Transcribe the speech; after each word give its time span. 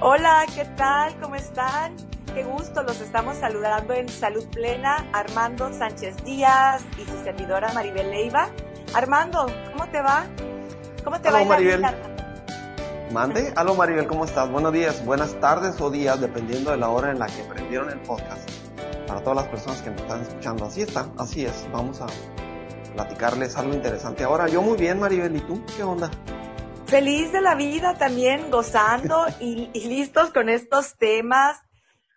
Hola, 0.00 0.46
¿qué 0.54 0.64
tal? 0.76 1.18
¿Cómo 1.20 1.34
están? 1.34 1.96
Qué 2.32 2.44
gusto, 2.44 2.84
los 2.84 3.00
estamos 3.00 3.36
saludando 3.38 3.94
en 3.94 4.08
Salud 4.08 4.46
Plena, 4.52 5.04
Armando 5.12 5.72
Sánchez 5.72 6.22
Díaz 6.24 6.84
y 6.96 7.04
su 7.04 7.24
servidora 7.24 7.72
Maribel 7.72 8.08
Leiva. 8.08 8.48
Armando, 8.94 9.46
¿cómo 9.72 9.90
te 9.90 10.00
va? 10.00 10.24
¿Cómo 11.02 11.20
te 11.20 11.32
va 11.32 11.42
Maribel? 11.42 11.84
Mande, 13.10 13.52
aló 13.56 13.74
Maribel, 13.74 14.06
¿cómo 14.06 14.24
estás? 14.24 14.48
Buenos 14.48 14.72
días, 14.72 15.04
buenas 15.04 15.34
tardes 15.40 15.80
o 15.80 15.90
días, 15.90 16.20
dependiendo 16.20 16.70
de 16.70 16.76
la 16.76 16.90
hora 16.90 17.10
en 17.10 17.18
la 17.18 17.26
que 17.26 17.42
prendieron 17.42 17.90
el 17.90 17.98
podcast. 18.02 18.48
Para 19.08 19.20
todas 19.22 19.34
las 19.34 19.48
personas 19.48 19.82
que 19.82 19.90
nos 19.90 20.02
están 20.02 20.22
escuchando, 20.22 20.64
así 20.66 20.82
está, 20.82 21.08
así 21.18 21.44
es. 21.44 21.66
Vamos 21.72 22.00
a 22.00 22.06
platicarles 22.94 23.56
algo 23.56 23.74
interesante. 23.74 24.22
Ahora, 24.22 24.46
yo 24.46 24.62
muy 24.62 24.78
bien, 24.78 25.00
Maribel, 25.00 25.34
¿y 25.34 25.40
tú? 25.40 25.60
¿Qué 25.76 25.82
onda? 25.82 26.08
Feliz 26.88 27.30
de 27.32 27.42
la 27.42 27.54
vida 27.54 27.98
también, 27.98 28.50
gozando 28.50 29.26
y, 29.40 29.66
listos 29.86 30.32
con 30.32 30.48
estos 30.48 30.96
temas 30.96 31.60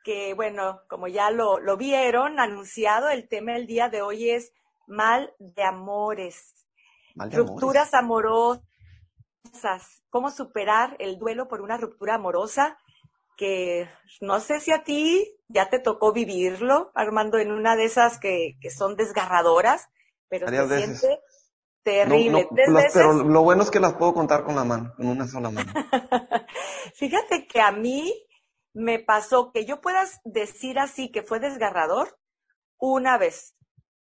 que, 0.02 0.34
bueno, 0.34 0.80
como 0.88 1.10
ya 1.10 1.30
lo, 1.30 1.60
lo 1.60 1.76
vieron, 1.76 2.40
anunciado, 2.40 3.10
el 3.10 3.28
tema 3.28 3.52
del 3.52 3.68
día 3.68 3.90
de 3.90 4.02
hoy 4.02 4.30
es 4.30 4.54
mal 4.88 5.34
de 5.40 5.64
amores. 5.64 6.54
rupturas 7.16 7.94
amorosas. 7.94 8.64
¿Cómo 10.10 10.32
superar 10.32 10.96
el 11.00 11.20
duelo 11.20 11.50
por 11.50 11.60
una 11.60 11.76
ruptura 11.76 12.16
amorosa? 12.16 12.78
Que 13.36 13.90
no 14.22 14.40
sé 14.40 14.62
si 14.62 14.72
a 14.72 14.86
ti 14.86 15.36
ya 15.50 15.70
te 15.70 15.80
tocó 15.80 16.14
vivirlo, 16.14 16.92
Armando, 16.96 17.40
en 17.40 17.52
una 17.52 17.76
de 17.76 17.84
esas 17.84 18.20
que, 18.20 18.58
que 18.62 18.72
son 18.72 18.96
desgarradoras, 18.96 19.90
pero 20.30 20.48
se 20.48 20.78
siente 20.78 21.20
Terrible. 21.84 22.48
Pero 22.94 23.14
lo 23.24 23.42
bueno 23.42 23.64
es 23.64 23.72
que 23.72 23.80
las 23.80 23.94
puedo 23.94 24.14
contar 24.14 24.44
con 24.44 24.56
la 24.56 24.64
mano, 24.64 24.94
con 24.96 25.08
una 25.08 25.28
sola 25.28 25.50
mano. 25.50 25.72
Fíjate 26.96 27.48
que 27.48 27.60
a 27.62 27.72
mí 27.72 28.14
me 28.74 29.00
pasó 29.00 29.52
que 29.52 29.66
yo 29.66 29.82
puedas 29.82 30.20
decir 30.24 30.80
así 30.80 31.12
que 31.12 31.24
fue 31.24 31.40
desgarrador 31.40 32.18
una 32.78 33.18
vez. 33.18 33.56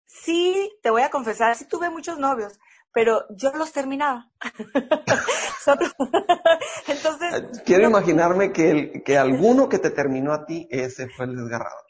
Sí, 0.05 0.71
te 0.83 0.91
voy 0.91 1.03
a 1.03 1.11
confesar, 1.11 1.57
sí 1.57 1.67
tuve 1.67 1.89
muchos 1.89 2.19
novios, 2.19 2.59
pero 2.93 3.25
yo 3.31 3.53
los 3.53 3.73
terminaba. 3.73 4.31
Entonces. 6.87 7.63
Quiero 7.65 7.89
imaginarme 7.89 8.53
que, 8.53 8.71
el, 8.71 9.03
que 9.05 9.17
alguno 9.17 9.69
que 9.69 9.79
te 9.79 9.91
terminó 9.91 10.33
a 10.33 10.45
ti, 10.45 10.67
ese 10.71 11.09
fue 11.09 11.27
el 11.27 11.37
desgarrador. 11.37 11.85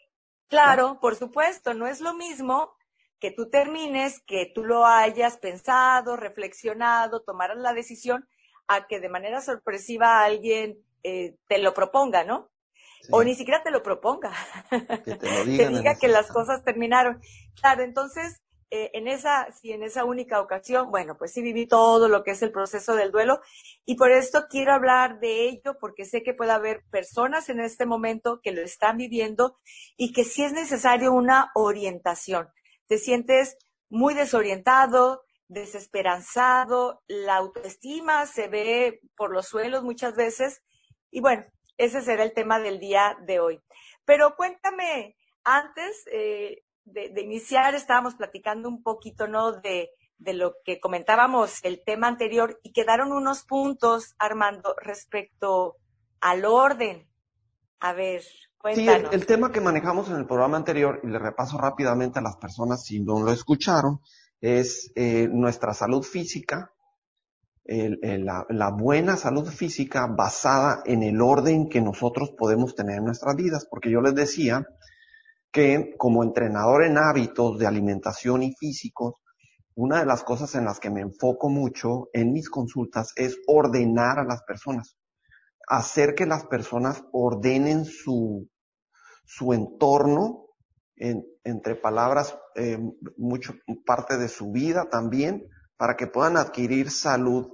Claro, 0.48 0.98
por 1.01 1.17
supuesto, 1.17 1.75
no 1.75 1.86
es 1.86 2.01
lo 2.01 2.14
mismo 2.14 2.75
que 3.21 3.31
tú 3.31 3.51
termines, 3.51 4.21
que 4.27 4.51
tú 4.53 4.65
lo 4.65 4.87
hayas 4.87 5.37
pensado, 5.37 6.17
reflexionado, 6.17 7.23
tomaras 7.23 7.59
la 7.59 7.75
decisión, 7.75 8.27
a 8.67 8.87
que 8.87 8.99
de 8.99 9.09
manera 9.09 9.41
sorpresiva 9.41 10.25
alguien 10.25 10.79
eh, 11.03 11.37
te 11.47 11.59
lo 11.59 11.75
proponga, 11.75 12.25
¿no? 12.25 12.51
O 13.11 13.25
ni 13.25 13.35
siquiera 13.35 13.63
te 13.63 13.71
lo 13.71 13.83
proponga. 13.83 14.33
Que 15.05 15.15
te, 15.17 15.27
lo 15.27 15.45
diga 15.45 15.98
que 15.98 16.09
las 16.09 16.29
cosas 16.29 16.63
terminaron. 16.65 17.21
Claro, 17.61 17.83
entonces, 17.83 18.43
eh, 18.71 18.91
en 18.95 19.09
esa, 19.09 19.51
sí, 19.53 19.73
en 19.73 19.83
esa 19.83 20.05
única 20.05 20.41
ocasión, 20.41 20.91
bueno, 20.91 21.17
pues 21.19 21.33
sí 21.33 21.43
viví 21.43 21.67
todo 21.67 22.09
lo 22.09 22.23
que 22.23 22.33
es 22.33 22.43
el 22.43 22.53
proceso 22.53 22.95
del 22.95 23.11
duelo 23.11 23.41
y 23.85 23.97
por 23.97 24.13
esto 24.13 24.47
quiero 24.48 24.73
hablar 24.73 25.19
de 25.19 25.48
ello 25.48 25.77
porque 25.81 26.05
sé 26.05 26.23
que 26.23 26.35
puede 26.35 26.53
haber 26.53 26.85
personas 26.91 27.48
en 27.48 27.61
este 27.61 27.85
momento 27.85 28.41
que 28.41 28.53
lo 28.53 28.63
están 28.63 28.97
viviendo 28.97 29.59
y 29.97 30.13
que 30.13 30.23
sí 30.23 30.45
es 30.45 30.53
necesario 30.53 31.13
una 31.13 31.51
orientación 31.55 32.48
te 32.91 32.98
sientes 32.98 33.56
muy 33.88 34.14
desorientado, 34.14 35.22
desesperanzado, 35.46 37.05
la 37.06 37.36
autoestima 37.36 38.27
se 38.27 38.48
ve 38.48 39.00
por 39.16 39.33
los 39.33 39.46
suelos 39.46 39.84
muchas 39.84 40.16
veces. 40.16 40.60
Y 41.08 41.20
bueno, 41.20 41.44
ese 41.77 42.02
será 42.02 42.24
el 42.24 42.34
tema 42.34 42.58
del 42.58 42.80
día 42.80 43.16
de 43.22 43.38
hoy. 43.38 43.61
Pero 44.05 44.34
cuéntame, 44.34 45.16
antes 45.44 46.05
eh, 46.11 46.64
de, 46.83 47.12
iniciar 47.22 47.77
estábamos 47.77 48.17
platicando 48.17 48.68
un 48.68 48.83
poquito, 48.83 49.29
¿no? 49.29 49.52
De, 49.52 49.90
de 50.18 50.34
lo 50.34 50.56
que 50.64 50.80
comentábamos 50.80 51.61
el 51.62 51.84
tema 51.84 52.08
anterior 52.08 52.58
y 52.64 52.73
quedaron 52.73 53.12
unos 53.12 53.45
puntos, 53.45 54.17
Armando, 54.18 54.74
respecto 54.83 55.77
al 56.20 56.45
orden. 56.45 57.08
A 57.80 57.92
ver, 57.92 58.23
Sí, 58.74 58.86
el, 58.86 59.24
tema 59.24 59.51
que 59.52 59.61
manejamos 59.63 60.11
en 60.11 60.17
el 60.17 60.27
programa 60.27 60.58
anterior, 60.58 61.01
y 61.02 61.07
le 61.07 61.18
repaso 61.18 61.57
rápidamente 61.57 62.18
a 62.18 62.23
las 62.23 62.36
personas 62.36 62.85
si 62.85 63.01
no 63.01 63.23
lo 63.23 63.33
escucharon, 63.33 64.01
es 64.39 64.92
eh, 64.96 65.29
nuestra 65.33 65.73
salud 65.73 66.02
física, 66.02 66.70
la, 67.64 68.45
la, 68.48 68.70
buena 68.70 69.17
salud 69.17 69.48
física 69.48 70.07
basada 70.08 70.83
en 70.85 71.02
el 71.05 71.23
orden 71.23 71.68
que 71.68 71.80
nosotros 71.80 72.33
podemos 72.36 72.74
tener 72.74 72.98
en 72.98 73.05
nuestras 73.05 73.35
vidas, 73.36 73.67
porque 73.70 73.91
yo 73.91 74.01
les 74.02 74.14
decía 74.14 74.67
que 75.52 75.95
como 75.97 76.23
entrenador 76.23 76.85
en 76.85 76.98
hábitos 76.98 77.58
de 77.58 77.67
alimentación 77.67 78.42
y 78.42 78.55
físicos, 78.55 79.14
una 79.74 80.01
de 80.01 80.07
las 80.07 80.23
cosas 80.23 80.55
en 80.55 80.64
las 80.64 80.80
que 80.80 80.91
me 80.91 81.01
enfoco 81.01 81.48
mucho 81.48 82.08
en 82.12 82.33
mis 82.33 82.51
consultas 82.51 83.12
es 83.17 83.39
ordenar 83.47 84.18
a 84.18 84.24
las 84.24 84.42
personas 84.42 84.97
hacer 85.70 86.17
que 86.17 86.27
las 86.27 86.47
personas 86.47 87.05
ordenen 87.13 87.85
su, 87.85 88.48
su 89.25 89.53
entorno, 89.53 90.48
entre 90.97 91.77
palabras, 91.77 92.36
eh, 92.57 92.77
mucho, 93.17 93.55
parte 93.86 94.19
de 94.19 94.29
su 94.29 94.51
vida 94.51 94.89
también, 94.91 95.47
para 95.77 95.97
que 95.97 96.09
puedan 96.09 96.36
adquirir 96.36 96.91
salud 96.91 97.47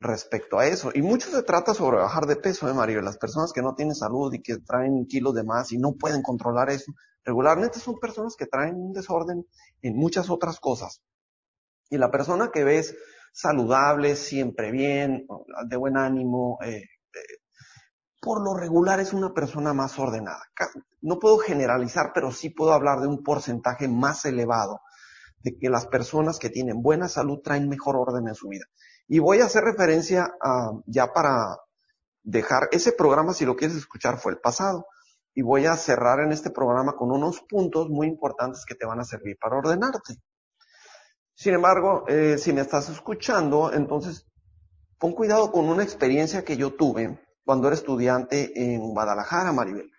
respecto 0.00 0.58
a 0.58 0.66
eso. 0.66 0.90
Y 0.94 1.02
mucho 1.02 1.30
se 1.30 1.42
trata 1.42 1.74
sobre 1.74 1.98
bajar 1.98 2.24
de 2.24 2.36
peso, 2.36 2.68
¿eh, 2.68 2.74
Mario? 2.74 3.02
Las 3.02 3.18
personas 3.18 3.52
que 3.52 3.62
no 3.62 3.74
tienen 3.74 3.94
salud 3.94 4.32
y 4.32 4.40
que 4.40 4.56
traen 4.58 5.06
kilos 5.06 5.34
de 5.34 5.44
más 5.44 5.70
y 5.70 5.78
no 5.78 5.92
pueden 5.92 6.22
controlar 6.22 6.70
eso, 6.70 6.92
regularmente 7.24 7.78
son 7.78 8.00
personas 8.00 8.36
que 8.36 8.46
traen 8.46 8.74
un 8.74 8.92
desorden 8.94 9.46
en 9.82 9.96
muchas 9.96 10.30
otras 10.30 10.58
cosas. 10.58 11.02
Y 11.90 11.98
la 11.98 12.10
persona 12.10 12.50
que 12.50 12.64
ves 12.64 12.96
saludable, 13.34 14.16
siempre 14.16 14.72
bien, 14.72 15.26
de 15.68 15.76
buen 15.76 15.98
ánimo, 15.98 16.58
eh, 16.64 16.84
por 18.24 18.40
lo 18.42 18.54
regular 18.54 19.00
es 19.00 19.12
una 19.12 19.34
persona 19.34 19.74
más 19.74 19.98
ordenada. 19.98 20.42
No 21.02 21.18
puedo 21.18 21.36
generalizar, 21.36 22.12
pero 22.14 22.32
sí 22.32 22.48
puedo 22.48 22.72
hablar 22.72 23.00
de 23.00 23.06
un 23.06 23.22
porcentaje 23.22 23.86
más 23.86 24.24
elevado 24.24 24.80
de 25.42 25.58
que 25.58 25.68
las 25.68 25.86
personas 25.86 26.38
que 26.38 26.48
tienen 26.48 26.80
buena 26.80 27.06
salud 27.08 27.40
traen 27.44 27.68
mejor 27.68 27.96
orden 27.96 28.26
en 28.26 28.34
su 28.34 28.48
vida. 28.48 28.64
Y 29.06 29.18
voy 29.18 29.40
a 29.40 29.44
hacer 29.44 29.64
referencia 29.64 30.34
a, 30.40 30.70
ya 30.86 31.12
para 31.12 31.58
dejar 32.22 32.70
ese 32.72 32.92
programa, 32.92 33.34
si 33.34 33.44
lo 33.44 33.56
quieres 33.56 33.76
escuchar, 33.76 34.18
fue 34.18 34.32
el 34.32 34.38
pasado. 34.38 34.86
Y 35.34 35.42
voy 35.42 35.66
a 35.66 35.76
cerrar 35.76 36.20
en 36.20 36.32
este 36.32 36.48
programa 36.48 36.94
con 36.94 37.10
unos 37.10 37.42
puntos 37.42 37.90
muy 37.90 38.06
importantes 38.06 38.64
que 38.64 38.74
te 38.74 38.86
van 38.86 39.00
a 39.00 39.04
servir 39.04 39.36
para 39.38 39.58
ordenarte. 39.58 40.14
Sin 41.34 41.52
embargo, 41.52 42.04
eh, 42.08 42.38
si 42.38 42.54
me 42.54 42.62
estás 42.62 42.88
escuchando, 42.88 43.70
entonces 43.70 44.26
pon 44.98 45.12
cuidado 45.12 45.52
con 45.52 45.66
una 45.66 45.82
experiencia 45.82 46.42
que 46.42 46.56
yo 46.56 46.72
tuve 46.72 47.18
cuando 47.44 47.66
era 47.66 47.76
estudiante 47.76 48.52
en 48.54 48.80
Guadalajara, 48.80 49.52
Maribel. 49.52 49.90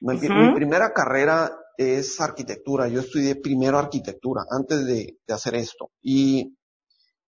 Mi, 0.00 0.18
primera 0.18 0.92
carrera 0.92 1.56
es 1.76 2.20
arquitectura. 2.20 2.88
Yo 2.88 3.00
estudié 3.00 3.36
primero 3.36 3.78
arquitectura 3.78 4.42
antes 4.50 4.84
de, 4.84 5.18
hacer 5.28 5.54
esto. 5.54 5.90
Y, 6.00 6.56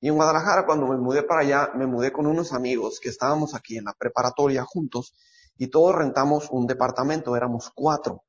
y, 0.01 0.09
en 0.09 0.15
Guadalajara, 0.15 0.67
cuando 0.67 0.87
me 0.87 0.99
mudé 0.99 1.23
para 1.23 1.43
allá, 1.43 1.71
me 1.75 1.87
mudé 1.87 2.13
con 2.13 2.27
unos 2.27 2.53
amigos 2.53 2.99
que 3.01 3.09
estábamos 3.09 3.55
aquí 3.55 3.79
en 3.79 3.85
la 3.85 3.95
preparatoria 3.95 4.65
juntos 4.65 5.15
y 5.57 5.69
todos 5.69 5.95
rentamos 5.95 6.49
un 6.51 6.67
departamento. 6.67 7.37
Éramos 7.37 7.71
cuatro. 7.75 8.25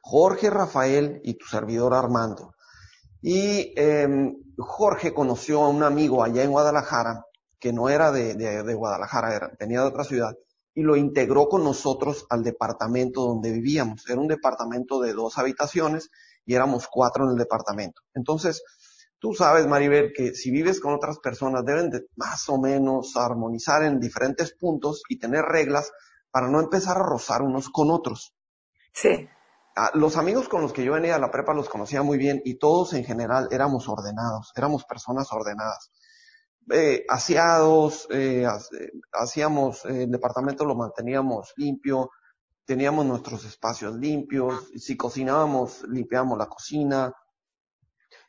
Jorge, 0.00 0.48
Rafael 0.48 1.20
y 1.24 1.34
tu 1.34 1.46
servidor 1.46 1.92
Armando. 1.92 2.54
Y 3.20 3.72
eh, 3.76 4.32
Jorge 4.58 5.12
conoció 5.12 5.64
a 5.64 5.68
un 5.68 5.82
amigo 5.82 6.22
allá 6.22 6.44
en 6.44 6.50
Guadalajara 6.50 7.24
que 7.64 7.72
no 7.72 7.88
era 7.88 8.12
de, 8.12 8.34
de, 8.34 8.74
Guadalajara, 8.74 9.34
era, 9.34 9.50
venía 9.58 9.80
de 9.80 9.86
otra 9.86 10.04
ciudad, 10.04 10.36
y 10.74 10.82
lo 10.82 10.96
integró 10.96 11.48
con 11.48 11.64
nosotros 11.64 12.26
al 12.28 12.44
departamento 12.44 13.22
donde 13.22 13.52
vivíamos. 13.52 14.06
Era 14.06 14.20
un 14.20 14.28
departamento 14.28 15.00
de 15.00 15.14
dos 15.14 15.38
habitaciones 15.38 16.10
y 16.44 16.54
éramos 16.54 16.86
cuatro 16.92 17.24
en 17.24 17.30
el 17.30 17.38
departamento. 17.38 18.02
Entonces, 18.12 18.62
tú 19.18 19.32
sabes, 19.32 19.66
Maribel, 19.66 20.12
que 20.14 20.34
si 20.34 20.50
vives 20.50 20.78
con 20.78 20.92
otras 20.92 21.20
personas 21.20 21.64
deben 21.64 21.88
de 21.88 22.04
más 22.16 22.50
o 22.50 22.60
menos 22.60 23.16
armonizar 23.16 23.82
en 23.82 23.98
diferentes 23.98 24.52
puntos 24.52 25.02
y 25.08 25.18
tener 25.18 25.46
reglas 25.46 25.90
para 26.30 26.48
no 26.48 26.60
empezar 26.60 26.98
a 26.98 27.02
rozar 27.02 27.40
unos 27.40 27.70
con 27.70 27.90
otros. 27.90 28.34
Sí. 28.92 29.26
Los 29.94 30.18
amigos 30.18 30.50
con 30.50 30.60
los 30.60 30.74
que 30.74 30.84
yo 30.84 30.92
venía 30.92 31.16
a 31.16 31.18
la 31.18 31.30
prepa 31.30 31.54
los 31.54 31.70
conocía 31.70 32.02
muy 32.02 32.18
bien 32.18 32.42
y 32.44 32.58
todos 32.58 32.92
en 32.92 33.04
general 33.04 33.48
éramos 33.50 33.88
ordenados, 33.88 34.52
éramos 34.54 34.84
personas 34.84 35.32
ordenadas 35.32 35.90
eh, 36.70 37.04
aseados, 37.08 38.06
eh, 38.10 38.46
hacíamos, 39.12 39.84
eh, 39.84 40.04
el 40.04 40.10
departamento 40.10 40.64
lo 40.64 40.74
manteníamos 40.74 41.52
limpio, 41.56 42.10
teníamos 42.64 43.04
nuestros 43.04 43.44
espacios 43.44 43.94
limpios, 43.94 44.70
si 44.76 44.96
cocinábamos, 44.96 45.82
limpiábamos 45.88 46.38
la 46.38 46.46
cocina. 46.46 47.12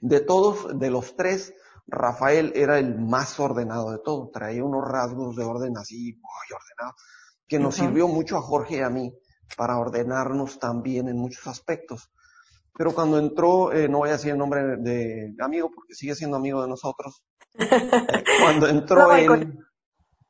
De 0.01 0.19
todos, 0.19 0.77
de 0.77 0.89
los 0.89 1.15
tres, 1.15 1.53
Rafael 1.87 2.51
era 2.55 2.79
el 2.79 2.99
más 2.99 3.39
ordenado 3.39 3.91
de 3.91 3.99
todos, 3.99 4.31
traía 4.31 4.63
unos 4.63 4.83
rasgos 4.85 5.35
de 5.35 5.43
orden 5.43 5.77
así, 5.77 6.13
muy 6.13 6.57
ordenado. 6.57 6.95
que 7.47 7.59
nos 7.59 7.75
sirvió 7.75 8.07
mucho 8.07 8.37
a 8.37 8.41
Jorge 8.41 8.77
y 8.77 8.81
a 8.81 8.89
mí 8.89 9.13
para 9.55 9.77
ordenarnos 9.77 10.57
también 10.57 11.07
en 11.07 11.17
muchos 11.17 11.45
aspectos. 11.45 12.11
Pero 12.77 12.93
cuando 12.93 13.17
entró, 13.17 13.71
eh, 13.71 13.87
no 13.87 13.99
voy 13.99 14.09
a 14.09 14.13
decir 14.13 14.31
el 14.31 14.37
nombre 14.37 14.77
de 14.77 15.33
amigo 15.39 15.71
porque 15.73 15.93
sigue 15.93 16.15
siendo 16.15 16.37
amigo 16.37 16.61
de 16.61 16.67
nosotros. 16.67 17.23
cuando 18.41 18.67
entró 18.67 19.15
él, 19.15 19.59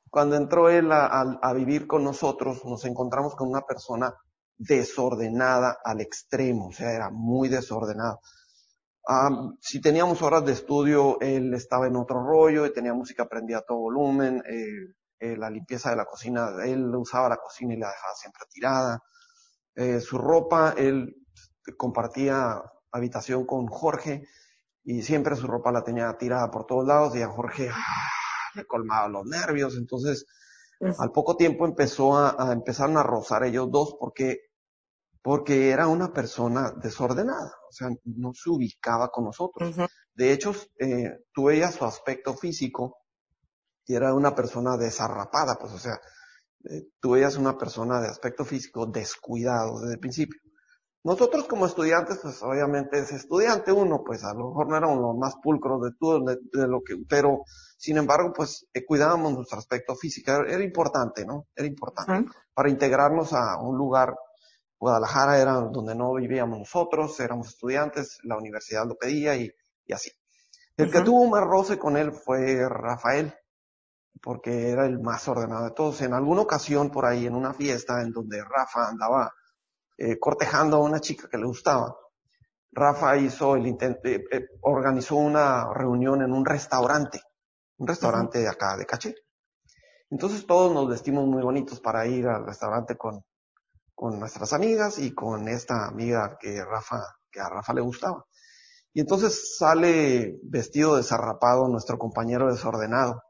cuando 0.09 0.35
entró 0.35 0.69
él 0.69 0.91
a, 0.91 1.53
vivir 1.53 1.87
con 1.87 2.03
nosotros, 2.03 2.63
nos 2.65 2.85
encontramos 2.85 3.35
con 3.35 3.49
una 3.49 3.61
persona 3.61 4.13
desordenada 4.57 5.79
al 5.83 6.01
extremo, 6.01 6.67
o 6.67 6.71
sea, 6.71 6.93
era 6.93 7.09
muy 7.09 7.49
desordenado. 7.49 8.21
si 9.59 9.81
teníamos 9.81 10.21
horas 10.21 10.45
de 10.45 10.53
estudio, 10.53 11.19
él 11.19 11.53
estaba 11.53 11.87
en 11.87 11.95
otro 11.95 12.23
rollo 12.23 12.65
y 12.65 12.73
tenía 12.73 12.93
música 12.93 13.25
prendida 13.25 13.57
a 13.57 13.63
todo 13.63 13.79
volumen. 13.79 14.41
Eh, 14.47 14.93
eh, 15.19 15.37
la 15.37 15.49
limpieza 15.49 15.89
de 15.89 15.95
la 15.95 16.05
cocina, 16.05 16.49
él 16.63 16.93
usaba 16.95 17.29
la 17.29 17.37
cocina 17.37 17.73
y 17.73 17.77
la 17.77 17.87
dejaba 17.87 18.13
siempre 18.15 18.43
tirada. 18.51 18.99
Eh, 19.75 19.99
su 19.99 20.17
ropa, 20.17 20.75
él 20.77 21.24
compartía 21.77 22.61
habitación 22.91 23.45
con 23.45 23.67
Jorge 23.67 24.27
y 24.83 25.01
siempre 25.01 25.35
su 25.35 25.47
ropa 25.47 25.71
la 25.71 25.83
tenía 25.83 26.15
tirada 26.17 26.51
por 26.51 26.65
todos 26.65 26.85
lados 26.85 27.15
y 27.15 27.21
a 27.21 27.29
Jorge 27.29 27.69
¡ah! 27.71 28.09
le 28.55 28.65
colmaba 28.65 29.07
los 29.07 29.25
nervios. 29.25 29.75
Entonces, 29.77 30.25
al 30.99 31.11
poco 31.11 31.35
tiempo 31.35 31.65
empezó 31.65 32.17
a, 32.17 32.35
a 32.37 32.53
empezaron 32.53 32.97
a 32.97 33.03
rozar 33.03 33.43
ellos 33.43 33.71
dos 33.71 33.95
porque 33.99 34.41
porque 35.25 35.71
era 35.71 35.87
una 35.87 36.13
persona 36.13 36.71
desordenada, 36.79 37.51
o 37.67 37.71
sea, 37.71 37.89
no 38.03 38.31
se 38.35 38.47
ubicaba 38.47 39.09
con 39.09 39.23
nosotros. 39.23 39.75
De 40.13 40.31
hecho, 40.31 40.53
eh, 40.77 41.17
tú 41.33 41.45
veías 41.45 41.73
su 41.73 41.83
aspecto 41.83 42.35
físico 42.35 42.99
y 43.87 43.95
era 43.95 44.13
una 44.13 44.35
persona 44.35 44.77
desarrapada, 44.77 45.55
pues, 45.55 45.73
o 45.73 45.79
sea, 45.79 45.99
eh, 46.69 46.89
tú 46.99 47.13
veías 47.13 47.37
una 47.37 47.57
persona 47.57 47.99
de 48.01 48.07
aspecto 48.07 48.45
físico 48.45 48.85
descuidado 48.85 49.79
desde 49.79 49.95
el 49.95 49.99
principio. 49.99 50.39
Nosotros 51.05 51.45
como 51.45 51.67
estudiantes, 51.67 52.17
pues 52.17 52.41
obviamente 52.41 52.97
es 52.97 53.11
estudiante 53.11 53.71
uno, 53.71 54.03
pues 54.03 54.23
a 54.23 54.33
lo 54.33 54.47
mejor 54.47 54.67
no 54.67 54.75
éramos 54.75 54.97
los 54.99 55.15
más 55.15 55.35
pulcros 55.35 55.79
de 55.83 55.91
todo, 55.99 56.19
de, 56.25 56.67
lo 56.67 56.81
que, 56.81 56.95
pero 57.07 57.43
sin 57.77 57.97
embargo, 57.97 58.33
pues 58.35 58.65
eh, 58.73 58.83
cuidábamos 58.83 59.31
nuestro 59.33 59.59
aspecto 59.59 59.95
físico, 59.95 60.31
era, 60.31 60.63
importante, 60.63 61.23
¿no? 61.23 61.45
Era 61.55 61.67
importante. 61.67 62.27
Para 62.55 62.69
integrarnos 62.71 63.33
a 63.33 63.61
un 63.61 63.77
lugar, 63.77 64.15
Guadalajara 64.79 65.39
era 65.39 65.53
donde 65.53 65.93
no 65.93 66.15
vivíamos 66.15 66.57
nosotros, 66.57 67.19
éramos 67.19 67.49
estudiantes, 67.49 68.17
la 68.23 68.35
universidad 68.35 68.87
lo 68.87 68.95
pedía 68.95 69.35
y, 69.35 69.51
y 69.85 69.93
así. 69.93 70.09
El 70.75 70.91
que 70.91 71.01
tuvo 71.01 71.27
más 71.27 71.43
roce 71.43 71.77
con 71.77 71.97
él 71.97 72.13
fue 72.13 72.67
Rafael 72.67 73.31
porque 74.23 74.71
era 74.71 74.87
el 74.87 74.99
más 74.99 75.27
ordenado 75.27 75.65
de 75.65 75.71
todos. 75.75 76.01
En 76.01 76.13
alguna 76.13 76.41
ocasión 76.41 76.89
por 76.89 77.05
ahí, 77.05 77.27
en 77.27 77.35
una 77.35 77.53
fiesta 77.53 78.01
en 78.01 78.11
donde 78.11 78.43
Rafa 78.43 78.89
andaba 78.89 79.31
eh, 79.97 80.19
cortejando 80.19 80.77
a 80.77 80.81
una 80.81 80.99
chica 80.99 81.27
que 81.29 81.37
le 81.37 81.45
gustaba, 81.45 81.95
Rafa 82.71 83.17
hizo 83.17 83.55
el 83.55 83.67
intento, 83.67 83.99
eh, 84.03 84.23
eh, 84.31 84.47
organizó 84.61 85.15
una 85.15 85.73
reunión 85.73 86.21
en 86.21 86.31
un 86.33 86.45
restaurante, 86.45 87.21
un 87.77 87.87
restaurante 87.87 88.39
de 88.39 88.47
acá, 88.47 88.75
de 88.77 88.85
Caché. 88.85 89.15
Entonces 90.09 90.45
todos 90.45 90.73
nos 90.73 90.87
vestimos 90.87 91.25
muy 91.25 91.41
bonitos 91.41 91.79
para 91.79 92.05
ir 92.05 92.27
al 92.27 92.45
restaurante 92.45 92.95
con, 92.97 93.23
con 93.93 94.19
nuestras 94.19 94.53
amigas 94.53 94.99
y 94.99 95.13
con 95.13 95.47
esta 95.47 95.87
amiga 95.87 96.37
que 96.39 96.63
Rafa, 96.63 97.01
que 97.31 97.39
a 97.39 97.49
Rafa 97.49 97.73
le 97.73 97.81
gustaba. 97.81 98.25
Y 98.93 99.01
entonces 99.01 99.57
sale 99.57 100.39
vestido 100.43 100.95
desarrapado 100.95 101.67
nuestro 101.67 101.97
compañero 101.97 102.51
desordenado 102.51 103.21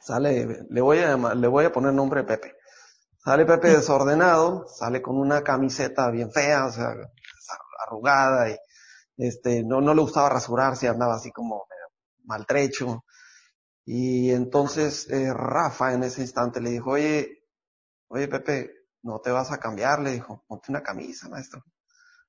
Sale, 0.00 0.66
le 0.70 0.80
voy 0.80 0.98
a 0.98 1.16
le 1.16 1.46
voy 1.46 1.66
a 1.66 1.72
poner 1.72 1.92
nombre 1.92 2.24
Pepe. 2.24 2.54
Sale 3.22 3.44
Pepe 3.44 3.68
desordenado, 3.68 4.66
sale 4.66 5.02
con 5.02 5.18
una 5.18 5.42
camiseta 5.42 6.10
bien 6.10 6.32
fea, 6.32 6.66
o 6.66 6.72
sea, 6.72 6.94
arrugada 7.86 8.48
y 8.48 8.56
este, 9.18 9.62
no, 9.62 9.82
no 9.82 9.92
le 9.94 10.00
gustaba 10.00 10.30
rasurarse, 10.30 10.88
andaba 10.88 11.16
así 11.16 11.30
como 11.30 11.66
maltrecho. 12.24 13.04
Y 13.84 14.30
entonces 14.30 15.08
eh, 15.10 15.34
Rafa 15.34 15.92
en 15.92 16.04
ese 16.04 16.22
instante 16.22 16.60
le 16.62 16.70
dijo, 16.70 16.92
oye, 16.92 17.44
oye 18.08 18.28
Pepe, 18.28 18.70
no 19.02 19.20
te 19.20 19.30
vas 19.30 19.52
a 19.52 19.58
cambiar, 19.58 20.00
le 20.00 20.12
dijo, 20.12 20.44
ponte 20.48 20.70
una 20.70 20.82
camisa, 20.82 21.28
maestro. 21.28 21.62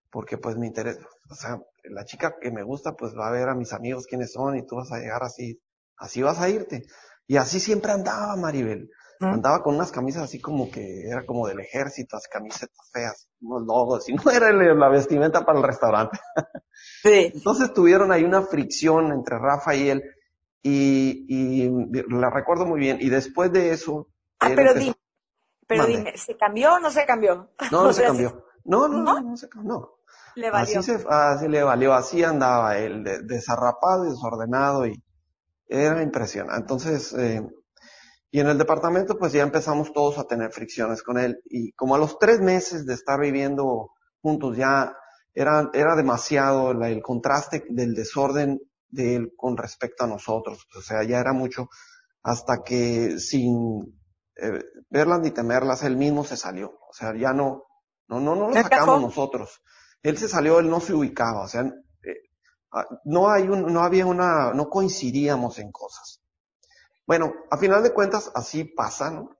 Porque 0.09 0.37
pues 0.37 0.57
me 0.57 0.67
interesa, 0.67 0.99
o 1.29 1.35
sea, 1.35 1.57
la 1.85 2.03
chica 2.03 2.35
que 2.41 2.51
me 2.51 2.63
gusta 2.63 2.97
pues 2.97 3.13
va 3.17 3.29
a 3.29 3.31
ver 3.31 3.47
a 3.47 3.55
mis 3.55 3.71
amigos 3.71 4.07
quiénes 4.07 4.33
son 4.33 4.57
y 4.57 4.65
tú 4.65 4.75
vas 4.75 4.91
a 4.91 4.99
llegar 4.99 5.23
así, 5.23 5.61
así 5.95 6.21
vas 6.21 6.39
a 6.39 6.49
irte. 6.49 6.83
Y 7.27 7.37
así 7.37 7.61
siempre 7.61 7.94
andaba 7.94 8.35
Maribel. 8.35 8.89
Andaba 9.21 9.62
con 9.62 9.75
unas 9.75 9.91
camisas 9.91 10.23
así 10.23 10.39
como 10.41 10.71
que 10.71 11.07
era 11.07 11.25
como 11.25 11.47
del 11.47 11.59
ejército, 11.59 12.18
camisetas 12.31 12.89
feas, 12.91 13.29
unos 13.41 13.65
logos, 13.65 14.09
y 14.09 14.13
no 14.15 14.31
era 14.31 14.51
la 14.51 14.89
vestimenta 14.89 15.45
para 15.45 15.59
el 15.59 15.65
restaurante. 15.65 16.19
Sí. 17.03 17.31
Entonces 17.33 17.73
tuvieron 17.73 18.12
ahí 18.12 18.23
una 18.23 18.41
fricción 18.41 19.12
entre 19.12 19.38
Rafa 19.38 19.75
y 19.75 19.89
él, 19.89 20.03
y, 20.63 21.25
y 21.27 21.69
la 22.09 22.29
recuerdo 22.29 22.65
muy 22.65 22.79
bien. 22.79 22.97
Y 23.01 23.09
después 23.09 23.51
de 23.51 23.71
eso. 23.71 24.07
Ah, 24.39 24.51
pero 24.56 24.73
dime, 24.73 24.95
pero 25.68 25.85
dime, 25.85 26.18
¿se 26.18 26.35
cambió 26.35 26.73
o 26.73 26.79
no 26.79 26.91
se 26.91 27.06
cambió? 27.06 27.51
No, 27.71 27.83
no 27.83 27.94
se 27.94 28.03
cambió. 28.03 28.45
No, 28.63 28.88
no, 28.88 29.03
no, 29.03 29.21
no, 29.21 29.38
se 29.38 29.50
cambió. 29.50 29.97
Le 30.35 30.50
valió. 30.50 30.79
Así, 30.79 30.97
se, 30.97 31.06
así 31.09 31.47
le 31.47 31.63
valió, 31.63 31.94
así 31.94 32.23
andaba 32.23 32.77
él, 32.77 33.03
desarrapado 33.23 34.06
y 34.06 34.09
desordenado 34.09 34.85
y, 34.85 35.01
era 35.68 36.03
impresionante. 36.03 36.59
Entonces, 36.59 37.13
eh, 37.13 37.41
y 38.31 38.39
en 38.39 38.48
el 38.48 38.57
departamento 38.57 39.18
pues 39.18 39.33
ya 39.33 39.44
empezamos 39.44 39.94
todos 39.94 40.18
a 40.18 40.24
tener 40.24 40.51
fricciones 40.51 41.04
con 41.04 41.18
él. 41.18 41.42
Y 41.45 41.74
como 41.74 41.95
a 41.95 41.98
los 41.98 42.18
tres 42.18 42.39
meses 42.39 42.86
de 42.86 42.94
estar 42.94 43.19
viviendo 43.19 43.92
juntos 44.22 44.56
ya 44.57 44.95
era, 45.33 45.69
era 45.74 45.95
demasiado 45.95 46.72
el 46.72 47.01
contraste 47.01 47.66
del 47.69 47.94
desorden 47.94 48.60
de 48.89 49.16
él 49.16 49.33
con 49.36 49.57
respecto 49.57 50.06
a 50.06 50.07
nosotros. 50.07 50.66
O 50.78 50.81
sea, 50.81 51.04
ya 51.04 51.19
era 51.19 51.33
mucho 51.33 51.69
hasta 52.24 52.63
que 52.63 53.19
sin 53.19 54.00
eh, 54.36 54.63
verlas 54.89 55.19
ni 55.19 55.31
temerlas, 55.31 55.83
él 55.83 55.98
mismo 55.98 56.24
se 56.24 56.38
salió. 56.38 56.80
O 56.89 56.94
sea, 56.94 57.16
ya 57.16 57.33
no, 57.33 57.66
no, 58.07 58.19
no, 58.19 58.36
no 58.36 58.48
lo 58.50 58.54
sacamos 58.54 59.01
nosotros. 59.01 59.62
Él 60.04 60.18
se 60.18 60.28
salió, 60.28 60.60
él 60.60 60.69
no 60.69 60.80
se 60.80 60.94
ubicaba. 60.94 61.44
O 61.44 61.48
sea, 61.48 61.69
Ah, 62.74 62.86
no 63.04 63.30
hay 63.30 63.50
un, 63.50 63.74
no 63.74 63.83
había 63.83 64.06
una, 64.06 64.54
no 64.54 64.69
coincidíamos 64.69 65.60
en 65.60 65.72
cosas. 65.72 66.20
Bueno, 67.11 67.33
a 67.49 67.57
final 67.57 67.83
de 67.83 67.91
cuentas 67.91 68.31
así 68.35 68.63
pasa, 68.63 69.11
¿no? 69.11 69.37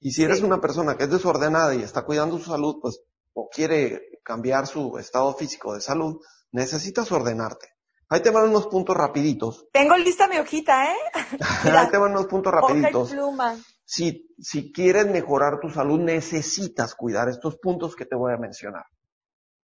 Y 0.00 0.12
si 0.12 0.22
eres 0.22 0.40
una 0.40 0.62
persona 0.62 0.96
que 0.96 1.04
es 1.04 1.10
desordenada 1.10 1.74
y 1.74 1.82
está 1.82 2.06
cuidando 2.06 2.38
su 2.38 2.50
salud, 2.50 2.78
pues, 2.80 3.02
o 3.34 3.50
quiere 3.50 4.18
cambiar 4.24 4.66
su 4.66 4.96
estado 4.96 5.34
físico 5.34 5.74
de 5.74 5.82
salud, 5.82 6.22
necesitas 6.52 7.12
ordenarte. 7.12 7.68
Ahí 8.08 8.22
te 8.22 8.30
van 8.30 8.48
unos 8.48 8.66
puntos 8.66 8.96
rapiditos. 8.96 9.66
Tengo 9.74 9.94
lista 9.98 10.26
mi 10.26 10.38
hojita, 10.38 10.90
¿eh? 10.90 10.96
Ahí 11.64 11.90
te 11.90 11.98
van 11.98 12.12
unos 12.12 12.28
puntos 12.28 12.50
rapiditos. 12.50 13.10
pluma. 13.10 13.58
Si, 13.84 14.34
si 14.38 14.72
quieres 14.72 15.06
mejorar 15.06 15.60
tu 15.60 15.68
salud, 15.68 16.00
necesitas 16.00 16.94
cuidar 16.94 17.28
estos 17.28 17.58
puntos 17.58 17.94
que 17.94 18.06
te 18.06 18.16
voy 18.16 18.32
a 18.32 18.38
mencionar. 18.38 18.86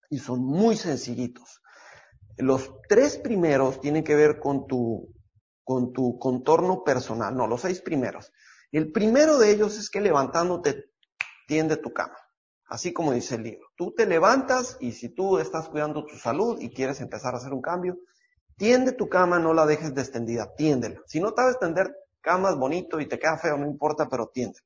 Y 0.09 0.17
son 0.17 0.43
muy 0.43 0.79
sencillitos. 0.79 1.61
Los 2.39 2.71
tres 2.89 3.19
primeros 3.19 3.83
tienen 3.83 4.03
que 4.03 4.15
ver 4.15 4.41
con 4.41 4.67
tu, 4.67 5.13
con 5.65 5.93
tu 5.93 6.19
contorno 6.19 6.85
personal, 6.85 7.35
no, 7.37 7.47
los 7.47 7.63
seis 7.63 7.81
primeros. 7.81 8.33
El 8.71 8.93
primero 8.93 9.39
de 9.39 9.51
ellos 9.51 9.79
es 9.79 9.89
que 9.89 10.01
levantándote 10.01 10.91
tiende 11.47 11.77
tu 11.77 11.93
cama, 11.93 12.17
así 12.67 12.93
como 12.93 13.13
dice 13.13 13.37
el 13.37 13.45
libro. 13.45 13.69
Tú 13.77 13.95
te 13.95 14.07
levantas 14.07 14.77
y 14.81 14.93
si 14.93 15.09
tú 15.09 15.39
estás 15.39 15.69
cuidando 15.69 16.05
tu 16.05 16.17
salud 16.17 16.61
y 16.61 16.71
quieres 16.71 17.01
empezar 17.01 17.35
a 17.35 17.39
hacer 17.39 17.53
un 17.53 17.63
cambio, 17.63 17.99
tiende 18.57 18.93
tu 18.93 19.09
cama, 19.09 19.39
no 19.39 19.55
la 19.55 19.67
dejes 19.67 19.91
extendida, 19.97 20.55
tiéndela. 20.55 21.01
Si 21.07 21.21
no 21.21 21.33
te 21.33 21.43
vas 21.43 21.49
a 21.49 21.53
extender 21.53 21.95
camas 22.21 22.57
bonito 22.57 23.01
y 23.01 23.07
te 23.07 23.19
queda 23.19 23.39
feo, 23.39 23.57
no 23.57 23.67
importa, 23.67 24.09
pero 24.09 24.29
tiéndela. 24.29 24.65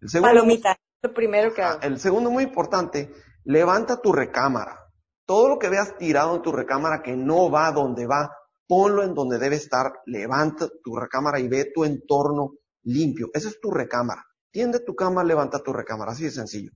El 0.00 0.08
segundo, 0.08 0.32
Palomita, 0.34 0.78
lo 1.02 1.14
primero 1.14 1.52
que 1.52 1.62
hago. 1.62 1.80
El 1.82 1.98
segundo 1.98 2.30
muy 2.30 2.44
importante, 2.44 3.12
levanta 3.44 4.00
tu 4.00 4.12
recámara. 4.12 4.86
Todo 5.26 5.48
lo 5.48 5.58
que 5.58 5.68
veas 5.68 5.96
tirado 5.98 6.36
en 6.36 6.42
tu 6.42 6.52
recámara 6.52 7.02
que 7.02 7.16
no 7.16 7.50
va 7.50 7.70
donde 7.72 8.06
va, 8.06 8.30
ponlo 8.68 9.02
en 9.02 9.14
donde 9.14 9.38
debe 9.38 9.56
estar, 9.56 9.92
levanta 10.06 10.68
tu 10.84 10.94
recámara 10.94 11.40
y 11.40 11.48
ve 11.48 11.72
tu 11.74 11.84
entorno 11.84 12.52
limpio. 12.84 13.30
Esa 13.32 13.48
es 13.48 13.58
tu 13.60 13.70
recámara. 13.70 14.24
Tiende 14.50 14.80
tu 14.80 14.94
cama, 14.94 15.24
levanta 15.24 15.62
tu 15.62 15.72
recámara, 15.72 16.12
así 16.12 16.24
de 16.24 16.30
sencillo. 16.30 16.70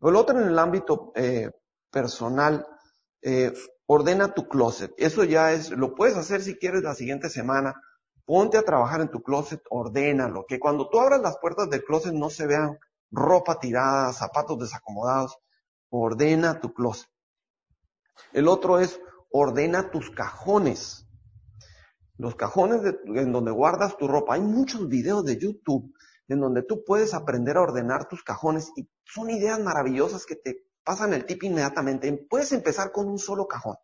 El 0.00 0.16
otro 0.16 0.40
en 0.40 0.48
el 0.48 0.58
ámbito 0.58 1.12
eh, 1.16 1.50
personal, 1.90 2.66
eh, 3.20 3.52
ordena 3.86 4.32
tu 4.32 4.48
closet. 4.48 4.92
Eso 4.96 5.24
ya 5.24 5.52
es, 5.52 5.70
lo 5.70 5.94
puedes 5.94 6.16
hacer 6.16 6.40
si 6.40 6.56
quieres 6.56 6.82
la 6.82 6.94
siguiente 6.94 7.28
semana. 7.28 7.74
Ponte 8.24 8.58
a 8.58 8.62
trabajar 8.62 9.00
en 9.00 9.10
tu 9.10 9.22
closet, 9.22 9.60
ordénalo. 9.70 10.44
Que 10.46 10.60
cuando 10.60 10.88
tú 10.88 11.00
abras 11.00 11.20
las 11.20 11.38
puertas 11.38 11.68
del 11.68 11.82
closet 11.82 12.12
no 12.12 12.30
se 12.30 12.46
vean 12.46 12.78
ropa 13.10 13.58
tirada, 13.58 14.12
zapatos 14.12 14.58
desacomodados. 14.58 15.36
Ordena 15.90 16.60
tu 16.60 16.72
closet. 16.72 17.08
El 18.32 18.46
otro 18.46 18.78
es 18.78 19.00
ordena 19.30 19.90
tus 19.90 20.10
cajones. 20.10 21.07
Los 22.18 22.34
cajones 22.34 22.82
en 23.06 23.32
donde 23.32 23.52
guardas 23.52 23.96
tu 23.96 24.08
ropa. 24.08 24.34
Hay 24.34 24.40
muchos 24.40 24.88
videos 24.88 25.24
de 25.24 25.38
YouTube 25.38 25.94
en 26.28 26.40
donde 26.40 26.62
tú 26.62 26.84
puedes 26.84 27.14
aprender 27.14 27.56
a 27.56 27.62
ordenar 27.62 28.08
tus 28.08 28.22
cajones 28.22 28.72
y 28.76 28.88
son 29.04 29.30
ideas 29.30 29.60
maravillosas 29.60 30.26
que 30.26 30.36
te 30.36 30.66
pasan 30.84 31.14
el 31.14 31.24
tip 31.24 31.44
inmediatamente. 31.44 32.12
Puedes 32.28 32.52
empezar 32.52 32.92
con 32.92 33.08
un 33.08 33.18
solo 33.18 33.46
cajón. 33.46 33.76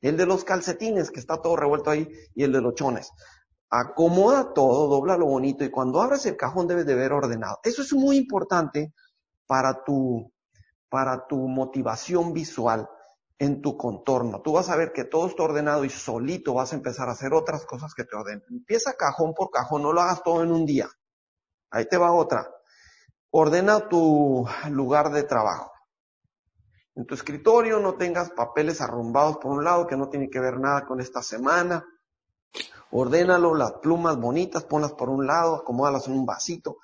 El 0.00 0.16
de 0.16 0.26
los 0.26 0.44
calcetines, 0.44 1.10
que 1.10 1.20
está 1.20 1.40
todo 1.40 1.56
revuelto 1.56 1.90
ahí, 1.90 2.08
y 2.34 2.42
el 2.42 2.52
de 2.52 2.60
los 2.60 2.74
chones. 2.74 3.10
Acomoda 3.70 4.52
todo, 4.54 4.88
dobla 4.88 5.16
lo 5.16 5.26
bonito 5.26 5.64
y 5.64 5.70
cuando 5.70 6.00
abres 6.00 6.24
el 6.26 6.36
cajón 6.36 6.66
debes 6.66 6.86
de 6.86 6.94
ver 6.94 7.12
ordenado. 7.12 7.58
Eso 7.62 7.82
es 7.82 7.92
muy 7.92 8.16
importante 8.16 8.92
para 9.46 9.84
tu, 9.84 10.32
para 10.88 11.26
tu 11.26 11.36
motivación 11.48 12.32
visual 12.32 12.88
en 13.38 13.62
tu 13.62 13.76
contorno. 13.76 14.42
Tú 14.42 14.52
vas 14.52 14.68
a 14.68 14.76
ver 14.76 14.92
que 14.92 15.04
todo 15.04 15.28
está 15.28 15.44
ordenado 15.44 15.84
y 15.84 15.90
solito 15.90 16.54
vas 16.54 16.72
a 16.72 16.76
empezar 16.76 17.08
a 17.08 17.12
hacer 17.12 17.32
otras 17.32 17.64
cosas 17.64 17.94
que 17.94 18.04
te 18.04 18.16
ordenen. 18.16 18.44
Empieza 18.50 18.94
cajón 18.94 19.32
por 19.34 19.50
cajón, 19.50 19.82
no 19.82 19.92
lo 19.92 20.00
hagas 20.00 20.22
todo 20.22 20.42
en 20.42 20.50
un 20.50 20.66
día. 20.66 20.88
Ahí 21.70 21.86
te 21.86 21.96
va 21.96 22.12
otra. 22.12 22.50
Ordena 23.30 23.88
tu 23.88 24.48
lugar 24.70 25.12
de 25.12 25.22
trabajo. 25.22 25.70
En 26.96 27.06
tu 27.06 27.14
escritorio 27.14 27.78
no 27.78 27.94
tengas 27.94 28.30
papeles 28.30 28.80
arrumbados 28.80 29.36
por 29.36 29.52
un 29.52 29.62
lado 29.62 29.86
que 29.86 29.96
no 29.96 30.08
tiene 30.08 30.28
que 30.28 30.40
ver 30.40 30.58
nada 30.58 30.84
con 30.84 31.00
esta 31.00 31.22
semana. 31.22 31.86
Ordénalo, 32.90 33.54
las 33.54 33.74
plumas 33.74 34.16
bonitas, 34.16 34.64
ponlas 34.64 34.94
por 34.94 35.08
un 35.08 35.26
lado, 35.26 35.56
acomódalas 35.56 36.08
en 36.08 36.14
un 36.14 36.26
vasito. 36.26 36.78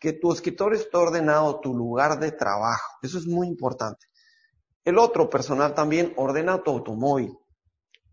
Que 0.00 0.14
tu 0.14 0.32
escritorio 0.32 0.76
esté 0.76 0.96
ordenado, 0.96 1.60
tu 1.60 1.76
lugar 1.76 2.18
de 2.18 2.32
trabajo. 2.32 2.98
Eso 3.02 3.18
es 3.18 3.26
muy 3.26 3.46
importante. 3.46 4.06
El 4.84 4.98
otro 4.98 5.30
personal 5.30 5.74
también 5.74 6.12
ordena 6.16 6.62
tu 6.62 6.70
automóvil. 6.70 7.36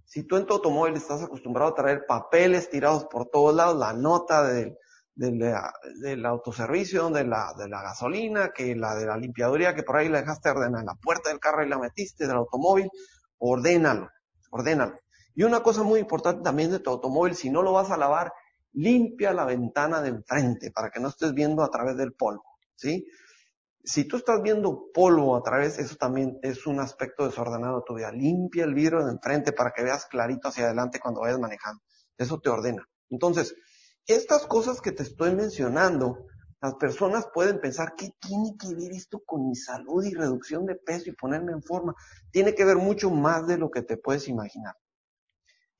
Si 0.06 0.24
tú 0.24 0.38
en 0.38 0.46
tu 0.46 0.54
automóvil 0.56 0.96
estás 0.96 1.24
acostumbrado 1.24 1.72
a 1.72 1.76
traer 1.76 2.06
papeles 2.08 2.70
tirados 2.70 3.06
por 3.06 3.28
todos 3.30 3.56
lados, 3.56 3.78
la 3.78 3.94
nota 3.94 4.44
del, 4.44 4.76
del, 5.16 6.26
autoservicio, 6.26 7.10
de 7.10 7.26
la, 7.26 7.54
de 7.58 7.68
la 7.68 7.82
gasolina, 7.82 8.52
que 8.54 8.76
la 8.76 8.96
de 8.96 9.06
la 9.06 9.18
limpiaduría, 9.18 9.76
que 9.76 9.84
por 9.84 9.98
ahí 9.98 10.10
la 10.10 10.22
dejaste 10.22 10.50
ordenar 10.50 10.82
en 10.82 10.88
la 10.88 10.96
puerta 10.96 11.30
del 11.30 11.40
carro 11.40 11.64
y 11.64 11.70
la 11.70 11.78
metiste 11.78 12.26
del 12.26 12.38
automóvil, 12.38 12.90
ordénalo, 13.38 14.10
ordénalo. 14.52 15.00
Y 15.36 15.44
una 15.44 15.62
cosa 15.62 15.84
muy 15.84 16.00
importante 16.00 16.44
también 16.44 16.72
de 16.72 16.80
tu 16.80 16.90
automóvil, 16.90 17.36
si 17.36 17.50
no 17.50 17.62
lo 17.62 17.74
vas 17.74 17.92
a 17.92 17.98
lavar, 17.98 18.32
limpia 18.74 19.34
la 19.34 19.46
ventana 19.46 20.02
de 20.02 20.10
enfrente 20.10 20.72
para 20.72 20.90
que 20.90 21.00
no 21.00 21.10
estés 21.10 21.34
viendo 21.34 21.64
a 21.64 21.70
través 21.70 21.98
del 21.98 22.14
polvo, 22.14 22.44
¿sí? 22.76 23.06
Si 23.84 24.06
tú 24.06 24.18
estás 24.18 24.42
viendo 24.42 24.92
polvo 24.94 25.36
a 25.36 25.44
través, 25.44 25.80
eso 25.80 25.96
también 25.96 26.38
es 26.42 26.68
un 26.68 26.80
aspecto 26.80 27.26
desordenado 27.26 27.78
de 27.78 27.84
tu 27.86 27.96
vida. 27.96 28.12
Limpia 28.12 28.66
el 28.66 28.74
vidrio 28.74 29.04
de 29.06 29.12
enfrente 29.12 29.54
para 29.54 29.72
que 29.72 29.84
veas 29.84 30.06
clarito 30.06 30.50
hacia 30.50 30.66
adelante 30.66 31.00
cuando 31.00 31.22
vayas 31.22 31.40
manejando. 31.40 31.82
Eso 32.18 32.40
te 32.40 32.50
ordena. 32.50 32.88
Entonces, 33.10 33.56
estas 34.06 34.46
cosas 34.46 34.82
que 34.82 34.92
te 34.92 35.04
estoy 35.04 35.34
mencionando, 35.34 36.26
las 36.62 36.76
personas 36.76 37.28
pueden 37.34 37.62
pensar, 37.62 37.94
¿qué 37.96 38.10
tiene 38.20 38.56
que 38.60 38.76
ver 38.76 38.92
esto 38.92 39.22
con 39.26 39.48
mi 39.48 39.56
salud 39.56 40.04
y 40.04 40.14
reducción 40.14 40.66
de 40.66 40.76
peso 40.76 41.10
y 41.10 41.14
ponerme 41.14 41.54
en 41.54 41.64
forma? 41.64 41.96
Tiene 42.32 42.54
que 42.54 42.66
ver 42.66 42.76
mucho 42.76 43.10
más 43.10 43.48
de 43.48 43.58
lo 43.58 43.72
que 43.72 43.82
te 43.82 43.98
puedes 43.98 44.28
imaginar. 44.28 44.76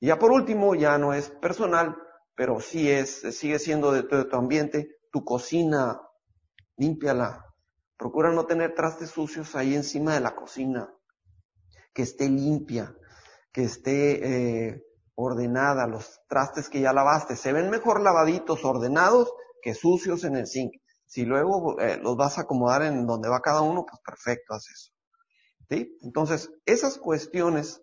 Y 0.00 0.06
ya 0.06 0.18
por 0.18 0.32
último, 0.32 0.74
ya 0.74 0.96
no 0.96 1.12
es 1.12 1.28
personal, 1.28 1.96
pero 2.34 2.60
sí 2.60 2.90
es, 2.90 3.20
sigue 3.36 3.58
siendo 3.58 3.92
de 3.92 4.04
tu, 4.04 4.36
ambiente, 4.36 4.96
tu 5.12 5.24
cocina, 5.24 6.00
límpiala, 6.78 7.44
Procura 8.00 8.32
no 8.32 8.46
tener 8.46 8.74
trastes 8.74 9.10
sucios 9.10 9.54
ahí 9.54 9.74
encima 9.74 10.14
de 10.14 10.20
la 10.20 10.34
cocina. 10.34 10.90
Que 11.92 12.00
esté 12.00 12.30
limpia, 12.30 12.96
que 13.52 13.64
esté 13.64 14.70
eh, 14.70 14.82
ordenada, 15.14 15.86
los 15.86 16.18
trastes 16.26 16.70
que 16.70 16.80
ya 16.80 16.94
lavaste. 16.94 17.36
Se 17.36 17.52
ven 17.52 17.68
mejor 17.68 18.00
lavaditos, 18.00 18.64
ordenados, 18.64 19.30
que 19.60 19.74
sucios 19.74 20.24
en 20.24 20.36
el 20.36 20.46
zinc. 20.46 20.72
Si 21.04 21.26
luego 21.26 21.78
eh, 21.78 21.98
los 22.02 22.16
vas 22.16 22.38
a 22.38 22.42
acomodar 22.42 22.84
en 22.84 23.06
donde 23.06 23.28
va 23.28 23.42
cada 23.42 23.60
uno, 23.60 23.84
pues 23.86 24.00
perfecto, 24.02 24.54
haz 24.54 24.64
eso. 24.70 24.92
¿Sí? 25.68 25.98
Entonces, 26.00 26.50
esas 26.64 26.96
cuestiones 26.96 27.82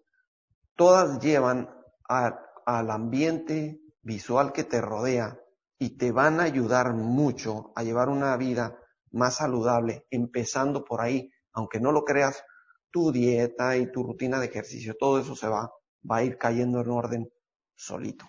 todas 0.75 1.19
llevan 1.19 1.69
al 2.09 2.89
ambiente 2.89 3.79
visual 4.01 4.51
que 4.51 4.63
te 4.63 4.81
rodea 4.81 5.39
y 5.77 5.95
te 5.95 6.11
van 6.11 6.39
a 6.39 6.43
ayudar 6.45 6.95
mucho 6.95 7.71
a 7.75 7.83
llevar 7.83 8.09
una 8.09 8.35
vida 8.35 8.79
más 9.17 9.35
saludable, 9.35 10.05
empezando 10.09 10.85
por 10.85 11.01
ahí, 11.01 11.29
aunque 11.53 11.79
no 11.79 11.91
lo 11.91 12.05
creas, 12.05 12.43
tu 12.91 13.11
dieta 13.11 13.75
y 13.75 13.91
tu 13.91 14.03
rutina 14.03 14.39
de 14.39 14.47
ejercicio, 14.47 14.95
todo 14.97 15.19
eso 15.19 15.35
se 15.35 15.47
va, 15.47 15.71
va 16.09 16.17
a 16.17 16.23
ir 16.23 16.37
cayendo 16.37 16.79
en 16.81 16.89
orden 16.89 17.29
solito. 17.75 18.25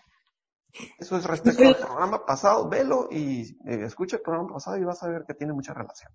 Eso 0.98 1.16
es 1.16 1.24
respecto 1.24 1.66
al 1.66 1.76
programa 1.76 2.26
pasado, 2.26 2.68
velo 2.68 3.08
y 3.10 3.56
eh, 3.66 3.84
escucha 3.84 4.16
el 4.16 4.22
programa 4.22 4.52
pasado 4.54 4.76
y 4.76 4.84
vas 4.84 5.02
a 5.02 5.08
ver 5.08 5.24
que 5.26 5.34
tiene 5.34 5.52
mucha 5.52 5.72
relación. 5.72 6.12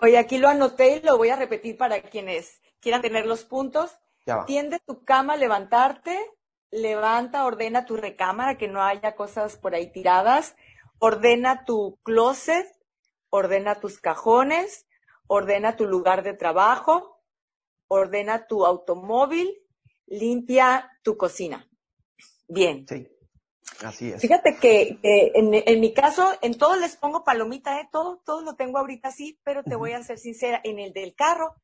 Oye, 0.00 0.18
aquí 0.18 0.38
lo 0.38 0.48
anoté 0.48 0.96
y 0.96 1.02
lo 1.02 1.16
voy 1.16 1.30
a 1.30 1.36
repetir 1.36 1.76
para 1.76 2.00
quienes 2.02 2.60
quieran 2.80 3.02
tener 3.02 3.26
los 3.26 3.44
puntos. 3.44 3.98
Tiende 4.46 4.78
tu 4.86 5.04
cama, 5.04 5.36
levantarte, 5.36 6.18
levanta, 6.70 7.46
ordena 7.46 7.86
tu 7.86 7.96
recámara, 7.96 8.58
que 8.58 8.68
no 8.68 8.82
haya 8.82 9.16
cosas 9.16 9.56
por 9.56 9.74
ahí 9.74 9.90
tiradas, 9.90 10.54
ordena 10.98 11.64
tu 11.64 11.98
closet, 12.02 12.66
ordena 13.30 13.80
tus 13.80 14.00
cajones, 14.00 14.86
ordena 15.26 15.76
tu 15.76 15.86
lugar 15.86 16.22
de 16.22 16.34
trabajo, 16.34 17.22
ordena 17.88 18.46
tu 18.46 18.64
automóvil, 18.64 19.58
limpia 20.06 20.90
tu 21.02 21.16
cocina. 21.16 21.68
Bien. 22.48 22.86
Sí, 22.88 23.06
así 23.84 24.10
es. 24.10 24.20
Fíjate 24.20 24.56
que 24.56 24.98
en, 25.02 25.80
mi 25.80 25.92
caso, 25.92 26.32
en 26.42 26.56
todo 26.56 26.76
les 26.76 26.96
pongo 26.96 27.24
palomita, 27.24 27.80
¿eh? 27.80 27.88
todo, 27.92 28.20
todo 28.24 28.42
lo 28.42 28.54
tengo 28.56 28.78
ahorita 28.78 29.08
así, 29.08 29.38
pero 29.44 29.62
te 29.62 29.76
voy 29.76 29.92
a 29.92 30.02
ser 30.02 30.18
sincera, 30.18 30.60
en 30.64 30.78
el 30.78 30.92
del 30.92 31.14
carro 31.14 31.54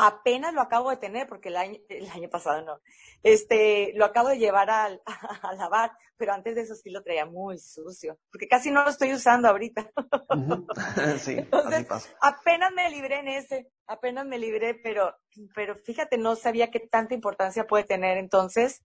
apenas 0.00 0.54
lo 0.54 0.62
acabo 0.62 0.90
de 0.90 0.96
tener, 0.96 1.28
porque 1.28 1.48
el 1.50 1.56
año, 1.56 1.78
el 1.88 2.08
año 2.10 2.28
pasado 2.30 2.62
no, 2.62 2.80
este, 3.22 3.92
lo 3.94 4.06
acabo 4.06 4.28
de 4.28 4.38
llevar 4.38 4.70
a, 4.70 4.86
a, 5.42 5.54
lavar, 5.54 5.92
pero 6.16 6.32
antes 6.32 6.54
de 6.54 6.62
eso 6.62 6.74
sí 6.74 6.90
lo 6.90 7.02
traía 7.02 7.26
muy 7.26 7.58
sucio, 7.58 8.18
porque 8.30 8.48
casi 8.48 8.70
no 8.70 8.82
lo 8.82 8.90
estoy 8.90 9.12
usando 9.12 9.48
ahorita. 9.48 9.90
sí, 11.18 11.36
Entonces, 11.36 11.86
apenas 12.20 12.72
me 12.72 12.88
libré 12.90 13.18
en 13.18 13.28
ese, 13.28 13.70
apenas 13.86 14.26
me 14.26 14.38
libré, 14.38 14.74
pero, 14.74 15.14
pero 15.54 15.76
fíjate, 15.76 16.16
no 16.16 16.34
sabía 16.34 16.70
qué 16.70 16.80
tanta 16.80 17.14
importancia 17.14 17.66
puede 17.66 17.84
tener 17.84 18.16
entonces 18.16 18.82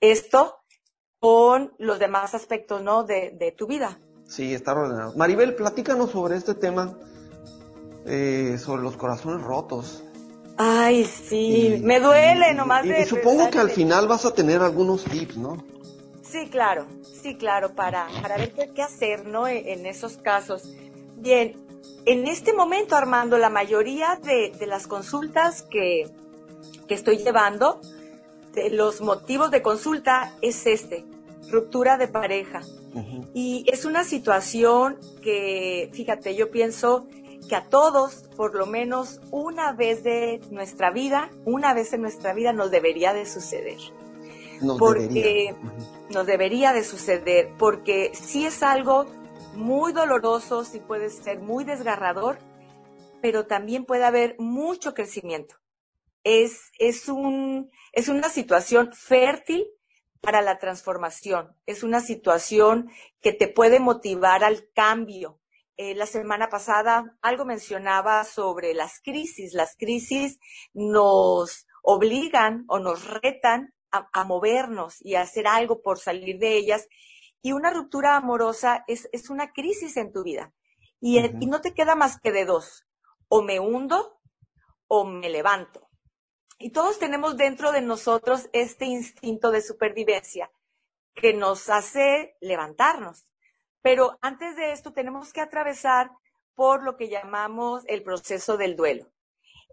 esto 0.00 0.58
con 1.18 1.74
los 1.78 1.98
demás 1.98 2.34
aspectos, 2.34 2.82
¿no? 2.82 3.02
De, 3.02 3.32
de 3.32 3.50
tu 3.50 3.66
vida. 3.66 3.98
Sí, 4.28 4.54
está 4.54 4.72
ordenado. 4.72 5.14
Maribel, 5.16 5.56
platícanos 5.56 6.10
sobre 6.10 6.36
este 6.36 6.54
tema, 6.54 6.96
eh, 8.06 8.56
sobre 8.58 8.82
los 8.82 8.96
corazones 8.96 9.44
rotos. 9.44 10.04
Ay, 10.60 11.04
sí, 11.04 11.78
me 11.84 12.00
duele 12.00 12.52
nomás 12.52 12.84
y, 12.84 13.04
supongo 13.04 13.48
que 13.48 13.60
al 13.60 13.70
final 13.70 14.08
vas 14.08 14.24
a 14.24 14.34
tener 14.34 14.60
algunos 14.60 15.04
tips, 15.04 15.36
¿no? 15.36 15.64
Sí, 16.20 16.48
claro, 16.50 16.84
sí, 17.22 17.36
claro, 17.36 17.74
para, 17.76 18.08
para 18.20 18.36
ver 18.36 18.52
qué, 18.74 18.82
hacer, 18.82 19.24
¿no? 19.24 19.46
E, 19.46 19.72
en, 19.72 19.86
esos 19.86 20.16
casos. 20.16 20.64
Bien, 21.16 21.54
en 22.06 22.26
este 22.26 22.52
momento, 22.52 22.96
Armando, 22.96 23.38
la 23.38 23.50
mayoría 23.50 24.18
de, 24.20 24.52
las 24.66 24.88
consultas 24.88 25.62
que, 25.62 26.10
estoy 26.88 27.18
llevando, 27.18 27.80
de 28.52 28.70
los 28.70 29.00
motivos 29.00 29.52
de 29.52 29.62
consulta 29.62 30.34
es 30.42 30.66
este, 30.66 31.04
ruptura 31.50 31.96
de 31.98 32.08
pareja. 32.08 32.62
Y 33.32 33.64
es 33.68 33.84
una 33.84 34.02
situación 34.02 34.98
que, 35.22 35.88
fíjate, 35.92 36.34
yo 36.34 36.50
pienso 36.50 37.06
que 37.48 37.56
a 37.56 37.68
todos, 37.68 38.28
por 38.36 38.54
lo 38.54 38.66
menos 38.66 39.20
una 39.30 39.72
vez 39.72 40.02
de 40.02 40.40
nuestra 40.50 40.90
vida, 40.90 41.30
una 41.44 41.74
vez 41.74 41.92
en 41.92 42.02
nuestra 42.02 42.32
vida 42.34 42.52
nos 42.52 42.70
debería 42.70 43.12
de 43.12 43.26
suceder. 43.26 43.78
Nos 44.60 44.78
porque 44.78 45.54
debería. 45.54 45.56
nos 46.10 46.26
debería 46.26 46.72
de 46.72 46.84
suceder, 46.84 47.50
porque 47.58 48.12
si 48.14 48.44
es 48.44 48.62
algo 48.62 49.06
muy 49.54 49.92
doloroso, 49.92 50.64
sí 50.64 50.80
puede 50.80 51.10
ser 51.10 51.40
muy 51.40 51.64
desgarrador, 51.64 52.38
pero 53.20 53.46
también 53.46 53.84
puede 53.84 54.04
haber 54.04 54.36
mucho 54.38 54.94
crecimiento. 54.94 55.56
Es, 56.24 56.70
es, 56.78 57.08
un, 57.08 57.70
es 57.92 58.08
una 58.08 58.28
situación 58.28 58.92
fértil 58.92 59.66
para 60.20 60.42
la 60.42 60.58
transformación, 60.58 61.54
es 61.66 61.82
una 61.82 62.00
situación 62.00 62.90
que 63.20 63.32
te 63.32 63.48
puede 63.48 63.78
motivar 63.78 64.42
al 64.42 64.68
cambio, 64.74 65.38
eh, 65.78 65.94
la 65.94 66.06
semana 66.06 66.48
pasada 66.48 67.16
algo 67.22 67.44
mencionaba 67.44 68.24
sobre 68.24 68.74
las 68.74 69.00
crisis. 69.00 69.54
Las 69.54 69.76
crisis 69.76 70.40
nos 70.74 71.68
obligan 71.82 72.64
o 72.66 72.80
nos 72.80 73.06
retan 73.06 73.72
a, 73.92 74.24
movernos 74.24 74.96
y 75.00 75.14
a 75.14 75.22
hacer 75.22 75.46
algo 75.46 75.80
por 75.80 76.00
salir 76.00 76.38
de 76.38 76.56
ellas. 76.56 76.88
Y 77.42 77.52
una 77.52 77.70
ruptura 77.70 78.16
amorosa 78.16 78.82
es, 78.88 79.08
es 79.12 79.30
una 79.30 79.52
crisis 79.52 79.96
en 79.96 80.12
tu 80.12 80.24
vida. 80.24 80.52
Y, 81.00 81.20
y 81.20 81.46
no 81.46 81.60
te 81.60 81.72
queda 81.74 81.94
más 81.94 82.18
que 82.20 82.32
de 82.32 82.44
dos. 82.44 82.84
O 83.28 83.42
me 83.42 83.60
hundo 83.60 84.20
o 84.88 85.04
me 85.04 85.30
levanto. 85.30 85.88
Y 86.58 86.72
todos 86.72 86.98
tenemos 86.98 87.36
dentro 87.36 87.70
de 87.70 87.82
nosotros 87.82 88.50
este 88.52 88.84
instinto 88.84 89.52
de 89.52 89.62
supervivencia 89.62 90.50
que 91.14 91.34
nos 91.34 91.70
hace 91.70 92.36
levantarnos 92.40 93.28
Pero 93.88 94.18
antes 94.20 94.54
de 94.54 94.72
esto 94.72 94.92
tenemos 94.92 95.32
que 95.32 95.40
atravesar 95.40 96.10
por 96.54 96.82
lo 96.82 96.98
que 96.98 97.08
llamamos 97.08 97.84
el 97.86 98.02
proceso 98.02 98.58
del 98.58 98.76
duelo. 98.76 99.06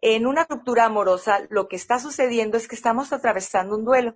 En 0.01 0.25
una 0.25 0.45
ruptura 0.50 0.86
amorosa, 0.86 1.45
lo 1.50 1.67
que 1.67 1.75
está 1.75 2.00
sucediendo 2.00 2.55
es 2.55 2.69
que 2.69 2.75
estamos 2.75 3.12
atravesando 3.12 3.75
un 3.75 3.84
duelo. 3.84 4.15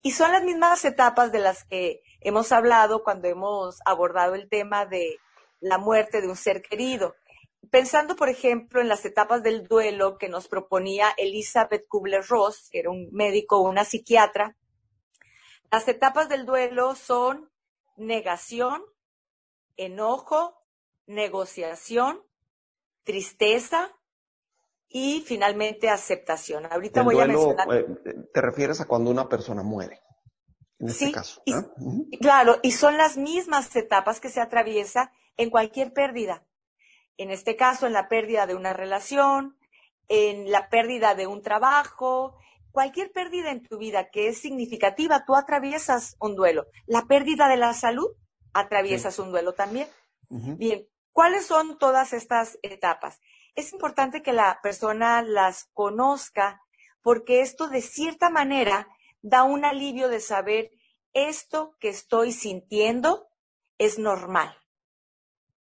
Y 0.00 0.12
son 0.12 0.32
las 0.32 0.42
mismas 0.42 0.86
etapas 0.86 1.32
de 1.32 1.40
las 1.40 1.64
que 1.64 2.00
hemos 2.22 2.50
hablado 2.50 3.04
cuando 3.04 3.28
hemos 3.28 3.78
abordado 3.84 4.36
el 4.36 4.48
tema 4.48 4.86
de 4.86 5.18
la 5.60 5.76
muerte 5.76 6.22
de 6.22 6.28
un 6.28 6.36
ser 6.36 6.62
querido. 6.62 7.14
Pensando, 7.70 8.16
por 8.16 8.30
ejemplo, 8.30 8.80
en 8.80 8.88
las 8.88 9.04
etapas 9.04 9.42
del 9.42 9.68
duelo 9.68 10.16
que 10.16 10.30
nos 10.30 10.48
proponía 10.48 11.12
Elizabeth 11.18 11.86
Kubler-Ross, 11.88 12.70
que 12.70 12.78
era 12.78 12.88
un 12.88 13.10
médico 13.12 13.60
una 13.60 13.84
psiquiatra, 13.84 14.56
las 15.70 15.86
etapas 15.88 16.30
del 16.30 16.46
duelo 16.46 16.94
son 16.94 17.50
negación, 17.98 18.82
enojo, 19.76 20.62
negociación, 21.06 22.22
tristeza 23.04 23.92
y 24.88 25.22
finalmente 25.26 25.88
aceptación. 25.88 26.66
Ahorita 26.66 27.02
voy 27.02 27.20
a 27.20 27.26
mencionar. 27.26 27.68
Eh, 27.74 27.86
te 28.32 28.40
refieres 28.40 28.80
a 28.80 28.86
cuando 28.86 29.10
una 29.10 29.28
persona 29.28 29.62
muere. 29.62 30.00
En 30.78 30.88
este 30.88 31.12
caso. 31.12 31.42
Claro, 32.20 32.58
y 32.62 32.72
son 32.72 32.96
las 32.96 33.16
mismas 33.16 33.74
etapas 33.76 34.20
que 34.20 34.28
se 34.28 34.40
atraviesa 34.40 35.12
en 35.36 35.50
cualquier 35.50 35.92
pérdida. 35.92 36.44
En 37.16 37.30
este 37.30 37.56
caso, 37.56 37.86
en 37.86 37.94
la 37.94 38.08
pérdida 38.08 38.46
de 38.46 38.54
una 38.54 38.74
relación, 38.74 39.56
en 40.08 40.50
la 40.50 40.68
pérdida 40.68 41.14
de 41.14 41.26
un 41.26 41.42
trabajo, 41.42 42.36
cualquier 42.72 43.10
pérdida 43.10 43.50
en 43.50 43.62
tu 43.62 43.78
vida 43.78 44.10
que 44.10 44.28
es 44.28 44.38
significativa, 44.38 45.24
tú 45.24 45.34
atraviesas 45.34 46.16
un 46.20 46.36
duelo. 46.36 46.66
La 46.86 47.06
pérdida 47.06 47.48
de 47.48 47.56
la 47.56 47.72
salud, 47.72 48.08
atraviesas 48.58 49.18
un 49.18 49.30
duelo 49.30 49.52
también. 49.52 49.88
Bien, 50.28 50.86
¿cuáles 51.12 51.46
son 51.46 51.78
todas 51.78 52.12
estas 52.12 52.58
etapas? 52.62 53.20
Es 53.54 53.72
importante 53.72 54.22
que 54.22 54.32
la 54.32 54.60
persona 54.62 55.22
las 55.22 55.66
conozca 55.72 56.60
porque 57.02 57.40
esto 57.40 57.68
de 57.68 57.80
cierta 57.80 58.30
manera 58.30 58.88
da 59.22 59.44
un 59.44 59.64
alivio 59.64 60.08
de 60.08 60.20
saber 60.20 60.70
esto 61.12 61.76
que 61.78 61.88
estoy 61.88 62.32
sintiendo 62.32 63.28
es 63.78 63.98
normal. 63.98 64.56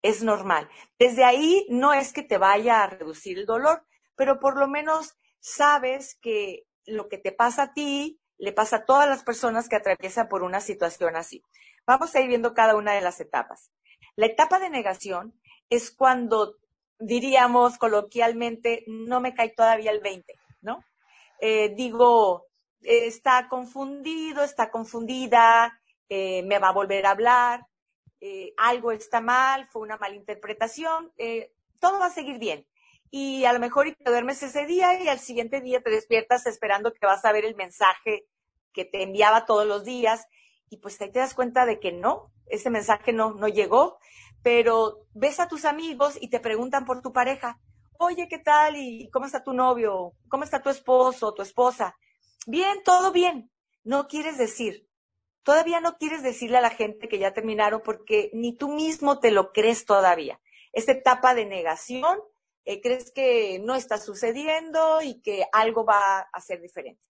Es 0.02 0.24
normal. 0.24 0.70
Desde 0.98 1.24
ahí 1.24 1.66
no 1.70 1.94
es 1.94 2.14
que 2.14 2.24
te 2.24 2.38
vaya 2.38 2.84
a 2.84 2.88
reducir 2.88 3.40
el 3.40 3.46
dolor, 3.46 3.86
pero 4.16 4.40
por 4.40 4.58
lo 4.58 4.68
menos 4.68 5.18
sabes 5.40 6.16
que 6.22 6.68
lo 6.86 7.10
que 7.10 7.18
te 7.18 7.32
pasa 7.32 7.64
a 7.64 7.74
ti 7.74 8.20
le 8.38 8.52
pasa 8.52 8.78
a 8.78 8.86
todas 8.86 9.08
las 9.08 9.24
personas 9.24 9.70
que 9.70 9.76
atraviesan 9.76 10.28
por 10.28 10.44
una 10.44 10.62
situación 10.62 11.16
así. 11.16 11.44
Vamos 11.88 12.16
a 12.16 12.22
ir 12.22 12.28
viendo 12.28 12.54
cada 12.54 12.76
una 12.76 12.94
de 12.94 13.02
las 13.02 13.20
etapas. 13.20 13.72
La 14.16 14.26
etapa 14.26 14.60
de 14.60 14.70
negación 14.70 15.40
es 15.70 15.92
cuando 15.92 16.56
diríamos 17.00 17.78
coloquialmente, 17.78 18.84
no 18.88 19.20
me 19.20 19.34
cae 19.34 19.50
todavía 19.50 19.92
el 19.92 20.00
20, 20.00 20.34
¿no? 20.62 20.84
Eh, 21.40 21.74
digo, 21.76 22.48
está 22.82 23.48
confundido, 23.50 24.44
está 24.44 24.72
confundida, 24.72 25.80
eh, 26.08 26.44
me 26.44 26.60
va 26.60 26.70
a 26.70 26.74
volver 26.74 27.06
a 27.06 27.12
hablar, 27.12 27.66
eh, 28.22 28.54
algo 28.58 28.92
está 28.92 29.22
mal, 29.22 29.68
fue 29.68 29.82
una 29.82 29.98
malinterpretación, 29.98 31.12
todo 31.80 32.00
va 32.00 32.08
a 32.08 32.12
seguir 32.12 32.40
bien. 32.40 32.66
Y 33.12 33.46
a 33.46 33.54
lo 33.54 33.60
mejor 33.60 33.94
te 33.94 34.10
duermes 34.10 34.42
ese 34.42 34.66
día 34.66 35.02
y 35.02 35.08
al 35.08 35.20
siguiente 35.20 35.62
día 35.62 35.82
te 35.82 35.90
despiertas 35.90 36.46
esperando 36.48 36.94
que 36.94 37.06
vas 37.06 37.24
a 37.26 37.32
ver 37.32 37.46
el 37.46 37.56
mensaje 37.56 38.26
que 38.74 38.86
te 38.86 39.04
enviaba 39.04 39.46
todos 39.46 39.66
los 39.66 39.84
días 39.84 40.26
y 40.70 40.78
pues 40.78 41.00
ahí 41.02 41.12
te 41.12 41.20
das 41.20 41.34
cuenta 41.34 41.66
de 41.66 41.80
que 41.80 41.92
no, 41.92 42.32
ese 42.48 42.70
mensaje 42.70 43.14
no, 43.14 43.34
no 43.34 43.48
llegó, 43.48 44.00
pero 44.44 45.08
ves 45.14 45.40
a 45.40 45.48
tus 45.48 45.66
amigos 45.66 46.18
y 46.20 46.30
te 46.30 46.40
preguntan 46.40 46.86
por 46.86 47.02
tu 47.02 47.12
pareja, 47.12 47.60
oye, 47.98 48.28
¿qué 48.28 48.40
tal? 48.40 48.76
¿Y 48.76 49.10
cómo 49.10 49.26
está 49.26 49.44
tu 49.44 49.54
novio? 49.54 50.14
¿Cómo 50.30 50.44
está 50.44 50.62
tu 50.62 50.70
esposo, 50.70 51.34
tu 51.34 51.42
esposa? 51.42 51.96
Bien, 52.46 52.84
todo 52.84 53.12
bien. 53.12 53.52
No 53.84 54.08
quieres 54.08 54.38
decir, 54.38 54.88
todavía 55.44 55.80
no 55.80 55.98
quieres 55.98 56.24
decirle 56.24 56.58
a 56.58 56.62
la 56.62 56.70
gente 56.70 57.08
que 57.08 57.20
ya 57.20 57.34
terminaron 57.34 57.82
porque 57.84 58.30
ni 58.34 58.56
tú 58.56 58.70
mismo 58.70 59.20
te 59.20 59.32
lo 59.32 59.52
crees 59.52 59.86
todavía. 59.86 60.40
Esta 60.74 60.92
etapa 60.92 61.34
de 61.34 61.46
negación, 61.46 62.20
eh, 62.66 62.82
crees 62.82 63.12
que 63.12 63.60
no 63.60 63.76
está 63.76 63.98
sucediendo 63.98 65.02
y 65.02 65.22
que 65.22 65.46
algo 65.54 65.86
va 65.86 66.20
a 66.20 66.42
ser 66.42 66.62
diferente. 66.62 67.08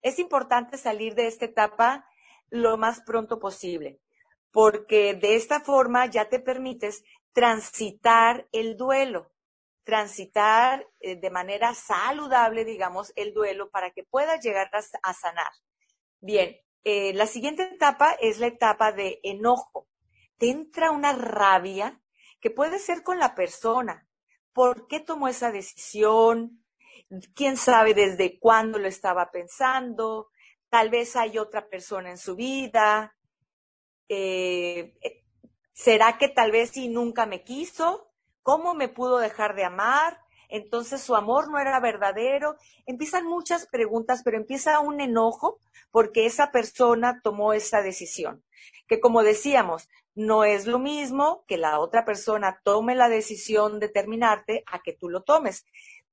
Es 0.00 0.18
importante 0.18 0.78
salir 0.78 1.14
de 1.14 1.26
esta 1.26 1.44
etapa 1.44 2.06
lo 2.50 2.76
más 2.76 3.00
pronto 3.02 3.38
posible, 3.38 4.00
porque 4.50 5.14
de 5.14 5.36
esta 5.36 5.60
forma 5.60 6.06
ya 6.06 6.28
te 6.28 6.40
permites 6.40 7.04
transitar 7.32 8.48
el 8.52 8.76
duelo, 8.76 9.30
transitar 9.84 10.86
eh, 11.00 11.16
de 11.16 11.30
manera 11.30 11.74
saludable, 11.74 12.64
digamos, 12.64 13.12
el 13.16 13.32
duelo 13.32 13.70
para 13.70 13.90
que 13.90 14.04
puedas 14.04 14.42
llegar 14.42 14.70
a, 14.72 15.14
sanar. 15.14 15.52
Bien, 16.20 16.56
eh, 16.84 17.12
la 17.14 17.26
siguiente 17.26 17.62
etapa 17.62 18.12
es 18.20 18.38
la 18.38 18.48
etapa 18.48 18.92
de 18.92 19.20
enojo. 19.22 19.88
Te 20.36 20.50
entra 20.50 20.90
una 20.90 21.12
rabia 21.12 22.00
que 22.40 22.50
puede 22.50 22.78
ser 22.78 23.02
con 23.02 23.18
la 23.18 23.34
persona. 23.34 24.06
¿Por 24.52 24.86
qué 24.88 25.00
tomó 25.00 25.28
esa 25.28 25.52
decisión? 25.52 26.64
¿Quién 27.34 27.56
sabe 27.56 27.94
desde 27.94 28.38
cuándo 28.38 28.78
lo 28.78 28.88
estaba 28.88 29.30
pensando? 29.30 30.28
Tal 30.70 30.90
vez 30.90 31.16
hay 31.16 31.38
otra 31.38 31.68
persona 31.68 32.10
en 32.10 32.18
su 32.18 32.36
vida, 32.36 33.16
eh, 34.08 34.94
eh, 35.02 35.24
¿será 35.72 36.18
que 36.18 36.28
tal 36.28 36.50
vez 36.50 36.70
si 36.70 36.88
nunca 36.88 37.26
me 37.26 37.44
quiso? 37.44 38.10
¿Cómo 38.42 38.74
me 38.74 38.88
pudo 38.88 39.18
dejar 39.18 39.54
de 39.54 39.64
amar? 39.64 40.20
Entonces 40.48 41.02
su 41.02 41.14
amor 41.14 41.50
no 41.50 41.58
era 41.58 41.78
verdadero. 41.80 42.56
Empiezan 42.86 43.26
muchas 43.26 43.66
preguntas, 43.66 44.22
pero 44.24 44.38
empieza 44.38 44.80
un 44.80 45.00
enojo 45.00 45.58
porque 45.90 46.26
esa 46.26 46.50
persona 46.50 47.20
tomó 47.22 47.52
esa 47.52 47.82
decisión. 47.82 48.42
Que 48.86 49.00
como 49.00 49.22
decíamos, 49.22 49.88
no 50.14 50.44
es 50.44 50.66
lo 50.66 50.78
mismo 50.78 51.44
que 51.46 51.58
la 51.58 51.78
otra 51.78 52.04
persona 52.04 52.60
tome 52.64 52.94
la 52.94 53.08
decisión 53.08 53.78
de 53.78 53.88
terminarte 53.88 54.64
a 54.66 54.80
que 54.80 54.94
tú 54.94 55.10
lo 55.10 55.22
tomes. 55.22 55.66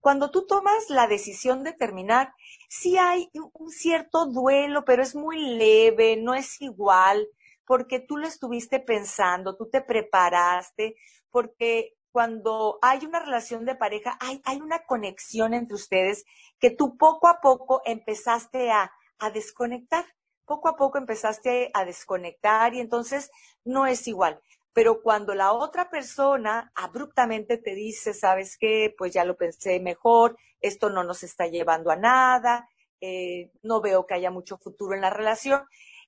Cuando 0.06 0.30
tú 0.30 0.46
tomas 0.46 0.92
la 0.92 1.08
decisión 1.08 1.64
de 1.64 1.74
terminar, 1.74 2.32
sí 2.70 2.96
hay 2.96 3.28
un 3.34 3.72
cierto 3.72 4.28
duelo, 4.28 4.86
pero 4.86 5.02
es 5.02 5.16
muy 5.16 5.40
leve, 5.58 6.16
no 6.16 6.36
es 6.36 6.62
igual, 6.62 7.28
porque 7.66 8.02
tú 8.02 8.18
lo 8.18 8.28
estuviste 8.28 8.80
pensando, 8.80 9.56
tú 9.56 9.68
te 9.68 9.82
preparaste, 9.82 10.96
porque 11.32 11.96
cuando 12.12 12.78
hay 12.84 13.04
una 13.04 13.20
relación 13.20 13.66
de 13.66 13.74
pareja, 13.74 14.16
hay, 14.20 14.62
una 14.62 14.86
conexión 14.86 15.56
entre 15.56 15.74
ustedes 15.74 16.24
que 16.60 16.70
tú 16.70 16.98
poco 16.98 17.28
a 17.28 17.42
poco 17.42 17.82
empezaste 17.84 18.70
a 18.70 18.92
desconectar, 19.34 20.06
poco 20.46 20.70
a 20.70 20.76
poco 20.76 21.00
empezaste 21.00 21.72
a 21.74 21.84
desconectar 21.84 22.76
y 22.76 22.80
entonces 22.80 23.32
no 23.64 23.88
es 23.88 24.08
igual. 24.08 24.40
Pero 24.76 25.02
cuando 25.02 25.34
la 25.36 25.54
otra 25.54 25.90
persona 25.90 26.70
abruptamente 26.76 27.58
te 27.58 27.74
dice, 27.74 28.14
sabes 28.14 28.58
qué, 28.58 28.94
pues 28.98 29.14
ya 29.14 29.24
lo 29.24 29.38
pensé 29.38 29.80
mejor, 29.80 30.38
esto 30.60 30.90
no 30.90 31.06
nos 31.06 31.24
está 31.24 31.48
llevando 31.48 31.92
a 31.92 31.96
nada, 31.96 32.68
eh, 33.00 33.52
no 33.64 33.80
veo 33.80 34.06
que 34.06 34.16
haya 34.16 34.32
mucho 34.32 34.58
futuro 34.58 34.94
en 34.94 35.00
la 35.00 35.10
relación, 35.10 35.64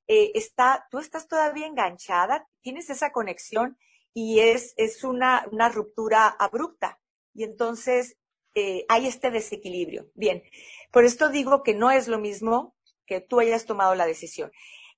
eh, 0.06 0.32
está, 0.36 0.86
tú 0.92 1.00
estás 1.00 1.30
todavía 1.30 1.66
enganchada, 1.66 2.46
tienes 2.60 2.90
esa 2.90 3.14
conexión 3.14 3.78
y 4.14 4.42
es, 4.42 4.74
es 4.76 5.06
una, 5.06 5.46
una 5.50 5.70
ruptura 5.70 6.28
abrupta. 6.28 7.00
Y 7.34 7.46
entonces 7.46 8.18
eh, 8.54 8.86
hay 8.90 9.08
este 9.08 9.32
desequilibrio. 9.32 10.08
Bien, 10.14 10.44
por 10.92 11.06
esto 11.06 11.30
digo 11.30 11.64
que 11.64 11.74
no 11.74 11.90
es 11.90 12.10
lo 12.10 12.20
mismo 12.20 12.76
que 13.06 13.22
tú 13.22 13.40
hayas 13.40 13.66
tomado 13.66 13.96
la 13.96 14.06
decisión. 14.06 14.52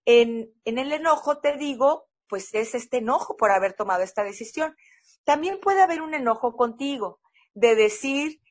En, 0.05 0.51
en 0.65 0.79
el 0.79 0.91
enojo 0.91 1.37
te 1.37 1.55
digo 1.55 2.08
pues 2.29 2.53
es 2.53 2.75
este 2.75 2.97
enojo 2.97 3.35
por 3.35 3.51
haber 3.51 3.73
tomado 3.73 4.03
esta 4.03 4.23
decisión. 4.23 4.77
También 5.25 5.59
puede 5.59 5.81
haber 5.81 6.01
un 6.01 6.13
enojo 6.13 6.55
contigo 6.55 7.19
de 7.53 7.75
decir, 7.75 8.41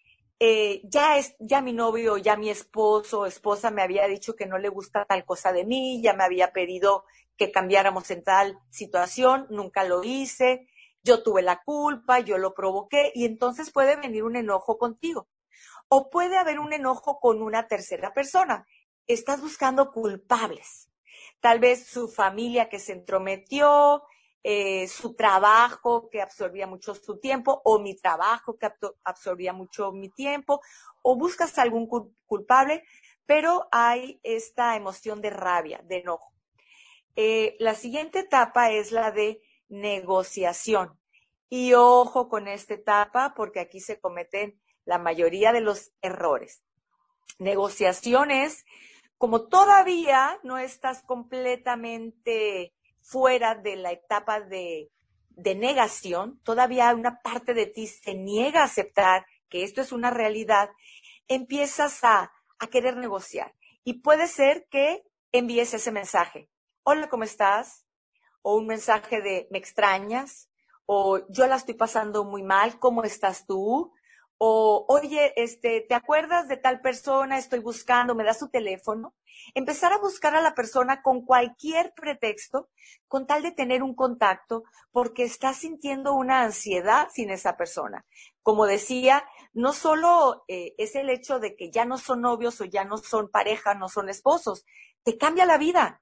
eh, 0.41 0.83
ya 0.85 1.17
es, 1.17 1.35
ya 1.39 1.63
mi 1.63 1.73
novio, 1.73 2.19
ya 2.19 2.37
mi 2.37 2.51
esposo 2.51 3.21
o 3.21 3.27
esposa 3.27 3.71
me 3.71 3.83
había 3.83 4.07
dicho 4.07 4.37
que 4.37 4.47
no 4.47 4.59
le 4.59 4.69
gusta 4.69 5.05
tal 5.05 5.25
cosa 5.25 5.53
de 5.53 5.65
mí, 5.65 6.03
ya 6.03 6.13
me 6.13 6.25
había 6.25 6.53
pedido 6.53 7.05
que 7.37 7.51
cambiáramos 7.53 8.11
en 8.11 8.25
tal 8.25 8.59
situación, 8.69 9.47
nunca 9.49 9.85
lo 9.85 10.03
hice, 10.03 10.69
yo 11.03 11.23
tuve 11.23 11.43
la 11.43 11.63
culpa, 11.63 12.19
yo 12.21 12.37
lo 12.37 12.53
provoqué 12.55 13.13
y 13.15 13.25
entonces 13.25 13.71
puede 13.71 13.97
venir 13.97 14.25
un 14.25 14.37
enojo 14.37 14.77
contigo. 14.77 15.29
O 15.89 16.11
puede 16.11 16.37
haber 16.37 16.59
un 16.59 16.73
enojo 16.73 17.19
con 17.19 17.41
una 17.41 17.67
tercera 17.67 18.13
persona. 18.13 18.67
Estás 19.07 19.41
buscando 19.41 19.91
culpables 19.91 20.89
tal 21.41 21.61
vez 21.61 21.87
su 21.87 22.09
familia 22.09 22.69
que 22.69 22.79
se 22.79 22.93
entrometió, 22.93 24.03
eh, 24.43 24.89
su 24.89 25.15
trabajo 25.15 26.09
que 26.09 26.23
absorbía 26.23 26.67
mucho 26.67 26.95
su 26.95 27.19
tiempo, 27.19 27.61
o 27.65 27.79
mi 27.79 27.97
trabajo 27.97 28.57
que 28.57 28.71
absorbía 29.05 29.53
mucho 29.53 29.93
mi 29.93 30.11
tiempo, 30.11 30.61
o 31.03 31.17
buscas 31.17 31.59
algún 31.59 31.89
culpable, 32.27 32.85
pero 33.27 33.69
hay 33.73 34.21
esta 34.23 34.77
emoción 34.77 35.21
de 35.21 35.31
rabia, 35.31 35.81
de 35.85 35.99
enojo. 35.99 36.33
Eh, 37.17 37.57
la 37.59 37.75
siguiente 37.75 38.21
etapa 38.21 38.71
es 38.71 38.93
la 38.93 39.11
de 39.11 39.43
negociación. 39.69 40.99
Y 41.51 41.73
ojo 41.75 42.29
con 42.29 42.47
esta 42.47 42.75
etapa 42.75 43.35
porque 43.35 43.61
aquí 43.61 43.81
se 43.81 44.01
cometen 44.01 44.61
la 44.85 44.99
mayoría 44.99 45.53
de 45.53 45.61
los 45.61 45.93
errores. 46.01 46.63
Negociaciones, 47.39 48.65
como 49.19 49.49
todavía 49.49 50.39
no 50.45 50.59
estás 50.59 51.03
completamente 51.03 52.73
fuera 53.01 53.57
de 53.57 53.77
la 53.77 53.91
etapa 53.91 54.41
de, 54.41 54.91
negación, 55.37 56.41
todavía 56.43 56.95
una 56.95 57.21
parte 57.21 57.55
de 57.55 57.67
ti 57.67 57.87
se 57.87 58.15
niega 58.15 58.63
a 58.63 58.65
aceptar 58.65 59.25
que 59.49 59.63
esto 59.63 59.81
es 59.81 59.93
una 59.93 60.11
realidad, 60.11 60.71
empiezas 61.29 62.03
a, 62.03 62.33
a 62.59 62.67
querer 62.67 62.97
negociar. 62.97 63.55
Y 63.85 64.01
puede 64.01 64.27
ser 64.27 64.67
que 64.69 65.05
envíes 65.33 65.75
ese 65.75 65.93
mensaje. 65.93 66.51
Hola, 66.83 67.09
¿cómo 67.09 67.25
estás? 67.25 67.87
O 68.43 68.57
un 68.57 68.67
mensaje 68.67 69.21
de 69.21 69.47
me 69.51 69.59
extrañas, 69.59 70.49
o 70.87 71.21
yo 71.29 71.47
la 71.47 71.57
estoy 71.57 71.75
pasando 71.75 72.25
muy 72.25 72.43
mal, 72.43 72.79
¿cómo 72.79 73.05
estás 73.05 73.47
tú? 73.47 73.93
O, 74.39 74.85
oye, 74.89 75.33
este, 75.37 75.85
¿te 75.89 75.95
acuerdas 75.95 76.47
de 76.47 76.57
tal 76.57 76.81
persona? 76.81 77.39
Estoy 77.39 77.59
buscando, 77.59 78.15
¿me 78.15 78.25
das 78.25 78.39
su 78.39 78.49
teléfono? 78.49 79.15
Empezar 79.55 79.93
a 79.93 79.99
buscar 79.99 80.37
a 80.37 80.41
la 80.41 80.55
persona 80.55 81.03
con 81.03 81.25
cualquier 81.25 81.93
pretexto, 81.95 82.69
con 83.09 83.27
tal 83.27 83.43
de 83.43 83.51
tener 83.51 83.83
un 83.83 83.95
contacto, 83.95 84.63
porque 84.93 85.25
estás 85.25 85.57
sintiendo 85.59 86.15
una 86.15 86.43
ansiedad 86.43 87.09
sin 87.13 87.31
esa 87.31 87.57
persona. 87.57 88.07
Como 88.43 88.67
decía, 88.67 89.25
no 89.55 89.73
solo 89.73 90.45
eh, 90.47 90.75
es 90.79 90.95
el 90.95 91.11
hecho 91.11 91.41
de 91.41 91.57
que 91.57 91.71
ya 91.71 91.85
no 91.85 91.99
son 91.99 92.21
novios 92.21 92.61
o 92.61 92.65
ya 92.65 92.85
no 92.85 92.99
son 92.99 93.29
pareja, 93.29 93.75
no 93.75 93.89
son 93.89 94.09
esposos, 94.09 94.65
te 95.03 95.19
cambia 95.19 95.47
la 95.47 95.59
vida 95.59 96.01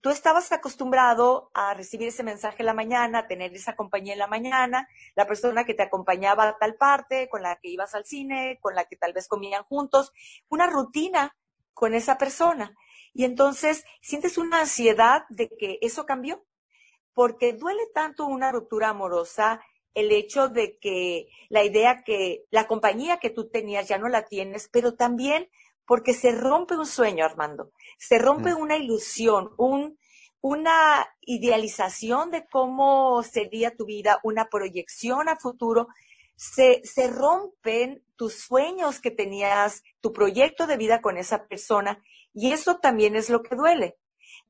tú 0.00 0.10
estabas 0.10 0.52
acostumbrado 0.52 1.50
a 1.54 1.74
recibir 1.74 2.08
ese 2.08 2.22
mensaje 2.22 2.56
en 2.60 2.66
la 2.66 2.74
mañana, 2.74 3.20
a 3.20 3.26
tener 3.26 3.54
esa 3.54 3.76
compañía 3.76 4.12
en 4.12 4.18
la 4.18 4.26
mañana, 4.26 4.88
la 5.14 5.26
persona 5.26 5.64
que 5.64 5.74
te 5.74 5.82
acompañaba 5.82 6.48
a 6.48 6.58
tal 6.58 6.74
parte, 6.74 7.28
con 7.28 7.42
la 7.42 7.56
que 7.56 7.68
ibas 7.68 7.94
al 7.94 8.04
cine, 8.04 8.58
con 8.60 8.74
la 8.74 8.84
que 8.84 8.96
tal 8.96 9.12
vez 9.12 9.28
comían 9.28 9.64
juntos, 9.64 10.12
una 10.48 10.66
rutina 10.66 11.36
con 11.72 11.94
esa 11.94 12.18
persona. 12.18 12.74
Y 13.12 13.24
entonces 13.24 13.84
sientes 14.00 14.38
una 14.38 14.60
ansiedad 14.60 15.24
de 15.28 15.48
que 15.48 15.78
eso 15.80 16.06
cambió, 16.06 16.44
porque 17.14 17.52
duele 17.52 17.82
tanto 17.94 18.26
una 18.26 18.52
ruptura 18.52 18.90
amorosa 18.90 19.60
el 19.94 20.12
hecho 20.12 20.48
de 20.48 20.78
que 20.78 21.28
la 21.48 21.64
idea 21.64 22.02
que 22.04 22.44
la 22.50 22.66
compañía 22.66 23.16
que 23.16 23.30
tú 23.30 23.48
tenías 23.48 23.88
ya 23.88 23.96
no 23.96 24.08
la 24.08 24.26
tienes, 24.26 24.68
pero 24.70 24.94
también 24.94 25.48
porque 25.86 26.14
se 26.14 26.32
rompe 26.32 26.76
un 26.76 26.86
sueño, 26.86 27.24
Armando, 27.24 27.72
se 27.98 28.18
rompe 28.18 28.54
mm. 28.54 28.58
una 28.58 28.76
ilusión, 28.76 29.50
un, 29.56 29.98
una 30.40 31.06
idealización 31.20 32.30
de 32.30 32.46
cómo 32.46 33.22
sería 33.22 33.74
tu 33.74 33.86
vida, 33.86 34.20
una 34.22 34.48
proyección 34.48 35.28
a 35.28 35.36
futuro, 35.36 35.88
se, 36.36 36.82
se 36.84 37.08
rompen 37.08 38.04
tus 38.16 38.34
sueños 38.34 39.00
que 39.00 39.10
tenías, 39.10 39.82
tu 40.00 40.12
proyecto 40.12 40.66
de 40.66 40.76
vida 40.76 41.00
con 41.00 41.16
esa 41.16 41.46
persona, 41.46 42.02
y 42.34 42.52
eso 42.52 42.78
también 42.78 43.16
es 43.16 43.30
lo 43.30 43.42
que 43.42 43.56
duele. 43.56 43.96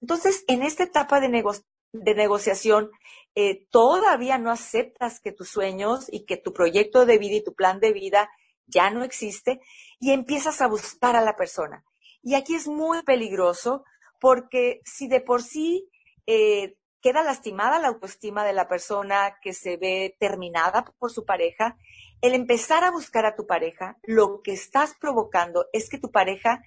Entonces, 0.01 0.44
en 0.49 0.62
esta 0.62 0.83
etapa 0.85 1.20
de, 1.20 1.44
de 1.92 2.14
negociación, 2.14 2.90
eh, 3.35 3.66
todavía 3.70 4.38
no 4.38 4.51
aceptas 4.51 5.20
que 5.20 5.33
tus 5.33 5.51
sueños 5.51 6.07
y 6.11 6.25
que 6.25 6.37
tu 6.37 6.53
proyecto 6.53 7.07
de 7.07 7.18
vida 7.18 7.37
y 7.37 7.44
tu 7.44 7.55
plan 7.55 7.81
de 7.81 7.92
vida 7.92 8.31
ya 8.66 8.90
no 8.90 9.05
existe 9.05 9.61
y 10.00 10.12
empiezas 10.12 10.61
a 10.61 10.68
buscar 10.68 11.16
a 11.16 11.22
la 11.22 11.37
persona. 11.37 11.85
Y 12.22 12.35
aquí 12.35 12.55
es 12.55 12.66
muy 12.66 13.02
peligroso 13.02 13.85
porque 14.20 14.81
si 14.85 15.09
de 15.09 15.20
por 15.20 15.42
sí 15.42 15.88
eh, 16.26 16.76
queda 17.00 17.22
lastimada 17.22 17.79
la 17.79 17.88
autoestima 17.88 18.44
de 18.44 18.52
la 18.52 18.68
persona 18.68 19.38
que 19.40 19.52
se 19.52 19.76
ve 19.76 20.16
terminada 20.18 20.85
por 20.98 21.12
su 21.12 21.24
pareja, 21.24 21.76
el 22.20 22.35
empezar 22.35 22.83
a 22.85 22.90
buscar 22.90 23.26
a 23.26 23.37
tu 23.37 23.46
pareja, 23.46 23.96
lo 24.02 24.40
que 24.42 24.52
estás 24.52 24.94
provocando 25.00 25.66
es 25.72 25.88
que 25.88 25.98
tu 25.98 26.11
pareja 26.11 26.62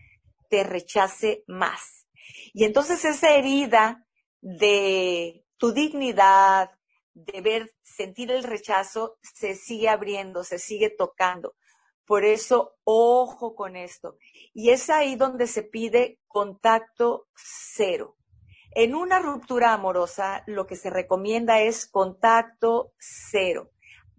te 0.49 0.63
rechace 0.63 1.43
más. 1.47 2.07
Y 2.53 2.63
entonces 2.63 3.03
esa 3.05 3.33
herida 3.35 4.05
de 4.41 5.43
tu 5.57 5.73
dignidad, 5.73 6.71
de 7.13 7.41
ver, 7.41 7.71
sentir 7.83 8.31
el 8.31 8.43
rechazo, 8.43 9.17
se 9.21 9.55
sigue 9.55 9.89
abriendo, 9.89 10.43
se 10.43 10.59
sigue 10.59 10.89
tocando. 10.89 11.55
Por 12.09 12.25
eso, 12.25 12.75
ojo 12.85 13.53
con 13.53 13.75
esto. 13.75 14.17
Y 14.51 14.71
es 14.71 14.89
ahí 14.89 15.15
donde 15.15 15.45
se 15.45 15.61
pide 15.61 16.19
contacto 16.25 17.27
cero. 17.35 18.17
En 18.71 18.95
una 18.95 19.19
ruptura 19.19 19.73
amorosa, 19.73 20.41
lo 20.47 20.65
que 20.65 20.75
se 20.75 20.89
recomienda 20.89 21.61
es 21.61 21.85
contacto 21.85 22.93
cero. 22.97 23.69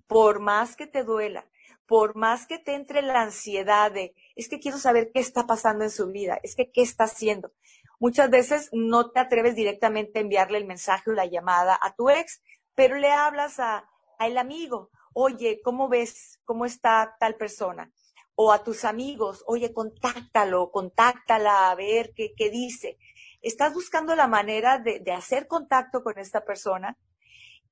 Por 0.06 0.38
más 0.38 0.76
que 0.76 0.86
te 0.86 1.02
duela, 1.02 1.50
por 1.84 2.14
más 2.14 2.46
que 2.46 2.60
te 2.60 2.74
entre 2.74 3.02
la 3.02 3.22
ansiedad 3.22 3.90
de, 3.90 4.14
es 4.36 4.48
que 4.48 4.60
quiero 4.60 4.78
saber 4.78 5.10
qué 5.12 5.18
está 5.18 5.48
pasando 5.48 5.82
en 5.82 5.90
su 5.90 6.06
vida, 6.12 6.38
es 6.44 6.54
que 6.54 6.70
qué 6.70 6.82
está 6.82 7.04
haciendo. 7.04 7.50
Muchas 7.98 8.30
veces 8.30 8.68
no 8.72 9.10
te 9.10 9.18
atreves 9.18 9.56
directamente 9.56 10.20
a 10.20 10.22
enviarle 10.22 10.58
el 10.58 10.64
mensaje 10.64 11.10
o 11.10 11.14
la 11.14 11.26
llamada 11.26 11.76
a 11.82 11.92
tu 11.96 12.08
ex, 12.08 12.40
pero 12.76 12.98
le 12.98 13.10
hablas 13.10 13.58
a, 13.58 13.90
el 14.20 14.38
amigo 14.38 14.92
oye, 15.12 15.60
¿cómo 15.62 15.88
ves? 15.88 16.40
¿Cómo 16.44 16.64
está 16.64 17.16
tal 17.18 17.36
persona? 17.36 17.92
O 18.34 18.52
a 18.52 18.62
tus 18.64 18.84
amigos, 18.84 19.44
oye, 19.46 19.72
contáctalo, 19.72 20.70
contáctala 20.70 21.70
a 21.70 21.74
ver 21.74 22.12
qué, 22.14 22.32
qué 22.36 22.50
dice. 22.50 22.98
Estás 23.42 23.74
buscando 23.74 24.14
la 24.14 24.26
manera 24.26 24.78
de, 24.78 25.00
de 25.00 25.12
hacer 25.12 25.46
contacto 25.46 26.02
con 26.02 26.18
esta 26.18 26.44
persona 26.44 26.96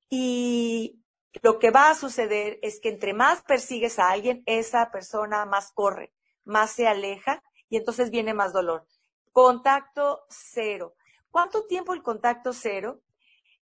y 0.09 0.99
lo 1.41 1.59
que 1.59 1.71
va 1.71 1.89
a 1.89 1.95
suceder 1.95 2.59
es 2.61 2.79
que 2.79 2.89
entre 2.89 3.13
más 3.13 3.43
persigues 3.43 3.99
a 3.99 4.09
alguien, 4.09 4.43
esa 4.45 4.91
persona 4.91 5.45
más 5.45 5.71
corre, 5.71 6.11
más 6.43 6.71
se 6.71 6.87
aleja 6.87 7.43
y 7.69 7.77
entonces 7.77 8.09
viene 8.09 8.33
más 8.33 8.51
dolor. 8.51 8.85
Contacto 9.31 10.21
cero. 10.29 10.95
¿Cuánto 11.29 11.65
tiempo 11.65 11.93
el 11.93 12.01
contacto 12.01 12.51
cero? 12.53 13.01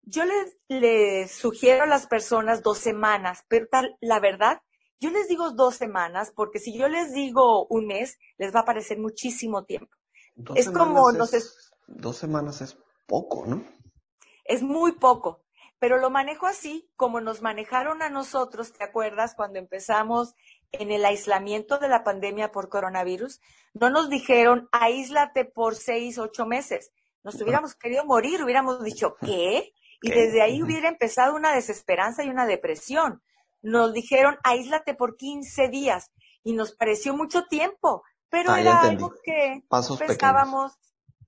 Yo 0.06 0.24
les, 0.70 1.32
sugiero 1.32 1.84
a 1.84 1.88
las 1.88 2.08
personas 2.08 2.62
dos 2.62 2.78
semanas, 2.78 3.44
pero 3.48 3.68
tal, 3.68 3.98
la 4.02 4.20
verdad, 4.20 4.62
yo 5.00 5.10
les 5.10 5.28
digo 5.28 5.52
dos 5.52 5.76
semanas 5.76 6.32
porque 6.36 6.60
si 6.60 6.78
yo 6.78 6.88
les 6.88 7.12
digo 7.12 7.66
un 7.68 7.88
mes, 7.88 8.18
les 8.38 8.54
va 8.54 8.62
a 8.62 8.66
parecer 8.66 9.00
muchísimo 9.00 9.66
tiempo. 9.66 9.96
es 10.56 10.70
como, 10.70 11.12
no 11.12 11.26
sé. 11.26 11.42
Dos 11.88 12.18
semanas 12.18 12.62
es 12.62 12.78
poco, 13.08 13.46
¿no? 13.46 13.64
Es 14.44 14.62
muy 14.62 14.94
poco, 14.94 15.44
pero 15.80 15.98
lo 15.98 16.10
manejo 16.10 16.46
así, 16.46 16.90
como 16.96 17.20
nos 17.20 17.42
manejaron 17.42 18.02
a 18.02 18.10
nosotros, 18.10 18.74
¿te 18.74 18.84
acuerdas? 18.84 19.36
Cuando 19.36 19.60
empezamos 19.60 20.36
en 20.72 20.92
el 20.92 21.06
aislamiento 21.06 21.78
de 21.78 21.90
la 21.90 22.04
pandemia 22.04 22.52
por 22.52 22.70
coronavirus, 22.70 23.42
no 23.74 23.90
nos 23.90 24.10
dijeron 24.10 24.70
aíslate 24.72 25.46
por 25.46 25.76
seis, 25.76 26.18
ocho 26.18 26.46
meses. 26.46 26.92
Nos 27.24 27.42
hubiéramos 27.42 27.76
querido 27.76 28.06
morir, 28.06 28.44
hubiéramos 28.44 28.84
dicho, 28.84 29.16
¿qué? 29.26 29.74
Y 30.02 30.12
desde 30.12 30.42
ahí 30.42 30.62
hubiera 30.62 30.88
empezado 30.88 31.36
una 31.36 31.54
desesperanza 31.54 32.24
y 32.24 32.30
una 32.30 32.46
depresión. 32.46 33.22
Nos 33.62 33.94
dijeron, 33.94 34.38
aíslate 34.44 34.94
por 34.94 35.18
15 35.18 35.70
días. 35.70 36.12
Y 36.44 36.54
nos 36.54 36.76
pareció 36.76 37.16
mucho 37.16 37.46
tiempo, 37.46 38.04
pero 38.30 38.52
ah, 38.52 38.62
era 38.62 38.82
algo 38.82 39.14
que 39.24 39.64
pensábamos 39.98 40.74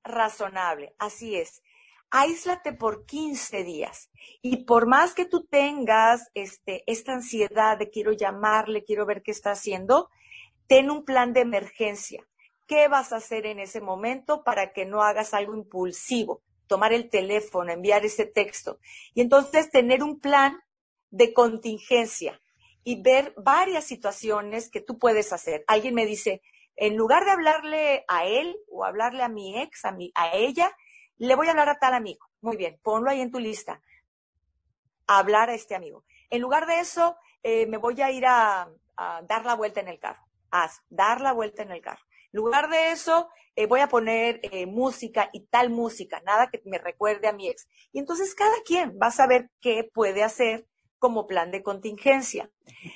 razonable. 0.04 0.96
Así 1.00 1.36
es. 1.36 1.64
Aíslate 2.10 2.74
por 2.74 3.06
15 3.06 3.64
días. 3.64 4.10
Y 4.42 4.66
por 4.66 4.88
más 4.88 5.14
que 5.14 5.26
tú 5.26 5.46
tengas 5.46 6.30
este, 6.34 6.84
esta 6.86 7.14
ansiedad 7.14 7.78
de 7.78 7.90
quiero 7.90 8.12
llamarle, 8.12 8.84
quiero 8.84 9.06
ver 9.06 9.24
qué 9.24 9.32
está 9.32 9.52
haciendo, 9.52 10.10
ten 10.68 10.92
un 10.92 11.04
plan 11.04 11.34
de 11.34 11.42
emergencia. 11.42 12.24
¿Qué 12.68 12.88
vas 12.88 13.14
a 13.14 13.18
hacer 13.18 13.46
en 13.46 13.60
ese 13.60 13.82
momento 13.82 14.44
para 14.44 14.74
que 14.74 14.86
no 14.86 15.02
hagas 15.02 15.34
algo 15.34 15.56
impulsivo? 15.56 16.42
Tomar 16.68 16.94
el 16.94 17.10
teléfono, 17.10 17.72
enviar 17.72 18.06
ese 18.06 18.26
texto. 18.26 18.80
Y 19.14 19.22
entonces 19.22 19.72
tener 19.72 20.04
un 20.04 20.20
plan 20.20 20.62
de 21.10 21.34
contingencia 21.34 22.42
y 22.84 23.02
ver 23.02 23.34
varias 23.38 23.86
situaciones 23.86 24.70
que 24.70 24.82
tú 24.82 24.98
puedes 24.98 25.34
hacer. 25.34 25.64
Alguien 25.68 25.94
me 25.94 26.06
dice, 26.06 26.42
en 26.76 26.96
lugar 26.96 27.26
de 27.26 27.32
hablarle 27.32 28.06
a 28.08 28.26
él 28.26 28.56
o 28.70 28.86
hablarle 28.86 29.24
a 29.24 29.30
mi 29.30 29.60
ex, 29.60 29.84
a, 29.86 29.98
a 30.16 30.36
ella, 30.36 30.72
le 31.18 31.36
voy 31.36 31.48
a 31.48 31.52
hablar 31.52 31.70
a 31.70 31.80
tal 31.80 31.94
amigo. 31.94 32.28
Muy 32.42 32.56
bien, 32.56 32.80
ponlo 32.84 33.10
ahí 33.10 33.22
en 33.22 33.32
tu 33.32 33.40
lista. 33.40 33.82
hablar 35.08 35.50
a 35.50 35.56
este 35.56 35.74
amigo. 35.76 36.04
En 36.30 36.42
lugar 36.42 36.68
de 36.68 36.80
eso, 36.80 37.18
eh, 37.44 37.66
me 37.68 37.78
voy 37.78 38.02
a 38.02 38.12
ir 38.12 38.26
a, 38.26 38.70
a, 38.98 39.22
dar 39.24 39.46
la 39.46 39.56
vuelta 39.56 39.80
en 39.80 39.88
el 39.88 40.00
carro. 40.00 40.26
Haz, 40.52 40.82
dar 40.90 41.22
la 41.22 41.34
vuelta 41.34 41.64
en 41.64 41.72
el 41.72 41.82
carro. 41.82 42.04
En 42.32 42.38
lugar 42.38 42.70
de 42.70 42.92
eso, 42.92 43.30
eh, 43.58 43.66
voy 43.66 43.80
a 43.80 43.90
poner 43.90 44.40
eh, 44.44 44.68
música 44.68 45.32
y 45.34 45.48
tal 45.48 45.72
música, 45.72 46.22
nada 46.24 46.48
que 46.52 46.62
me 46.66 46.78
recuerde 46.78 47.28
a 47.28 47.34
mi 47.34 47.50
ex. 47.50 47.68
Y 47.92 47.98
entonces 47.98 48.36
cada 48.36 48.56
quien 48.64 49.00
va 49.02 49.08
a 49.08 49.12
saber 49.12 49.50
qué 49.60 49.84
puede 49.84 50.24
hacer 50.24 50.68
como 51.00 51.26
plan 51.26 51.50
de 51.50 51.64
contingencia. 51.64 52.52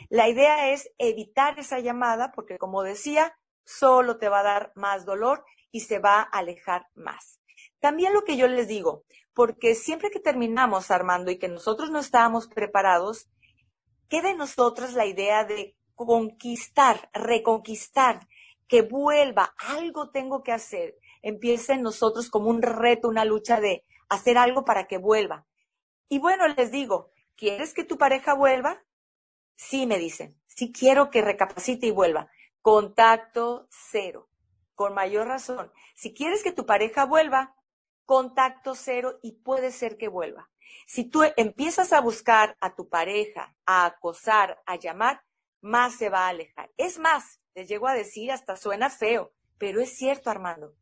La 0.09 0.29
idea 0.29 0.71
es 0.71 0.91
evitar 0.99 1.57
esa 1.57 1.79
llamada 1.79 2.31
porque, 2.31 2.59
como 2.59 2.83
decía, 2.83 3.35
solo 3.65 4.19
te 4.19 4.29
va 4.29 4.41
a 4.41 4.43
dar 4.43 4.71
más 4.75 5.03
dolor 5.03 5.43
y 5.71 5.79
se 5.79 5.97
va 5.97 6.19
a 6.19 6.37
alejar 6.37 6.85
más. 6.93 7.41
También 7.79 8.13
lo 8.13 8.23
que 8.23 8.37
yo 8.37 8.47
les 8.47 8.67
digo, 8.67 9.03
porque 9.33 9.73
siempre 9.73 10.11
que 10.11 10.19
terminamos, 10.19 10.91
Armando, 10.91 11.31
y 11.31 11.39
que 11.39 11.47
nosotros 11.47 11.89
no 11.89 11.97
estábamos 11.97 12.47
preparados, 12.47 13.27
queda 14.09 14.29
en 14.29 14.37
nosotros 14.37 14.93
la 14.93 15.07
idea 15.07 15.43
de 15.43 15.75
conquistar, 15.95 17.09
reconquistar, 17.13 18.27
que 18.71 18.83
vuelva, 18.83 19.53
algo 19.57 20.11
tengo 20.11 20.43
que 20.43 20.53
hacer. 20.53 20.97
Empieza 21.21 21.73
en 21.73 21.81
nosotros 21.81 22.29
como 22.29 22.49
un 22.49 22.61
reto, 22.61 23.09
una 23.09 23.25
lucha 23.25 23.59
de 23.59 23.83
hacer 24.07 24.37
algo 24.37 24.63
para 24.63 24.87
que 24.87 24.97
vuelva. 24.97 25.45
Y 26.07 26.19
bueno, 26.19 26.47
les 26.47 26.71
digo, 26.71 27.11
¿quieres 27.35 27.73
que 27.73 27.83
tu 27.83 27.97
pareja 27.97 28.33
vuelva? 28.33 28.81
Sí, 29.57 29.85
me 29.87 29.97
dicen, 29.97 30.39
sí 30.47 30.71
quiero 30.71 31.09
que 31.09 31.21
recapacite 31.21 31.87
y 31.87 31.91
vuelva. 31.91 32.31
Contacto 32.61 33.67
cero, 33.69 34.29
con 34.73 34.93
mayor 34.93 35.27
razón. 35.27 35.69
Si 35.93 36.13
quieres 36.13 36.41
que 36.41 36.53
tu 36.53 36.65
pareja 36.65 37.03
vuelva, 37.03 37.53
contacto 38.05 38.73
cero 38.73 39.19
y 39.21 39.33
puede 39.33 39.73
ser 39.73 39.97
que 39.97 40.07
vuelva. 40.07 40.49
Si 40.87 41.03
tú 41.03 41.23
empiezas 41.35 41.91
a 41.91 41.99
buscar 41.99 42.55
a 42.61 42.73
tu 42.73 42.87
pareja, 42.87 43.53
a 43.65 43.85
acosar, 43.85 44.63
a 44.65 44.77
llamar, 44.77 45.25
más 45.59 45.95
se 45.95 46.07
va 46.07 46.27
a 46.27 46.29
alejar. 46.29 46.71
Es 46.77 46.99
más, 46.99 47.40
les 47.55 47.67
llego 47.67 47.87
a 47.87 47.93
decir, 47.93 48.31
hasta 48.31 48.55
suena 48.55 48.89
feo, 48.89 49.31
pero 49.57 49.81
es 49.81 49.95
cierto, 49.97 50.29
Armando. 50.29 50.73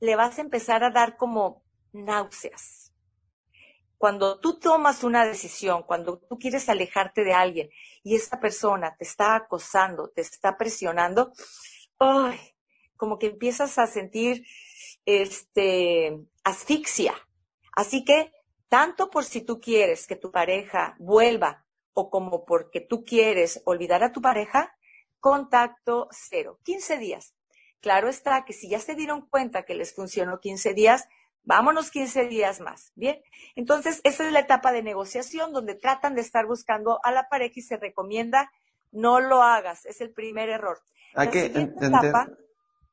Le 0.00 0.16
vas 0.16 0.38
a 0.38 0.42
empezar 0.42 0.84
a 0.84 0.90
dar 0.90 1.16
como 1.16 1.62
náuseas. 1.92 2.92
Cuando 3.98 4.40
tú 4.40 4.58
tomas 4.58 5.04
una 5.04 5.24
decisión, 5.24 5.82
cuando 5.82 6.18
tú 6.18 6.38
quieres 6.38 6.68
alejarte 6.68 7.24
de 7.24 7.32
alguien 7.32 7.70
y 8.02 8.14
esa 8.14 8.38
persona 8.40 8.94
te 8.96 9.04
está 9.04 9.34
acosando, 9.34 10.08
te 10.08 10.20
está 10.20 10.58
presionando, 10.58 11.32
¡ay! 11.98 12.38
como 12.96 13.18
que 13.18 13.28
empiezas 13.28 13.78
a 13.78 13.86
sentir 13.86 14.46
este, 15.06 16.18
asfixia. 16.44 17.14
Así 17.72 18.04
que, 18.04 18.32
tanto 18.68 19.10
por 19.10 19.24
si 19.24 19.40
tú 19.40 19.60
quieres 19.60 20.06
que 20.06 20.16
tu 20.16 20.30
pareja 20.30 20.96
vuelva 20.98 21.64
o 21.94 22.10
como 22.10 22.44
porque 22.44 22.80
tú 22.80 23.04
quieres 23.04 23.62
olvidar 23.64 24.02
a 24.02 24.12
tu 24.12 24.20
pareja, 24.20 24.76
contacto 25.20 26.08
cero, 26.10 26.58
15 26.64 26.98
días. 26.98 27.34
Claro 27.80 28.08
está 28.08 28.44
que 28.44 28.52
si 28.52 28.68
ya 28.68 28.80
se 28.80 28.94
dieron 28.94 29.26
cuenta 29.28 29.64
que 29.64 29.74
les 29.74 29.94
funcionó 29.94 30.40
15 30.40 30.74
días, 30.74 31.08
vámonos 31.44 31.90
15 31.90 32.26
días 32.26 32.60
más. 32.60 32.92
Bien, 32.94 33.22
entonces 33.54 34.00
esa 34.04 34.26
es 34.26 34.32
la 34.32 34.40
etapa 34.40 34.72
de 34.72 34.82
negociación 34.82 35.52
donde 35.52 35.74
tratan 35.74 36.14
de 36.14 36.20
estar 36.20 36.46
buscando 36.46 37.00
a 37.04 37.12
la 37.12 37.28
pareja 37.28 37.54
y 37.56 37.62
se 37.62 37.76
recomienda 37.76 38.50
no 38.92 39.20
lo 39.20 39.42
hagas, 39.42 39.84
es 39.86 40.00
el 40.00 40.10
primer 40.10 40.48
error. 40.48 40.78
Hay 41.14 41.28
que 41.28 41.46
entender 41.46 42.12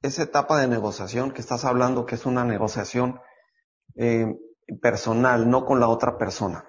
esa 0.02 0.24
etapa 0.24 0.60
de 0.60 0.68
negociación 0.68 1.32
que 1.32 1.42
estás 1.42 1.66
hablando, 1.66 2.06
que 2.06 2.16
es 2.16 2.26
una 2.26 2.44
negociación 2.44 3.20
eh, 3.96 4.28
personal, 4.82 5.50
no 5.50 5.66
con 5.66 5.80
la 5.80 5.88
otra 5.88 6.18
persona. 6.18 6.66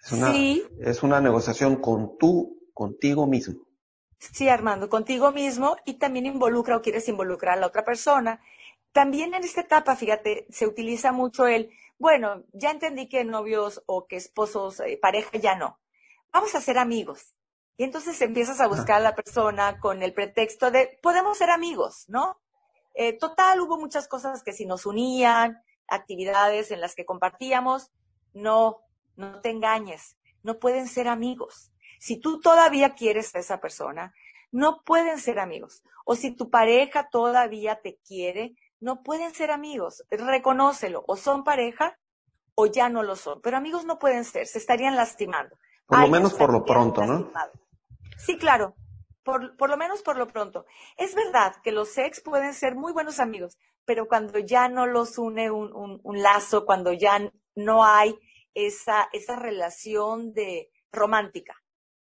Es 0.00 0.12
una, 0.12 0.32
sí. 0.32 0.64
es 0.80 1.02
una 1.02 1.20
negociación 1.20 1.76
con 1.76 2.16
tú, 2.18 2.68
contigo 2.72 3.26
mismo. 3.26 3.67
Sí, 4.18 4.48
Armando, 4.48 4.88
contigo 4.88 5.30
mismo 5.32 5.76
y 5.84 5.94
también 5.94 6.26
involucra 6.26 6.76
o 6.76 6.82
quieres 6.82 7.08
involucrar 7.08 7.56
a 7.56 7.60
la 7.60 7.66
otra 7.68 7.84
persona. 7.84 8.40
También 8.92 9.34
en 9.34 9.44
esta 9.44 9.60
etapa, 9.60 9.94
fíjate, 9.96 10.46
se 10.50 10.66
utiliza 10.66 11.12
mucho 11.12 11.46
el, 11.46 11.70
bueno, 11.98 12.42
ya 12.52 12.70
entendí 12.70 13.08
que 13.08 13.24
novios 13.24 13.82
o 13.86 14.06
que 14.06 14.16
esposos, 14.16 14.80
eh, 14.80 14.98
pareja 15.00 15.38
ya 15.38 15.54
no. 15.54 15.78
Vamos 16.32 16.54
a 16.54 16.60
ser 16.60 16.78
amigos. 16.78 17.34
Y 17.76 17.84
entonces 17.84 18.20
empiezas 18.20 18.60
a 18.60 18.66
buscar 18.66 18.96
a 18.96 19.00
la 19.00 19.14
persona 19.14 19.78
con 19.78 20.02
el 20.02 20.12
pretexto 20.12 20.72
de, 20.72 20.98
podemos 21.00 21.38
ser 21.38 21.50
amigos, 21.50 22.06
¿no? 22.08 22.40
Eh, 22.94 23.12
total, 23.12 23.60
hubo 23.60 23.78
muchas 23.78 24.08
cosas 24.08 24.42
que 24.42 24.52
si 24.52 24.66
nos 24.66 24.84
unían, 24.84 25.62
actividades 25.86 26.72
en 26.72 26.80
las 26.80 26.96
que 26.96 27.06
compartíamos. 27.06 27.92
No, 28.34 28.80
no 29.14 29.40
te 29.40 29.50
engañes, 29.50 30.16
no 30.42 30.58
pueden 30.58 30.88
ser 30.88 31.06
amigos. 31.06 31.70
Si 31.98 32.20
tú 32.20 32.40
todavía 32.40 32.94
quieres 32.94 33.34
a 33.34 33.38
esa 33.38 33.60
persona, 33.60 34.14
no 34.50 34.82
pueden 34.84 35.18
ser 35.18 35.38
amigos. 35.38 35.82
O 36.04 36.14
si 36.14 36.34
tu 36.34 36.50
pareja 36.50 37.08
todavía 37.10 37.80
te 37.82 37.98
quiere, 38.06 38.54
no 38.80 39.02
pueden 39.02 39.34
ser 39.34 39.50
amigos. 39.50 40.04
Reconócelo, 40.10 41.04
o 41.06 41.16
son 41.16 41.44
pareja 41.44 41.98
o 42.54 42.66
ya 42.66 42.88
no 42.88 43.02
lo 43.02 43.16
son. 43.16 43.40
Pero 43.40 43.56
amigos 43.56 43.84
no 43.84 43.98
pueden 43.98 44.24
ser, 44.24 44.46
se 44.46 44.58
estarían 44.58 44.96
lastimando. 44.96 45.56
Por 45.86 46.00
lo 46.00 46.08
menos 46.08 46.34
por 46.34 46.52
lo 46.52 46.64
pronto, 46.64 47.04
¿no? 47.06 47.30
Sí, 48.16 48.36
claro. 48.36 48.74
Por, 49.22 49.56
por, 49.56 49.70
lo 49.70 49.76
menos 49.76 50.02
por 50.02 50.16
lo 50.16 50.26
pronto. 50.26 50.64
Es 50.96 51.14
verdad 51.14 51.56
que 51.62 51.70
los 51.70 51.96
ex 51.98 52.20
pueden 52.20 52.54
ser 52.54 52.74
muy 52.74 52.92
buenos 52.92 53.20
amigos, 53.20 53.58
pero 53.84 54.08
cuando 54.08 54.38
ya 54.38 54.68
no 54.68 54.86
los 54.86 55.18
une 55.18 55.50
un, 55.50 56.00
un, 56.02 56.22
lazo, 56.22 56.64
cuando 56.64 56.92
ya 56.92 57.30
no 57.54 57.84
hay 57.84 58.18
esa, 58.54 59.08
esa 59.12 59.36
relación 59.36 60.32
de 60.32 60.70
romántica, 60.90 61.54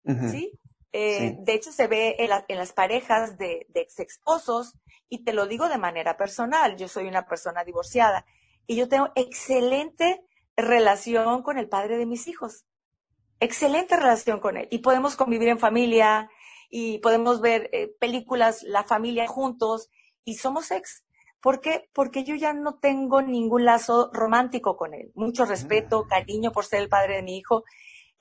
¿sí? 0.05 0.51
Eh, 0.93 1.35
de 1.39 1.53
hecho, 1.53 1.71
se 1.71 1.87
ve 1.87 2.15
en, 2.19 2.31
en 2.47 2.57
las 2.57 2.73
parejas 2.73 3.37
de, 3.37 3.65
de 3.69 3.81
ex 3.81 3.99
esposos, 3.99 4.73
y 5.09 5.23
te 5.23 5.33
lo 5.33 5.45
digo 5.45 5.69
de 5.69 5.77
manera 5.77 6.17
personal, 6.17 6.77
yo 6.77 6.87
soy 6.87 7.07
una 7.07 7.25
persona 7.25 7.63
divorciada, 7.63 8.25
y 8.67 8.75
yo 8.75 8.87
tengo 8.87 9.09
excelente 9.15 10.23
relación 10.55 11.43
con 11.43 11.57
el 11.57 11.69
padre 11.69 11.97
de 11.97 12.05
mis 12.05 12.27
hijos 12.27 12.65
excelente 13.41 13.97
relación 13.97 14.39
con 14.39 14.55
él 14.55 14.67
y 14.71 14.77
podemos 14.77 15.17
convivir 15.17 15.49
en 15.49 15.59
familia 15.59 16.29
y 16.69 16.99
podemos 16.99 17.41
ver 17.41 17.69
eh, 17.73 17.93
películas, 17.99 18.63
la 18.63 18.83
familia 18.85 19.27
juntos 19.27 19.89
y 20.23 20.35
somos 20.35 20.71
ex. 20.71 21.03
¿Por 21.41 21.59
qué? 21.59 21.89
Porque 21.91 22.23
yo 22.23 22.35
ya 22.35 22.53
no 22.53 22.75
tengo 22.75 23.21
ningún 23.21 23.65
lazo 23.65 24.11
romántico 24.13 24.77
con 24.77 24.93
él. 24.93 25.11
Mucho 25.15 25.43
respeto, 25.43 26.05
mm. 26.05 26.07
cariño 26.07 26.51
por 26.51 26.65
ser 26.65 26.81
el 26.81 26.87
padre 26.87 27.15
de 27.15 27.23
mi 27.23 27.35
hijo. 27.35 27.63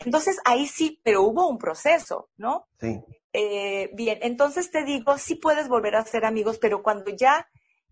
Entonces 0.04 0.38
ahí 0.44 0.66
sí, 0.66 1.00
pero 1.04 1.22
hubo 1.22 1.48
un 1.48 1.58
proceso, 1.58 2.30
¿no? 2.36 2.68
Sí. 2.80 3.02
Eh, 3.32 3.90
bien, 3.92 4.18
entonces 4.22 4.70
te 4.70 4.84
digo, 4.84 5.16
sí 5.18 5.36
puedes 5.36 5.68
volver 5.68 5.94
a 5.96 6.04
ser 6.04 6.24
amigos, 6.24 6.58
pero 6.58 6.82
cuando 6.82 7.10
ya 7.10 7.48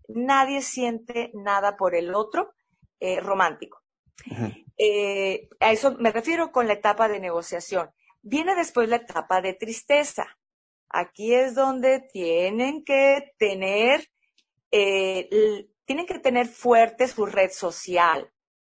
nadie 0.07 0.61
siente 0.61 1.31
nada 1.33 1.77
por 1.77 1.95
el 1.95 2.13
otro, 2.13 2.53
eh, 2.99 3.19
romántico. 3.19 3.81
Eh, 4.77 5.47
a 5.61 5.71
eso 5.71 5.95
me 5.97 6.11
refiero 6.11 6.51
con 6.51 6.67
la 6.67 6.73
etapa 6.73 7.07
de 7.07 7.19
negociación. 7.19 7.89
Viene 8.21 8.53
después 8.55 8.89
la 8.89 8.97
etapa 8.97 9.41
de 9.41 9.53
tristeza. 9.53 10.37
Aquí 10.89 11.33
es 11.33 11.55
donde 11.55 12.01
tienen 12.01 12.83
que 12.83 13.33
tener, 13.37 14.09
tienen 14.69 16.05
que 16.05 16.19
tener 16.19 16.47
fuerte 16.47 17.07
su 17.07 17.25
red 17.25 17.51
social, 17.51 18.29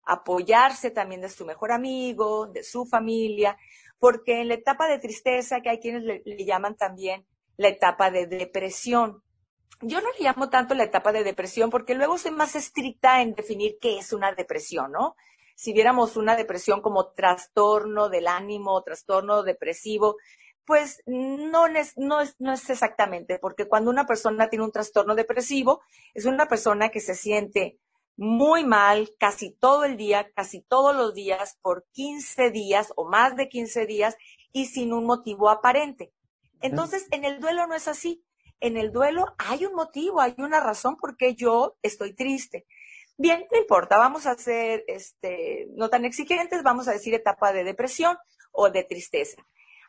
apoyarse 0.05 0.91
también 0.91 1.21
de 1.21 1.29
su 1.29 1.45
mejor 1.45 1.73
amigo, 1.73 2.47
de 2.47 2.65
su 2.65 2.85
familia, 2.87 3.57
porque 3.99 4.41
en 4.41 4.49
la 4.49 4.55
etapa 4.55 4.88
de 4.88 4.99
tristeza, 4.99 5.61
que 5.61 5.71
hay 5.71 5.79
quienes 5.79 6.03
le, 6.03 6.45
llaman 6.45 6.77
también 6.77 7.27
la 7.57 7.69
etapa 7.69 8.11
de 8.11 8.27
depresión. 8.27 9.23
Yo 9.81 10.01
no 10.01 10.09
le 10.19 10.25
llamo 10.25 10.49
tanto 10.49 10.75
la 10.75 10.85
etapa 10.85 11.12
de 11.12 11.25
depresión 11.25 11.71
porque 11.71 11.95
luego 11.95 12.19
soy 12.19 12.31
más 12.31 12.55
estricta 12.55 13.23
en 13.23 13.35
definir 13.35 13.79
qué 13.81 13.99
es 13.99 14.12
una 14.12 14.33
depresión, 14.33 14.93
¿no? 14.93 15.17
si 15.55 15.73
viéramos 15.73 16.17
una 16.17 16.35
depresión 16.35 16.81
como 16.81 17.12
trastorno 17.12 18.09
del 18.09 18.27
ánimo, 18.27 18.83
trastorno 18.83 19.45
depresivo, 19.45 20.17
pues 20.65 21.03
no 21.07 21.67
es, 21.67 21.97
no, 21.97 22.21
es, 22.21 22.35
no 22.41 22.53
es 22.53 22.69
exactamente, 22.71 23.38
porque 23.38 23.67
cuando 23.67 23.91
una 23.91 24.07
persona 24.07 24.49
tiene 24.49 24.65
un 24.65 24.73
trastorno 24.73 25.15
depresivo, 25.15 25.83
es 26.15 26.25
una 26.25 26.47
persona 26.47 26.88
que 26.88 27.01
se 27.01 27.15
siente 27.15 27.79
muy 28.23 28.65
mal 28.65 29.11
casi 29.19 29.51
todo 29.51 29.83
el 29.83 29.97
día, 29.97 30.31
casi 30.33 30.61
todos 30.61 30.95
los 30.95 31.13
días, 31.13 31.59
por 31.61 31.89
15 31.91 32.53
días 32.53 32.93
o 32.95 33.05
más 33.05 33.35
de 33.35 33.49
15 33.49 33.85
días 33.85 34.17
y 34.53 34.67
sin 34.67 34.93
un 34.93 35.07
motivo 35.07 35.51
aparente. 35.51 36.13
Entonces, 36.61 37.09
en 37.11 37.25
el 37.25 37.41
duelo 37.41 37.67
no 37.67 37.75
es 37.75 37.89
así. 37.89 38.25
En 38.61 38.77
el 38.77 38.93
duelo 38.93 39.35
hay 39.39 39.67
un 39.67 39.75
motivo, 39.75 40.21
hay 40.21 40.37
una 40.39 40.61
razón 40.61 40.97
por 40.99 41.17
qué 41.17 41.35
yo 41.35 41.77
estoy 41.83 42.15
triste. 42.15 42.65
Bien, 43.19 43.45
no 43.51 43.59
importa, 43.59 43.99
vamos 43.99 44.27
a 44.27 44.37
ser 44.37 44.85
este, 44.87 45.67
no 45.75 45.91
tan 45.91 46.05
exigentes, 46.05 46.63
vamos 46.63 46.87
a 46.87 46.93
decir 46.93 47.15
etapa 47.15 47.53
de 47.53 47.65
depresión 47.65 48.17
o 48.53 48.71
de 48.71 48.85
tristeza. 48.85 49.45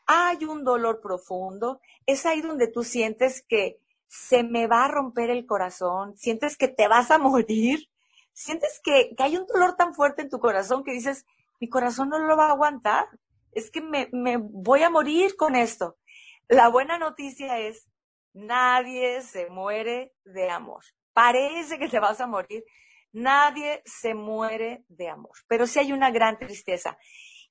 Hay 0.08 0.43
un 0.46 0.63
dolor 0.63 1.02
profundo, 1.02 1.82
es 2.08 2.26
ahí 2.26 2.41
donde 2.41 2.67
tú 2.67 2.84
sientes 2.84 3.46
que 3.48 3.78
se 4.08 4.41
me 4.41 4.65
va 4.65 4.86
a 4.86 4.88
romper 4.88 5.30
el 5.30 5.46
corazón, 5.46 6.17
sientes 6.17 6.58
que 6.58 6.67
te 6.67 6.88
vas 6.88 7.12
a 7.12 7.19
morir, 7.19 7.89
sientes 8.34 8.80
que, 8.84 9.15
hay 9.17 9.38
un 9.38 9.46
dolor 9.46 9.76
tan 9.76 9.93
fuerte 9.93 10.22
en 10.22 10.30
tu 10.30 10.39
corazón 10.39 10.84
que 10.84 10.91
dices, 10.91 11.26
mi 11.60 11.69
corazón 11.69 12.10
no 12.10 12.19
lo 12.19 12.36
va 12.36 12.48
a 12.48 12.52
aguantar, 12.52 13.08
es 13.52 13.72
que 13.72 13.82
me, 13.82 14.10
me 14.12 14.38
voy 14.38 14.84
a 14.84 14.89
morir 14.89 15.36
con 15.36 15.56
esto. 15.56 15.98
La 16.48 16.67
buena 16.67 16.98
noticia 16.98 17.60
es, 17.60 17.88
nadie 18.34 19.22
se 19.22 19.50
muere 19.50 20.13
de 20.26 20.50
amor. 20.50 20.84
Parece 21.13 21.78
que 21.78 21.88
te 21.88 22.00
vas 22.00 22.19
a 22.19 22.28
morir, 22.28 22.63
Nadie 23.13 23.84
se 23.86 24.15
muere 24.15 24.84
de 24.89 25.08
amor, 25.08 25.38
pero 25.48 25.67
sí 25.67 25.78
hay 25.78 25.93
una 25.93 26.10
gran 26.10 26.39
tristeza. 26.39 26.98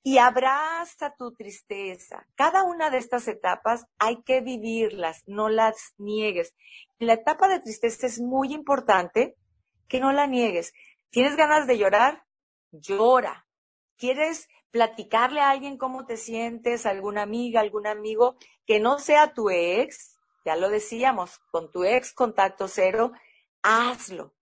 Y 0.05 0.17
abraza 0.17 1.15
tu 1.17 1.31
tristeza. 1.31 2.27
Cada 2.35 2.63
una 2.63 2.89
de 2.89 2.97
estas 2.97 3.29
etapas 3.29 3.85
hay 3.97 4.21
que 4.23 4.41
vivirlas, 4.41 5.23
no 5.25 5.47
las 5.47 5.93
niegues. 5.97 6.53
La 6.99 7.13
etapa 7.13 7.47
de 7.47 7.61
tristeza 7.61 8.05
es 8.05 8.19
muy 8.19 8.53
importante 8.53 9.37
que 9.93 9.99
no 9.99 10.11
la 10.11 10.25
niegues. 10.25 10.73
¿Tienes 11.11 11.35
ganas 11.35 11.67
de 11.67 11.77
llorar? 11.77 12.23
llora. 12.71 13.45
¿Quieres 13.95 14.47
platicarle 14.71 15.39
a 15.39 15.51
alguien 15.51 15.77
cómo 15.77 16.07
te 16.07 16.17
sientes, 16.17 16.87
alguna 16.87 17.21
amiga, 17.21 17.61
algún 17.61 17.85
amigo 17.85 18.35
que 18.65 18.79
no 18.79 18.97
sea 18.97 19.35
tu 19.35 19.51
ex? 19.51 20.17
Ya 20.45 20.55
lo 20.55 20.69
decíamos, 20.69 21.37
con 21.51 21.69
tu 21.69 21.83
ex 21.83 22.11
contacto 22.11 22.67
cero, 22.67 23.11
hazlo. 23.61 24.33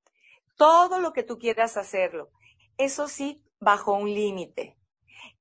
Todo 0.55 1.01
lo 1.01 1.11
que 1.11 1.23
tú 1.23 1.37
quieras 1.37 1.75
hacerlo. 1.75 2.29
Eso 2.77 3.09
sí, 3.09 3.43
bajo 3.59 3.91
un 3.91 4.13
límite. 4.13 4.77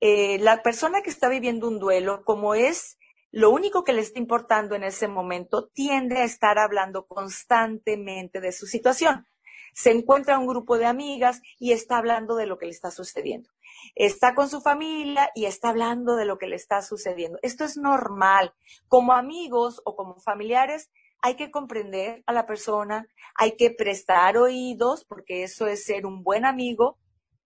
Eh, 0.01 0.41
la 0.41 0.61
persona 0.61 1.03
que 1.03 1.11
está 1.11 1.29
viviendo 1.29 1.69
un 1.69 1.79
duelo, 1.79 2.25
como 2.25 2.57
es 2.57 2.99
lo 3.31 3.51
único 3.51 3.85
que 3.85 3.93
le 3.93 4.01
está 4.01 4.19
importando 4.19 4.75
en 4.75 4.83
ese 4.83 5.07
momento, 5.07 5.69
tiende 5.69 6.19
a 6.19 6.25
estar 6.25 6.59
hablando 6.59 7.07
constantemente 7.07 8.41
de 8.41 8.51
su 8.51 8.67
situación. 8.67 9.29
Se 9.75 9.91
encuentra 9.91 10.39
un 10.39 10.47
grupo 10.47 10.79
de 10.79 10.87
amigas 10.87 11.41
y 11.59 11.73
está 11.73 11.99
hablando 11.99 12.37
de 12.37 12.47
lo 12.47 12.59
que 12.59 12.67
le 12.67 12.73
está 12.73 12.91
sucediendo. 12.91 13.51
Está 13.95 14.35
con 14.35 14.49
su 14.49 14.61
familia 14.61 15.31
y 15.35 15.47
está 15.47 15.71
hablando 15.71 16.17
de 16.17 16.25
lo 16.25 16.39
que 16.39 16.47
le 16.47 16.57
está 16.57 16.83
sucediendo. 16.83 17.39
Esto 17.43 17.65
es 17.65 17.77
normal. 17.77 18.53
Como 18.89 19.13
amigos 19.13 19.81
o 19.85 19.97
como 19.97 20.21
familiares, 20.21 20.91
hay 21.23 21.37
que 21.37 21.51
comprender 21.51 22.23
a 22.27 22.33
la 22.33 22.47
persona, 22.47 23.07
hay 23.35 23.57
que 23.57 23.71
prestar 23.71 24.37
oídos, 24.39 25.05
porque 25.05 25.43
eso 25.43 25.67
es 25.67 25.85
ser 25.85 26.07
un 26.07 26.23
buen 26.23 26.45
amigo, 26.45 26.99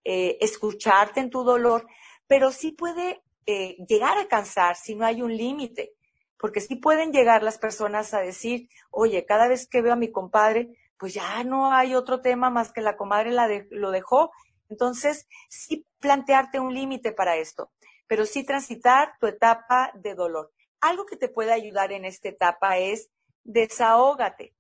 eh, 0.05 0.39
escucharte 0.41 1.21
en 1.21 1.31
tu 1.31 1.45
dolor, 1.45 1.87
pero 2.27 2.53
sí 2.53 2.73
puede 2.73 3.23
eh, 3.47 3.77
llegar 3.89 4.17
a 4.19 4.29
cansar 4.29 4.77
si 4.77 4.95
no 4.95 5.05
hay 5.05 5.23
un 5.23 5.37
límite, 5.37 5.93
porque 6.39 6.61
sí 6.61 6.77
pueden 6.77 7.13
llegar 7.13 7.43
las 7.43 7.59
personas 7.59 8.15
a 8.15 8.21
decir, 8.21 8.69
oye, 8.91 9.25
cada 9.25 9.49
vez 9.49 9.67
que 9.67 9.83
veo 9.83 9.93
a 9.93 9.97
mi 9.97 10.11
compadre, 10.11 10.77
pues 11.05 11.13
ya 11.13 11.45
no 11.45 11.71
hay 11.71 11.95
otro 11.95 12.23
tema 12.23 12.49
más 12.49 12.73
que 12.73 12.81
la 12.81 12.97
comadre 12.97 13.31
la 13.31 13.47
lo 13.69 13.91
dejó. 13.91 14.31
Entonces, 14.71 15.29
sí 15.51 15.87
plantearte 15.99 16.61
un 16.61 16.73
límite 16.73 17.13
para 17.13 17.37
esto, 17.37 17.71
pero 18.07 18.25
sí 18.25 18.43
transitar 18.43 19.13
tu 19.21 19.27
etapa 19.27 19.93
de 19.97 20.15
dolor. 20.15 20.51
Algo 20.81 21.05
que 21.05 21.19
te 21.19 21.29
puede 21.29 21.53
ayudar 21.53 21.93
en 21.93 22.07
esta 22.07 22.31
etapa 22.31 22.79
es 22.79 23.11
desahógate. 23.43 24.55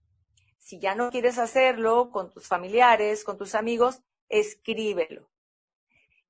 Si 0.59 0.79
ya 0.79 0.95
no 0.95 1.09
quieres 1.09 1.39
hacerlo 1.39 2.11
con 2.11 2.31
tus 2.31 2.47
familiares, 2.47 3.25
con 3.25 3.39
tus 3.39 3.55
amigos, 3.55 4.03
escríbelo. 4.29 5.31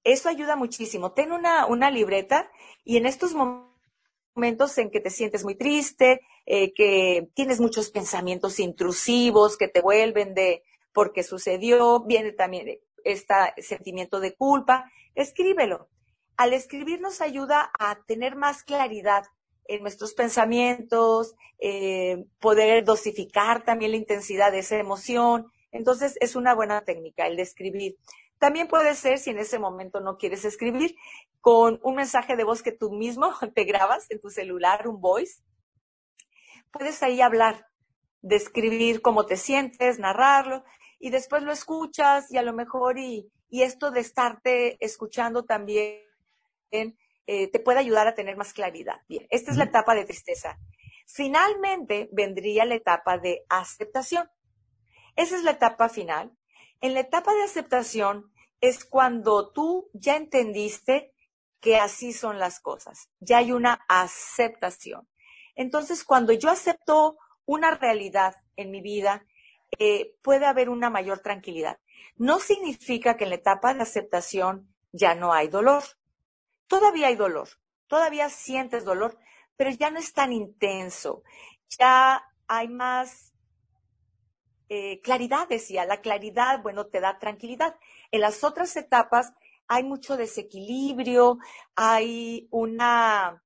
Eso 0.04 0.28
ayuda 0.28 0.54
muchísimo. 0.54 1.10
Ten 1.10 1.32
una, 1.32 1.66
una 1.66 1.90
libreta 1.90 2.52
y 2.84 2.98
en 2.98 3.06
estos 3.06 3.34
momentos 3.34 3.73
en 4.36 4.90
que 4.90 5.00
te 5.00 5.10
sientes 5.10 5.44
muy 5.44 5.54
triste, 5.54 6.20
eh, 6.44 6.72
que 6.74 7.28
tienes 7.34 7.60
muchos 7.60 7.90
pensamientos 7.90 8.58
intrusivos 8.58 9.56
que 9.56 9.68
te 9.68 9.80
vuelven 9.80 10.34
de 10.34 10.64
porque 10.92 11.22
sucedió, 11.22 12.00
viene 12.00 12.32
también 12.32 12.78
este 13.04 13.34
sentimiento 13.58 14.20
de 14.20 14.34
culpa, 14.34 14.90
escríbelo. 15.14 15.88
Al 16.36 16.52
escribir 16.52 17.00
nos 17.00 17.20
ayuda 17.20 17.70
a 17.78 18.02
tener 18.06 18.34
más 18.34 18.64
claridad 18.64 19.24
en 19.66 19.82
nuestros 19.82 20.14
pensamientos, 20.14 21.34
eh, 21.58 22.24
poder 22.40 22.84
dosificar 22.84 23.64
también 23.64 23.92
la 23.92 23.98
intensidad 23.98 24.50
de 24.50 24.58
esa 24.58 24.78
emoción. 24.78 25.46
Entonces 25.70 26.16
es 26.20 26.34
una 26.34 26.54
buena 26.54 26.80
técnica 26.82 27.26
el 27.26 27.36
de 27.36 27.42
escribir. 27.42 27.96
También 28.38 28.68
puede 28.68 28.94
ser, 28.94 29.18
si 29.18 29.30
en 29.30 29.38
ese 29.38 29.58
momento 29.58 30.00
no 30.00 30.16
quieres 30.16 30.44
escribir, 30.44 30.96
con 31.40 31.78
un 31.82 31.94
mensaje 31.94 32.36
de 32.36 32.44
voz 32.44 32.62
que 32.62 32.72
tú 32.72 32.90
mismo 32.90 33.30
te 33.54 33.64
grabas 33.64 34.10
en 34.10 34.20
tu 34.20 34.30
celular, 34.30 34.88
un 34.88 35.00
voice. 35.00 35.42
Puedes 36.70 37.02
ahí 37.02 37.20
hablar, 37.20 37.66
describir 38.22 39.02
cómo 39.02 39.26
te 39.26 39.36
sientes, 39.36 39.98
narrarlo, 39.98 40.64
y 40.98 41.10
después 41.10 41.42
lo 41.42 41.52
escuchas 41.52 42.30
y 42.32 42.38
a 42.38 42.42
lo 42.42 42.54
mejor, 42.54 42.98
y, 42.98 43.30
esto 43.50 43.92
de 43.92 44.00
estarte 44.00 44.84
escuchando 44.84 45.44
también 45.44 46.00
eh, 46.72 47.48
te 47.52 47.60
puede 47.60 47.78
ayudar 47.78 48.08
a 48.08 48.14
tener 48.14 48.36
más 48.36 48.52
claridad. 48.52 49.02
Bien, 49.06 49.28
esta 49.30 49.52
es 49.52 49.56
la 49.56 49.64
etapa 49.64 49.94
de 49.94 50.04
tristeza. 50.04 50.58
Finalmente 51.06 52.08
vendría 52.10 52.64
la 52.64 52.74
etapa 52.74 53.16
de 53.18 53.44
aceptación. 53.48 54.28
Esa 55.14 55.36
es 55.36 55.44
la 55.44 55.52
etapa 55.52 55.88
final 55.88 56.32
en 56.84 56.92
la 56.92 57.00
etapa 57.00 57.32
de 57.32 57.44
aceptación 57.44 58.30
es 58.60 58.84
cuando 58.84 59.50
tú 59.52 59.88
ya 59.94 60.16
entendiste 60.16 61.14
que 61.58 61.78
así 61.78 62.12
son 62.12 62.38
las 62.38 62.60
cosas, 62.60 63.08
ya 63.20 63.38
hay 63.38 63.52
una 63.52 63.86
aceptación. 63.88 65.08
Entonces, 65.54 66.04
cuando 66.04 66.34
yo 66.34 66.50
acepto 66.50 67.16
una 67.46 67.70
realidad 67.70 68.34
en 68.56 68.70
mi 68.70 68.82
vida, 68.82 69.24
eh, 69.78 70.14
puede 70.20 70.44
haber 70.44 70.68
una 70.68 70.90
mayor 70.90 71.20
tranquilidad. 71.20 71.78
No 72.16 72.38
significa 72.38 73.16
que 73.16 73.24
en 73.24 73.30
la 73.30 73.36
etapa 73.36 73.72
de 73.72 73.80
aceptación 73.80 74.68
ya 74.92 75.14
no 75.14 75.32
hay 75.32 75.48
dolor. 75.48 75.84
Todavía 76.66 77.06
hay 77.06 77.16
dolor, 77.16 77.48
todavía 77.86 78.28
sientes 78.28 78.84
dolor, 78.84 79.18
pero 79.56 79.70
ya 79.70 79.90
no 79.90 79.98
es 79.98 80.12
tan 80.12 80.34
intenso. 80.34 81.22
Ya 81.78 82.22
hay 82.46 82.68
más 82.68 83.33
eh, 84.68 85.00
claridad, 85.02 85.48
decía, 85.48 85.84
la 85.84 86.00
claridad, 86.00 86.62
bueno, 86.62 86.86
te 86.86 87.00
da 87.00 87.18
tranquilidad. 87.18 87.76
En 88.10 88.20
las 88.20 88.44
otras 88.44 88.76
etapas 88.76 89.32
hay 89.68 89.82
mucho 89.82 90.16
desequilibrio, 90.16 91.38
hay 91.74 92.48
una 92.50 93.42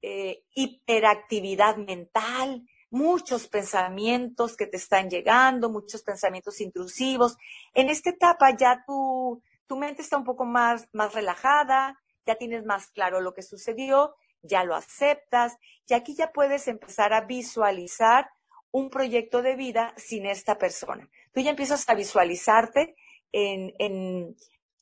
eh, 0.00 0.44
hiperactividad 0.54 1.76
mental, 1.76 2.66
muchos 2.90 3.48
pensamientos 3.48 4.56
que 4.56 4.66
te 4.66 4.76
están 4.76 5.08
llegando, 5.08 5.70
muchos 5.70 6.02
pensamientos 6.02 6.60
intrusivos. 6.60 7.36
En 7.74 7.88
esta 7.88 8.10
etapa 8.10 8.54
ya 8.56 8.84
tu, 8.86 9.42
tu 9.66 9.76
mente 9.76 10.02
está 10.02 10.16
un 10.16 10.24
poco 10.24 10.44
más, 10.44 10.88
más 10.92 11.14
relajada, 11.14 11.98
ya 12.26 12.34
tienes 12.36 12.64
más 12.64 12.88
claro 12.88 13.20
lo 13.20 13.32
que 13.32 13.42
sucedió, 13.42 14.14
ya 14.42 14.64
lo 14.64 14.74
aceptas, 14.74 15.56
y 15.88 15.94
aquí 15.94 16.14
ya 16.14 16.32
puedes 16.32 16.68
empezar 16.68 17.12
a 17.12 17.22
visualizar 17.22 18.28
un 18.72 18.90
proyecto 18.90 19.42
de 19.42 19.54
vida 19.54 19.94
sin 19.96 20.26
esta 20.26 20.58
persona. 20.58 21.08
Tú 21.32 21.40
ya 21.40 21.50
empiezas 21.50 21.88
a 21.88 21.94
visualizarte 21.94 22.96
en, 23.30 24.34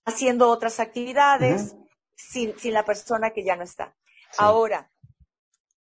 haciendo 0.05 0.49
otras 0.49 0.81
actividades 0.81 1.77
sin, 2.15 2.55
la 2.65 2.85
persona 2.85 3.31
que 3.31 3.45
ya 3.45 3.57
no 3.57 3.65
está. 3.65 3.97
Ahora, 4.39 4.91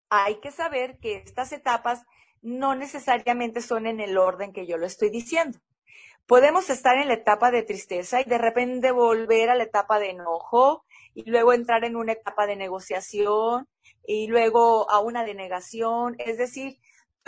hay 0.08 0.40
que 0.40 0.50
saber 0.50 0.98
que 0.98 1.16
estas 1.16 1.52
etapas 1.52 2.02
no 2.42 2.74
necesariamente 2.74 3.60
son 3.62 3.86
en 3.86 4.00
el 4.00 4.18
orden 4.18 4.52
que 4.52 4.66
yo 4.66 4.76
lo 4.76 4.86
estoy 4.86 5.10
diciendo. 5.10 5.58
Podemos 6.26 6.68
estar 6.68 6.96
en 6.98 7.08
la 7.08 7.14
etapa 7.14 7.50
de 7.50 7.62
tristeza 7.62 8.20
y 8.20 8.24
de 8.24 8.38
repente 8.38 8.90
volver 8.90 9.50
a 9.50 9.54
la 9.54 9.64
etapa 9.64 9.98
de 9.98 10.10
enojo 10.10 10.84
y 11.14 11.28
luego 11.28 11.52
entrar 11.52 11.84
en 11.84 11.96
una 11.96 12.12
etapa 12.12 12.46
de 12.46 12.56
negociación 12.56 13.68
y 14.06 14.26
luego 14.26 14.90
a 14.90 15.00
una 15.00 15.24
denegación. 15.24 16.16
Es 16.18 16.38
decir, 16.38 16.78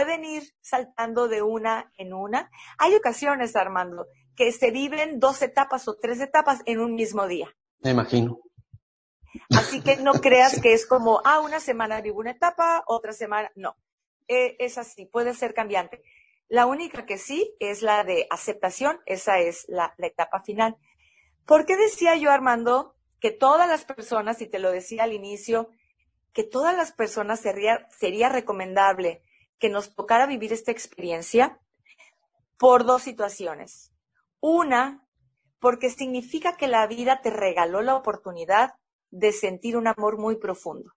pueden 0.03 0.25
ir 0.25 0.43
saltando 0.61 1.29
de 1.29 1.43
una 1.43 1.93
en 1.97 2.13
una. 2.13 2.51
Hay 2.77 2.93
ocasiones, 2.95 3.55
Armando, 3.55 4.09
que 4.35 4.51
se 4.51 4.73
viven 4.73 5.21
dos 5.21 5.43
etapas 5.43 5.87
o 5.87 5.97
tres 5.97 6.21
etapas 6.21 6.61
en 6.67 6.81
un 6.81 6.95
mismo 6.95 7.29
día. 7.29 7.55
Me 7.81 7.91
imagino. 7.91 8.41
Así 9.57 9.81
que 9.81 9.99
no 9.99 10.15
creas 10.15 10.61
que 10.61 10.73
es 10.73 10.87
como, 10.87 11.23
ah, 11.25 11.39
una 11.39 11.61
semana 11.61 12.01
vivo 12.01 12.19
una 12.19 12.33
etapa, 12.33 12.83
otra 12.87 13.13
semana, 13.13 13.53
no. 13.55 13.77
E, 14.27 14.57
es 14.59 14.77
así, 14.77 15.07
puede 15.07 15.35
ser 15.35 15.55
cambiante. 15.55 16.03
La 16.49 16.67
única 16.67 17.07
que 17.07 17.17
sí 17.17 17.55
es 17.61 17.83
la 17.83 18.03
de 18.03 18.27
aceptación, 18.29 18.99
esa 19.07 19.39
es 19.39 19.67
la, 19.69 19.95
etapa 19.99 20.41
final. 20.41 20.77
¿Por 21.47 21.65
qué 21.65 21.77
decía 21.77 22.17
yo, 22.17 22.33
Armando, 22.33 22.97
que 23.21 23.31
todas 23.31 23.69
las 23.69 23.85
personas, 23.85 24.43
y 24.43 24.49
te 24.49 24.59
lo 24.59 24.73
decía 24.73 25.05
al 25.05 25.13
inicio, 25.13 25.71
que 26.33 26.43
todas 26.43 26.77
las 26.77 26.91
personas 26.93 27.39
sería, 27.39 27.87
sería 27.97 28.29
recomendable 28.29 29.23
que 29.63 29.69
nos 29.69 29.95
tocara 29.95 30.27
vivir 30.27 30.53
esta 30.53 30.73
experiencia 30.73 31.61
por 32.59 32.85
dos 32.85 33.03
situaciones. 33.03 33.93
Una, 34.41 35.07
porque 35.61 35.89
significa 35.89 36.57
que 36.57 36.67
la 36.67 36.85
vida 36.89 37.21
te 37.23 37.31
regaló 37.31 37.81
la 37.81 37.95
oportunidad 37.95 38.75
de 39.13 39.31
sentir 39.31 39.77
un 39.77 39.87
amor 39.87 40.19
muy 40.19 40.35
profundo. 40.35 40.91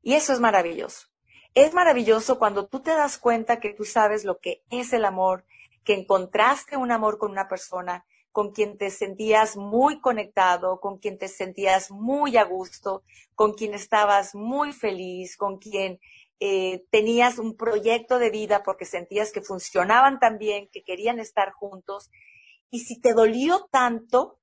Y 0.00 0.14
eso 0.14 0.32
es 0.32 0.40
maravilloso. 0.40 1.08
Es 1.52 1.74
maravilloso 1.74 2.38
cuando 2.38 2.68
tú 2.68 2.80
te 2.80 2.92
das 2.92 3.18
cuenta 3.18 3.60
que 3.60 3.74
tú 3.74 3.84
sabes 3.84 4.24
lo 4.24 4.38
que 4.38 4.62
es 4.70 4.94
el 4.94 5.04
amor, 5.04 5.44
que 5.84 5.92
encontraste 5.92 6.78
un 6.78 6.90
amor 6.90 7.18
con 7.18 7.30
una 7.30 7.48
persona 7.48 8.06
con 8.32 8.52
quien 8.52 8.78
te 8.78 8.88
sentías 8.88 9.58
muy 9.58 10.00
conectado, 10.00 10.80
con 10.80 10.96
quien 10.96 11.18
te 11.18 11.28
sentías 11.28 11.90
muy 11.90 12.38
a 12.38 12.44
gusto, 12.44 13.02
con 13.34 13.52
quien 13.52 13.74
estabas 13.74 14.34
muy 14.34 14.72
feliz, 14.72 15.36
con 15.36 15.58
quien 15.58 16.00
eh, 16.40 16.84
tenías 16.90 17.38
un 17.38 17.56
proyecto 17.56 18.18
de 18.18 18.30
vida 18.30 18.62
porque 18.62 18.84
sentías 18.84 19.32
que 19.32 19.42
funcionaban 19.42 20.18
tan 20.18 20.38
bien, 20.38 20.68
que 20.70 20.82
querían 20.82 21.18
estar 21.18 21.52
juntos. 21.52 22.10
Y 22.70 22.80
si 22.80 23.00
te 23.00 23.14
dolió 23.14 23.68
tanto, 23.70 24.38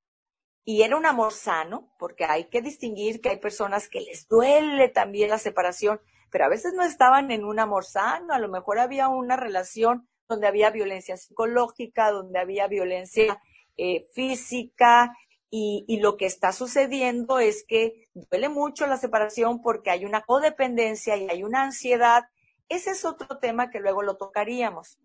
y 0.65 0.83
era 0.83 0.95
un 0.95 1.05
amor 1.05 1.33
sano, 1.33 1.93
porque 1.99 2.25
hay 2.25 2.45
que 2.49 2.61
distinguir 2.61 3.21
que 3.21 3.29
hay 3.29 3.37
personas 3.37 3.89
que 3.89 4.01
les 4.01 4.27
duele 4.27 4.89
también 4.89 5.29
la 5.29 5.37
separación, 5.37 5.99
pero 6.31 6.45
a 6.45 6.49
veces 6.49 6.73
no 6.73 6.83
estaban 6.83 7.31
en 7.31 7.43
un 7.43 7.59
amor 7.59 7.85
sano, 7.85 8.33
a 8.33 8.39
lo 8.39 8.49
mejor 8.49 8.79
había 8.79 9.07
una 9.09 9.35
relación 9.35 10.07
donde 10.27 10.47
había 10.47 10.71
violencia 10.71 11.17
psicológica, 11.17 12.11
donde 12.11 12.39
había 12.39 12.67
violencia 12.67 13.39
eh, 13.77 14.07
física, 14.13 15.11
y, 15.55 15.85
y, 15.87 15.99
lo 15.99 16.17
que 16.17 16.25
está 16.25 16.51
sucediendo 16.51 17.37
es 17.37 17.63
que 17.63 18.07
duele 18.15 18.49
mucho 18.49 18.87
la 18.87 18.97
separación 18.97 19.61
porque 19.61 19.91
hay 19.91 20.03
una 20.03 20.21
codependencia 20.21 21.15
y 21.15 21.29
hay 21.29 21.43
una 21.43 21.61
ansiedad. 21.61 22.23
Ese 22.69 22.89
es 22.89 23.05
otro 23.05 23.37
tema 23.37 23.69
que 23.69 23.79
luego 23.79 24.01
lo 24.01 24.17
tocaríamos. 24.17 24.97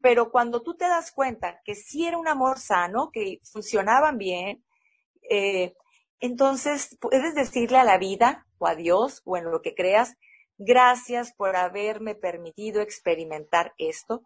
Pero 0.00 0.30
cuando 0.30 0.62
tú 0.62 0.78
te 0.78 0.86
das 0.86 1.12
cuenta 1.12 1.60
que 1.62 1.74
sí 1.74 2.06
era 2.06 2.16
un 2.16 2.26
amor 2.26 2.58
sano, 2.58 3.10
que 3.12 3.40
funcionaban 3.52 4.16
bien, 4.16 4.64
eh, 5.28 5.74
entonces 6.20 6.96
puedes 6.98 7.34
decirle 7.34 7.76
a 7.76 7.84
la 7.84 7.98
vida 7.98 8.46
o 8.56 8.68
a 8.68 8.76
Dios 8.76 9.20
o 9.26 9.36
en 9.36 9.50
lo 9.50 9.60
que 9.60 9.74
creas, 9.74 10.16
gracias 10.56 11.34
por 11.34 11.54
haberme 11.54 12.14
permitido 12.14 12.80
experimentar 12.80 13.74
esto 13.76 14.22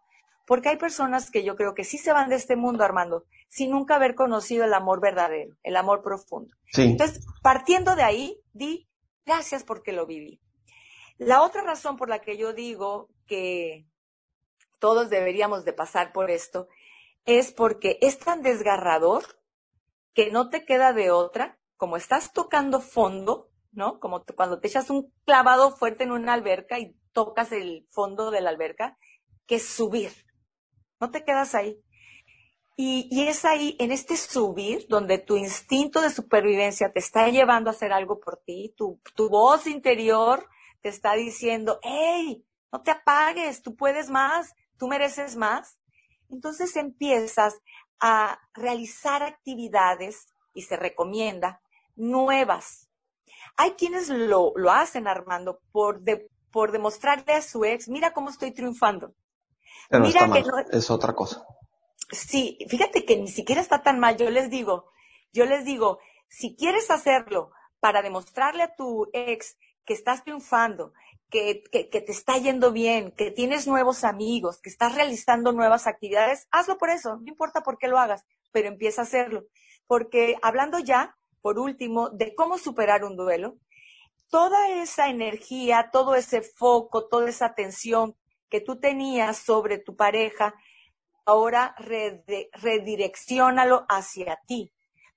porque 0.51 0.67
hay 0.67 0.75
personas 0.75 1.31
que 1.31 1.45
yo 1.45 1.55
creo 1.55 1.73
que 1.73 1.85
sí 1.85 1.97
se 1.97 2.11
van 2.11 2.27
de 2.27 2.35
este 2.35 2.57
mundo, 2.57 2.83
Armando, 2.83 3.23
sin 3.47 3.71
nunca 3.71 3.95
haber 3.95 4.15
conocido 4.15 4.65
el 4.65 4.73
amor 4.73 4.99
verdadero, 4.99 5.55
el 5.63 5.77
amor 5.77 6.03
profundo. 6.03 6.53
Entonces, 6.75 7.25
partiendo 7.41 7.95
de 7.95 8.03
ahí, 8.03 8.37
di 8.51 8.85
gracias 9.25 9.63
porque 9.63 9.93
lo 9.93 10.05
viví. 10.05 10.41
La 11.17 11.41
otra 11.41 11.61
razón 11.61 11.95
por 11.95 12.09
la 12.09 12.19
que 12.19 12.35
yo 12.35 12.51
digo 12.51 13.07
que 13.27 13.85
todos 14.77 15.09
deberíamos 15.09 15.63
de 15.63 15.71
pasar 15.71 16.11
por 16.11 16.29
esto 16.29 16.67
es 17.23 17.53
porque 17.53 17.97
es 18.01 18.19
tan 18.19 18.41
desgarrador 18.41 19.23
que 20.13 20.31
no 20.31 20.49
te 20.49 20.65
queda 20.65 20.91
de 20.91 21.11
otra, 21.11 21.59
como 21.77 21.95
estás 21.95 22.33
tocando 22.33 22.81
fondo, 22.81 23.47
¿no? 23.71 24.01
Como 24.01 24.25
cuando 24.35 24.59
te 24.59 24.67
echas 24.67 24.89
un 24.89 25.13
clavado 25.23 25.71
fuerte 25.71 26.03
en 26.03 26.11
una 26.11 26.33
alberca 26.33 26.77
y 26.77 26.93
tocas 27.13 27.53
el 27.53 27.87
fondo 27.89 28.31
de 28.31 28.41
la 28.41 28.49
alberca, 28.49 28.97
que 29.47 29.57
subir 29.57 30.11
no 31.01 31.11
te 31.11 31.25
quedas 31.25 31.55
ahí. 31.55 31.83
Y, 32.77 33.27
es 33.27 33.43
ahí, 33.43 33.75
en 33.79 33.91
este 33.91 34.15
subir, 34.15 34.87
donde 34.87 35.19
tu 35.19 35.35
instinto 35.35 36.01
de 36.01 36.09
supervivencia 36.09 36.91
te 36.91 36.99
está 36.99 37.27
llevando 37.27 37.69
a 37.69 37.73
hacer 37.73 37.91
algo 37.91 38.19
por 38.19 38.37
ti, 38.37 38.73
tu, 38.75 38.99
tu 39.13 39.29
voz 39.29 39.67
interior 39.67 40.47
te 40.81 40.89
está 40.89 41.13
diciendo, 41.13 41.79
hey, 41.83 42.43
no 42.71 42.81
te 42.81 42.91
apagues, 42.91 43.61
tú 43.61 43.75
puedes 43.75 44.09
más, 44.09 44.55
tú 44.79 44.87
mereces 44.87 45.35
más. 45.35 45.77
Entonces 46.29 46.75
empiezas 46.75 47.59
a 47.99 48.39
realizar 48.53 49.21
actividades, 49.21 50.25
y 50.53 50.63
se 50.63 50.75
recomienda, 50.75 51.61
nuevas. 51.95 52.89
Hay 53.57 53.71
quienes 53.71 54.09
lo, 54.09 54.53
lo 54.55 54.71
hacen, 54.71 55.07
Armando, 55.07 55.61
por, 55.71 56.01
por 56.51 56.71
demostrarle 56.71 57.33
a 57.33 57.41
su 57.41 57.63
ex, 57.65 57.89
mira 57.89 58.13
cómo 58.13 58.29
estoy 58.29 58.51
triunfando. 58.51 59.13
Mira 59.99 60.31
que 60.31 60.41
no, 60.43 60.59
es 60.71 60.89
otra 60.89 61.13
cosa. 61.13 61.45
Sí, 62.11 62.57
fíjate 62.67 63.05
que 63.05 63.17
ni 63.17 63.27
siquiera 63.27 63.61
está 63.61 63.83
tan 63.83 63.99
mal. 63.99 64.17
Yo 64.17 64.29
les 64.29 64.49
digo, 64.49 64.91
yo 65.33 65.45
les 65.45 65.65
digo, 65.65 65.99
si 66.27 66.55
quieres 66.55 66.91
hacerlo 66.91 67.51
para 67.79 68.01
demostrarle 68.01 68.63
a 68.63 68.75
tu 68.75 69.07
ex 69.13 69.57
que 69.85 69.93
estás 69.93 70.23
triunfando, 70.23 70.93
que, 71.29 71.63
que, 71.71 71.89
que, 71.89 72.01
te 72.01 72.11
está 72.11 72.37
yendo 72.37 72.71
bien, 72.71 73.11
que 73.11 73.31
tienes 73.31 73.65
nuevos 73.65 74.03
amigos, 74.03 74.59
que 74.61 74.69
estás 74.69 74.95
realizando 74.95 75.51
nuevas 75.53 75.87
actividades, 75.87 76.47
hazlo 76.51 76.77
por 76.77 76.89
eso, 76.89 77.17
no 77.17 77.27
importa 77.27 77.61
por 77.61 77.77
qué 77.77 77.87
lo 77.87 77.97
hagas, 77.97 78.25
pero 78.51 78.67
empieza 78.67 79.01
a 79.01 79.05
hacerlo. 79.05 79.45
Porque 79.87 80.37
hablando 80.41 80.79
ya, 80.79 81.17
por 81.41 81.57
último, 81.57 82.09
de 82.09 82.35
cómo 82.35 82.57
superar 82.57 83.03
un 83.03 83.15
duelo, 83.15 83.57
toda 84.29 84.69
esa 84.69 85.09
energía, 85.09 85.89
todo 85.91 86.15
ese 86.15 86.41
foco, 86.41 87.07
toda 87.07 87.29
esa 87.29 87.47
atención 87.47 88.15
que 88.51 88.61
tú 88.61 88.79
tenías 88.79 89.37
sobre 89.37 89.79
tu 89.79 89.95
pareja, 89.95 90.53
ahora 91.25 91.73
redireccionalo 91.77 93.85
hacia 93.87 94.39
ti. 94.45 94.71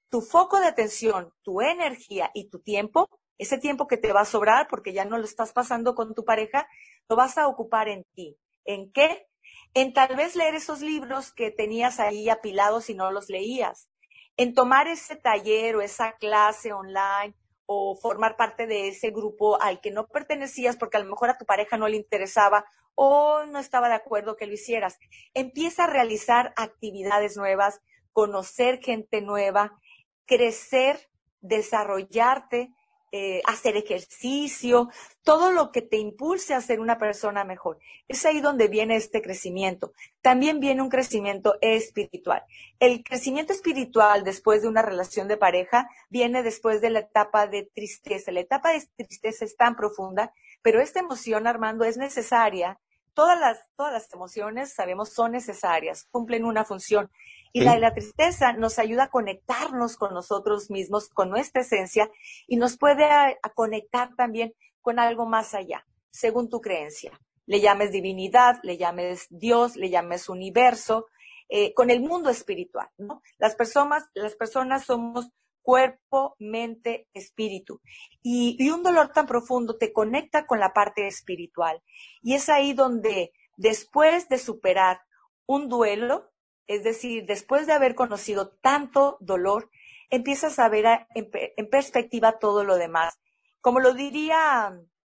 Tu 0.08 0.22
foco 0.22 0.60
de 0.60 0.68
atención, 0.68 1.34
tu 1.42 1.60
energía 1.60 2.30
y 2.32 2.48
tu 2.48 2.60
tiempo, 2.60 3.10
ese 3.36 3.58
tiempo 3.58 3.88
que 3.88 3.96
te 3.96 4.12
va 4.12 4.20
a 4.20 4.24
sobrar 4.24 4.68
porque 4.68 4.92
ya 4.92 5.04
no 5.04 5.18
lo 5.18 5.24
estás 5.24 5.52
pasando 5.52 5.96
con 5.96 6.14
tu 6.14 6.24
pareja, 6.24 6.68
lo 7.08 7.16
vas 7.16 7.36
a 7.36 7.48
ocupar 7.48 7.88
en 7.88 8.04
ti. 8.14 8.38
¿En 8.64 8.92
qué? 8.92 9.26
En 9.74 9.92
tal 9.92 10.14
vez 10.14 10.36
leer 10.36 10.54
esos 10.54 10.80
libros 10.80 11.32
que 11.32 11.50
tenías 11.50 11.98
ahí 11.98 12.30
apilados 12.30 12.88
y 12.88 12.94
no 12.94 13.10
los 13.10 13.28
leías. 13.28 13.88
En 14.36 14.54
tomar 14.54 14.86
ese 14.86 15.16
taller 15.16 15.74
o 15.74 15.80
esa 15.80 16.12
clase 16.12 16.72
online 16.72 17.34
o 17.66 17.96
formar 17.96 18.36
parte 18.36 18.66
de 18.66 18.88
ese 18.88 19.10
grupo 19.10 19.60
al 19.60 19.80
que 19.80 19.90
no 19.90 20.06
pertenecías 20.06 20.76
porque 20.76 20.96
a 20.96 21.00
lo 21.00 21.10
mejor 21.10 21.30
a 21.30 21.38
tu 21.38 21.44
pareja 21.44 21.76
no 21.76 21.88
le 21.88 21.96
interesaba 21.96 22.64
o 22.94 23.44
no 23.46 23.58
estaba 23.58 23.88
de 23.88 23.94
acuerdo 23.94 24.36
que 24.36 24.46
lo 24.46 24.52
hicieras. 24.52 24.98
Empieza 25.32 25.84
a 25.84 25.88
realizar 25.88 26.52
actividades 26.56 27.36
nuevas, 27.36 27.80
conocer 28.12 28.80
gente 28.80 29.20
nueva, 29.20 29.78
crecer, 30.26 31.10
desarrollarte, 31.40 32.70
eh, 33.16 33.42
hacer 33.44 33.76
ejercicio, 33.76 34.90
todo 35.22 35.52
lo 35.52 35.70
que 35.70 35.82
te 35.82 35.98
impulse 35.98 36.52
a 36.52 36.60
ser 36.60 36.80
una 36.80 36.98
persona 36.98 37.44
mejor. 37.44 37.78
Es 38.08 38.26
ahí 38.26 38.40
donde 38.40 38.66
viene 38.66 38.96
este 38.96 39.22
crecimiento. 39.22 39.92
También 40.20 40.58
viene 40.58 40.82
un 40.82 40.88
crecimiento 40.88 41.54
espiritual. 41.60 42.42
El 42.80 43.04
crecimiento 43.04 43.52
espiritual 43.52 44.24
después 44.24 44.62
de 44.62 44.68
una 44.68 44.82
relación 44.82 45.28
de 45.28 45.36
pareja 45.36 45.88
viene 46.10 46.42
después 46.42 46.80
de 46.80 46.90
la 46.90 46.98
etapa 46.98 47.46
de 47.46 47.70
tristeza. 47.72 48.32
La 48.32 48.40
etapa 48.40 48.72
de 48.72 48.84
tristeza 48.96 49.44
es 49.44 49.56
tan 49.56 49.76
profunda, 49.76 50.32
pero 50.60 50.80
esta 50.80 50.98
emoción, 50.98 51.46
Armando, 51.46 51.84
es 51.84 51.96
necesaria. 51.96 52.80
Todas 53.12 53.38
las, 53.38 53.60
todas 53.76 53.92
las 53.92 54.12
emociones, 54.12 54.74
sabemos, 54.74 55.10
son 55.10 55.30
necesarias, 55.30 56.08
cumplen 56.10 56.44
una 56.44 56.64
función. 56.64 57.12
Y 57.56 57.60
la 57.60 57.74
de 57.74 57.80
la 57.80 57.94
tristeza 57.94 58.52
nos 58.52 58.80
ayuda 58.80 59.04
a 59.04 59.10
conectarnos 59.10 59.96
con 59.96 60.12
nosotros 60.12 60.72
mismos, 60.72 61.08
con 61.08 61.30
nuestra 61.30 61.62
esencia, 61.62 62.10
y 62.48 62.56
nos 62.56 62.76
puede 62.76 63.04
a, 63.04 63.36
conectar 63.54 64.10
también 64.16 64.54
con 64.82 64.98
algo 64.98 65.24
más 65.24 65.54
allá, 65.54 65.86
según 66.10 66.50
tu 66.50 66.60
creencia. 66.60 67.12
Le 67.46 67.60
llames 67.60 67.92
divinidad, 67.92 68.58
le 68.64 68.76
llames 68.76 69.28
Dios, 69.30 69.76
le 69.76 69.88
llames 69.88 70.28
universo, 70.28 71.06
eh, 71.48 71.72
con 71.74 71.90
el 71.90 72.00
mundo 72.00 72.28
espiritual, 72.28 72.88
¿no? 72.98 73.22
Las 73.38 73.54
personas, 73.54 74.02
las 74.14 74.34
personas 74.34 74.84
somos 74.84 75.28
cuerpo, 75.62 76.34
mente, 76.40 77.06
espíritu. 77.14 77.80
Y, 78.20 78.56
y, 78.58 78.70
un 78.70 78.82
dolor 78.82 79.12
tan 79.12 79.26
profundo 79.26 79.76
te 79.76 79.92
conecta 79.92 80.44
con 80.44 80.58
la 80.58 80.72
parte 80.72 81.06
espiritual. 81.06 81.80
Y 82.20 82.34
es 82.34 82.48
ahí 82.48 82.72
donde, 82.72 83.32
después 83.56 84.28
de 84.28 84.38
superar 84.38 85.02
un 85.46 85.68
duelo, 85.68 86.33
es 86.66 86.82
decir, 86.84 87.24
después 87.26 87.66
de 87.66 87.72
haber 87.72 87.94
conocido 87.94 88.48
tanto 88.48 89.18
dolor, 89.20 89.70
empiezas 90.10 90.58
a 90.58 90.68
ver 90.68 91.06
en, 91.14 91.68
perspectiva 91.68 92.38
todo 92.38 92.64
lo 92.64 92.76
demás. 92.76 93.18
Como 93.60 93.80
lo 93.80 93.94
diría, 93.94 94.72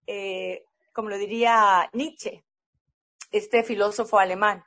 eh, 0.06 0.64
como 0.92 1.08
lo 1.08 1.18
diría 1.18 1.90
Nietzsche, 1.92 2.44
este 3.30 3.62
filósofo 3.62 4.18
alemán, 4.18 4.64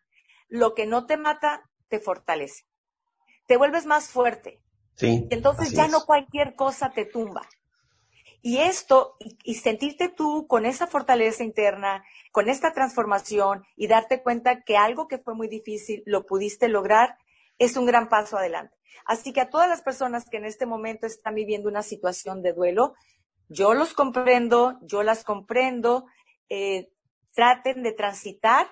lo 0.47 0.73
que 0.73 0.85
no 0.85 1.05
te 1.05 1.17
mata 1.17 1.69
te 1.87 1.99
fortalece. 1.99 2.65
Te 3.45 3.57
vuelves 3.57 3.85
más 3.85 4.09
fuerte. 4.09 4.61
Sí, 4.95 5.27
entonces 5.29 5.71
ya 5.71 5.87
no 5.87 6.05
cualquier 6.05 6.55
cosa 6.55 6.91
te 6.91 7.05
tumba. 7.05 7.47
Y 8.41 8.59
esto, 8.59 9.17
y, 9.43 9.55
sentirte 9.55 10.07
tú 10.07 10.47
con 10.47 10.65
esa 10.65 10.87
fortaleza 10.87 11.43
interna, 11.43 12.05
con 12.31 12.47
esta 12.47 12.71
transformación 12.71 13.65
y 13.75 13.87
darte 13.87 14.21
cuenta 14.23 14.63
que 14.63 14.77
algo 14.77 15.07
que 15.07 15.17
fue 15.17 15.35
muy 15.35 15.47
difícil 15.49 16.03
lo 16.05 16.25
pudiste 16.25 16.69
lograr, 16.69 17.17
es 17.57 17.75
un 17.75 17.85
gran 17.85 18.07
paso 18.07 18.37
adelante. 18.37 18.77
Así 19.05 19.33
que 19.33 19.41
a 19.41 19.49
todas 19.49 19.67
las 19.67 19.81
personas 19.81 20.29
que 20.29 20.37
en 20.37 20.45
este 20.45 20.65
momento 20.65 21.05
están 21.05 21.35
viviendo 21.35 21.67
una 21.67 21.83
situación 21.83 22.41
de 22.41 22.53
duelo, 22.53 22.93
yo 23.49 23.73
los 23.73 23.93
comprendo, 23.93 24.79
yo 24.83 25.03
las 25.03 25.23
comprendo, 25.23 26.05
eh, 26.47 26.91
traten 27.33 27.83
de 27.83 27.91
transitar 27.91 28.67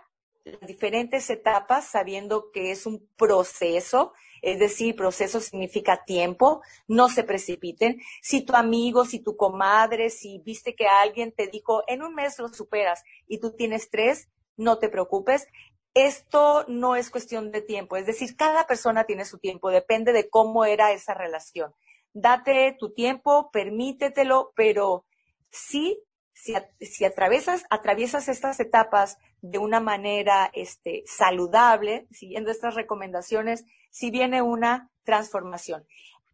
las 0.46 0.62
diferentes 0.62 1.30
etapas 1.30 1.86
sabiendo 1.86 2.52
que 2.52 2.72
es 2.72 2.86
un 2.86 3.10
proceso 3.18 4.14
es 4.42 4.60
decir, 4.60 4.96
proceso 4.96 5.40
significa 5.40 6.04
tiempo, 6.06 6.62
no 6.88 7.10
se 7.10 7.24
precipiten. 7.24 8.00
Si 8.22 8.42
tu 8.46 8.56
amigo, 8.56 9.06
si 9.06 9.20
tu 9.20 9.36
comadre, 9.36 10.10
si 10.10 10.40
viste 10.40 10.76
que 10.76 10.88
alguien 10.88 11.32
te 11.32 11.48
dijo, 11.48 11.84
en 11.88 12.04
un 12.04 12.16
mes 12.16 12.38
lo 12.40 12.50
superas 12.50 13.04
y 13.28 13.40
tú 13.40 13.56
tienes 13.56 13.90
tres, 13.90 14.30
no 14.56 14.80
te 14.80 14.90
preocupes. 14.90 15.48
Esto 15.94 16.66
no 16.68 16.96
es 16.96 17.10
cuestión 17.10 17.52
de 17.52 17.62
tiempo, 17.62 17.98
es 17.98 18.06
decir, 18.06 18.36
cada 18.36 18.68
persona 18.68 19.06
tiene 19.06 19.26
su 19.26 19.40
tiempo, 19.40 19.72
depende 19.72 20.14
de 20.14 20.30
cómo 20.30 20.64
era 20.64 20.92
esa 20.92 21.16
relación. 21.16 21.74
Date 22.14 22.76
tu 22.80 22.94
tiempo, 22.94 23.50
permítetelo, 23.52 24.52
pero 24.56 25.06
sí, 25.50 26.04
si, 26.38 27.04
atraviesas 27.06 28.28
estas 28.28 28.60
etapas 28.60 29.18
de 29.42 29.58
una 29.58 29.80
manera 29.80 30.50
este, 30.54 31.04
saludable, 31.06 32.08
siguiendo 32.12 32.52
estas 32.52 32.76
recomendaciones, 32.76 33.66
si 33.90 34.12
viene 34.12 34.42
una 34.42 34.92
transformación. 35.04 35.86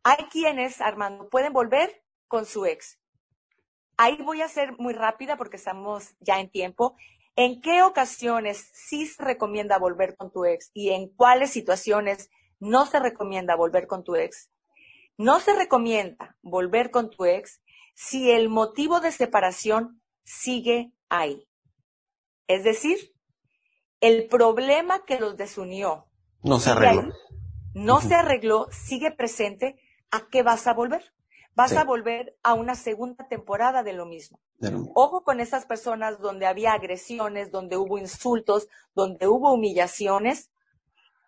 Hay 0.04 0.26
quienes, 0.32 0.82
Armando, 0.82 1.30
pueden 1.30 1.54
volver 1.54 2.04
con 2.28 2.46
su 2.46 2.66
ex. 2.66 3.00
Ahí 3.96 4.18
voy 4.22 4.42
a 4.42 4.50
ser 4.50 4.74
muy 4.78 4.94
rápida 4.94 5.38
porque 5.38 5.58
estamos 5.58 6.16
ya 6.20 6.40
en 6.40 6.50
tiempo. 6.50 6.96
¿En 7.36 7.62
qué 7.62 7.82
ocasiones 7.84 8.70
sí 8.74 9.08
se 9.08 9.24
recomienda 9.24 9.78
volver 9.78 10.16
con 10.18 10.32
tu 10.32 10.46
ex 10.46 10.70
y 10.74 10.90
en 10.90 11.10
cuáles 11.10 11.52
situaciones 11.52 12.30
no 12.60 12.86
se 12.86 13.00
recomienda 13.00 13.56
volver 13.56 13.88
con 13.88 14.04
tu 14.04 14.16
ex? 14.16 14.52
No 15.18 15.40
se 15.40 15.56
recomienda 15.56 16.36
volver 16.42 16.92
con 16.92 17.10
tu 17.10 17.26
ex 17.26 17.62
si 17.94 18.32
el 18.32 18.50
motivo 18.50 19.00
de 19.00 19.12
separación 19.12 20.02
sigue 20.24 20.94
ahí. 21.10 21.48
Es 22.48 22.64
decir, 22.64 23.14
el 24.02 24.28
problema 24.28 25.06
que 25.06 25.20
los 25.20 25.38
desunió 25.38 26.08
no 26.44 26.60
se 26.60 26.72
arregló. 26.72 27.14
no 27.74 28.02
se 28.02 28.16
arregló, 28.16 28.68
sigue 28.72 29.12
presente, 29.12 29.80
¿a 30.12 30.28
qué 30.30 30.44
vas 30.44 30.68
a 30.68 30.74
volver? 30.74 31.14
Vas 31.56 31.74
a 31.74 31.84
volver 31.84 32.36
a 32.42 32.56
una 32.56 32.74
segunda 32.74 33.28
temporada 33.28 33.84
de 33.84 33.94
lo 33.94 34.08
mismo. 34.08 34.40
Ojo 34.96 35.24
con 35.24 35.40
esas 35.40 35.66
personas 35.66 36.20
donde 36.20 36.48
había 36.48 36.74
agresiones, 36.74 37.52
donde 37.52 37.78
hubo 37.78 37.98
insultos, 38.00 38.68
donde 38.96 39.28
hubo 39.28 39.54
humillaciones. 39.54 40.52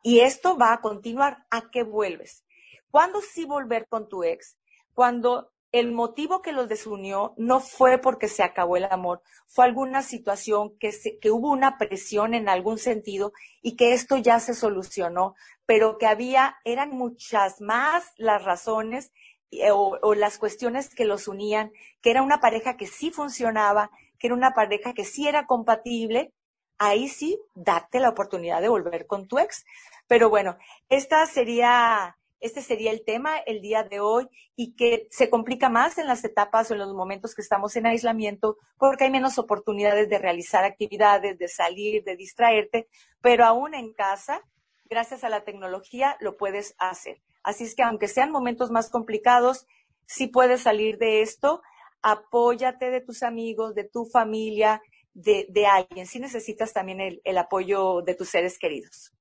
Y 0.01 0.21
esto 0.21 0.57
va 0.57 0.73
a 0.73 0.81
continuar. 0.81 1.45
¿A 1.51 1.69
qué 1.69 1.83
vuelves? 1.83 2.43
¿Cuándo 2.89 3.21
sí 3.21 3.45
volver 3.45 3.87
con 3.87 4.07
tu 4.07 4.23
ex? 4.23 4.57
Cuando 4.93 5.51
el 5.71 5.91
motivo 5.91 6.41
que 6.41 6.53
los 6.53 6.69
desunió 6.69 7.33
no 7.37 7.59
fue 7.59 7.97
porque 7.97 8.27
se 8.27 8.43
acabó 8.43 8.77
el 8.77 8.85
amor, 8.85 9.21
fue 9.47 9.65
alguna 9.65 10.01
situación 10.01 10.77
que, 10.79 10.91
que 11.21 11.31
hubo 11.31 11.51
una 11.51 11.77
presión 11.77 12.33
en 12.33 12.47
algún 12.49 12.77
sentido 12.77 13.33
y 13.61 13.75
que 13.75 13.93
esto 13.93 14.17
ya 14.17 14.39
se 14.39 14.53
solucionó, 14.53 15.35
pero 15.65 15.97
que 15.97 16.07
había, 16.07 16.57
eran 16.63 16.91
muchas 16.91 17.61
más 17.61 18.13
las 18.17 18.43
razones 18.43 19.11
eh, 19.51 19.71
o, 19.71 20.15
las 20.15 20.37
cuestiones 20.37 20.93
que 20.93 21.05
los 21.05 21.27
unían, 21.27 21.71
que 22.01 22.11
era 22.11 22.21
una 22.21 22.39
pareja 22.39 22.77
que 22.77 22.87
sí 22.87 23.11
funcionaba, 23.11 23.91
que 24.19 24.27
era 24.27 24.35
una 24.35 24.53
pareja 24.53 24.93
que 24.93 25.05
sí 25.05 25.27
era 25.27 25.45
compatible, 25.45 26.33
ahí 26.77 27.07
sí, 27.09 27.39
date 27.53 27.99
la 27.99 28.09
oportunidad 28.09 28.61
de 28.61 28.69
volver 28.69 29.07
con 29.07 29.27
tu 29.27 29.39
ex. 29.39 29.65
Pero 30.07 30.29
bueno, 30.29 30.57
esta 30.89 31.25
sería, 31.25 32.17
este 32.45 32.61
sería 32.61 32.91
el 32.91 33.03
tema 33.03 33.37
el 33.39 33.61
día 33.61 33.83
de 33.83 33.99
hoy 33.99 34.27
y 34.55 34.75
que 34.75 35.07
se 35.09 35.29
complica 35.29 35.69
más 35.69 35.97
en 35.97 36.07
las 36.07 36.23
etapas 36.23 36.69
o 36.69 36.73
en 36.73 36.79
los 36.79 36.93
momentos 36.93 37.33
que 37.33 37.41
estamos 37.41 37.75
en 37.75 37.85
aislamiento 37.85 38.57
porque 38.77 39.05
hay 39.05 39.11
menos 39.11 39.37
oportunidades 39.37 40.09
de 40.09 40.19
realizar 40.19 40.63
actividades, 40.63 41.37
de 41.37 41.47
salir, 41.47 42.03
de 42.03 42.15
distraerte, 42.15 42.87
pero 43.21 43.45
aún 43.45 43.73
en 43.73 43.93
casa, 43.93 44.41
gracias 44.85 45.23
a 45.23 45.29
la 45.29 45.43
tecnología, 45.43 46.17
lo 46.19 46.37
puedes 46.37 46.75
hacer. 46.77 47.21
Así 47.43 47.63
es 47.63 47.75
que 47.75 47.83
aunque 47.83 48.07
sean 48.07 48.31
momentos 48.31 48.71
más 48.71 48.89
complicados, 48.89 49.65
si 50.05 50.27
puedes 50.27 50.61
salir 50.61 50.97
de 50.97 51.21
esto, 51.21 51.61
apóyate 52.01 52.91
de 52.91 53.01
tus 53.01 53.23
amigos, 53.23 53.73
de 53.73 53.83
tu 53.83 54.05
familia, 54.05 54.81
de, 55.15 55.65
alguien. 55.65 56.05
Si 56.05 56.19
necesitas 56.19 56.73
también 56.73 57.19
el, 57.23 57.37
apoyo 57.37 58.01
de 58.01 58.13
tus 58.13 58.29
seres 58.29 58.59
queridos. 58.59 59.11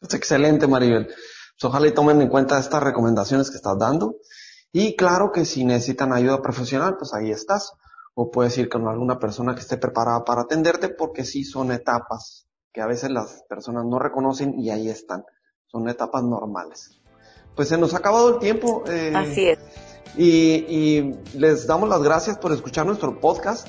Es 0.00 0.14
excelente, 0.14 0.66
Maribel. 0.66 1.12
Pues 1.58 1.70
ojalá 1.70 1.88
y 1.88 1.94
tomen 1.94 2.20
en 2.20 2.28
cuenta 2.28 2.58
estas 2.58 2.82
recomendaciones 2.82 3.50
que 3.50 3.56
estás 3.56 3.78
dando. 3.78 4.16
Y 4.72 4.94
claro 4.96 5.32
que 5.32 5.44
si 5.44 5.64
necesitan 5.64 6.12
ayuda 6.12 6.42
profesional, 6.42 6.96
pues 6.98 7.14
ahí 7.14 7.30
estás. 7.30 7.72
O 8.14 8.30
puedes 8.30 8.56
ir 8.58 8.68
con 8.68 8.86
alguna 8.88 9.18
persona 9.18 9.54
que 9.54 9.60
esté 9.60 9.76
preparada 9.76 10.24
para 10.24 10.42
atenderte 10.42 10.88
porque 10.88 11.24
sí 11.24 11.44
son 11.44 11.72
etapas 11.72 12.46
que 12.72 12.80
a 12.80 12.86
veces 12.86 13.10
las 13.10 13.42
personas 13.48 13.84
no 13.84 13.98
reconocen 13.98 14.58
y 14.58 14.70
ahí 14.70 14.88
están. 14.88 15.24
Son 15.66 15.88
etapas 15.88 16.22
normales 16.22 16.96
pues 17.56 17.68
se 17.68 17.78
nos 17.78 17.94
ha 17.94 17.98
acabado 17.98 18.28
el 18.28 18.38
tiempo. 18.38 18.84
Eh, 18.86 19.12
Así 19.16 19.48
es. 19.48 19.58
Y, 20.16 21.14
les 21.34 21.66
damos 21.66 21.88
las 21.88 22.02
gracias 22.02 22.38
por 22.38 22.52
escuchar 22.52 22.86
nuestro 22.86 23.18
podcast. 23.18 23.66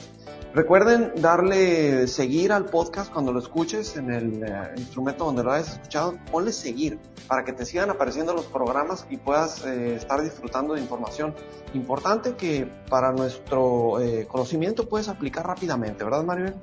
Recuerden 0.54 1.12
darle 1.18 2.08
seguir 2.08 2.52
al 2.52 2.66
podcast 2.66 3.12
cuando 3.12 3.32
lo 3.32 3.40
escuches 3.40 3.96
en 3.96 4.12
el 4.12 4.44
eh, 4.44 4.74
instrumento 4.78 5.26
donde 5.26 5.44
lo 5.44 5.52
hayas 5.52 5.74
escuchado. 5.74 6.18
Ponle 6.32 6.52
seguir 6.52 7.00
para 7.28 7.44
que 7.44 7.54
te 7.54 7.66
sigan 7.66 7.90
apareciendo 7.90 8.34
los 8.34 8.46
programas 8.46 9.06
y 9.10 9.18
puedas 9.18 9.64
eh, 9.66 9.96
estar 9.96 10.22
disfrutando 10.22 10.74
de 10.74 10.82
información 10.82 11.36
importante 11.74 12.36
que 12.36 12.66
para 12.90 13.12
nuestro 13.12 14.00
conocimiento 14.28 14.88
puedes 14.88 15.10
aplicar 15.10 15.46
rápidamente, 15.46 16.04
¿verdad, 16.04 16.24
Maribel? 16.24 16.56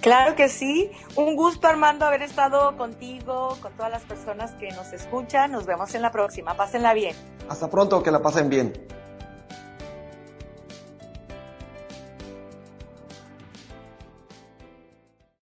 Claro 0.00 0.34
que 0.34 0.48
sí. 0.48 0.90
Un 1.14 1.36
gusto, 1.36 1.68
Armando, 1.68 2.06
haber 2.06 2.22
estado 2.22 2.76
contigo, 2.76 3.56
con 3.60 3.72
todas 3.74 3.90
las 3.90 4.02
personas 4.02 4.52
que 4.52 4.70
nos 4.70 4.92
escuchan. 4.92 5.52
Nos 5.52 5.66
vemos 5.66 5.94
en 5.94 6.02
la 6.02 6.10
próxima. 6.10 6.54
Pásenla 6.54 6.94
bien. 6.94 7.14
Hasta 7.48 7.68
pronto, 7.68 8.02
que 8.02 8.10
la 8.10 8.22
pasen 8.22 8.48
bien. 8.48 8.72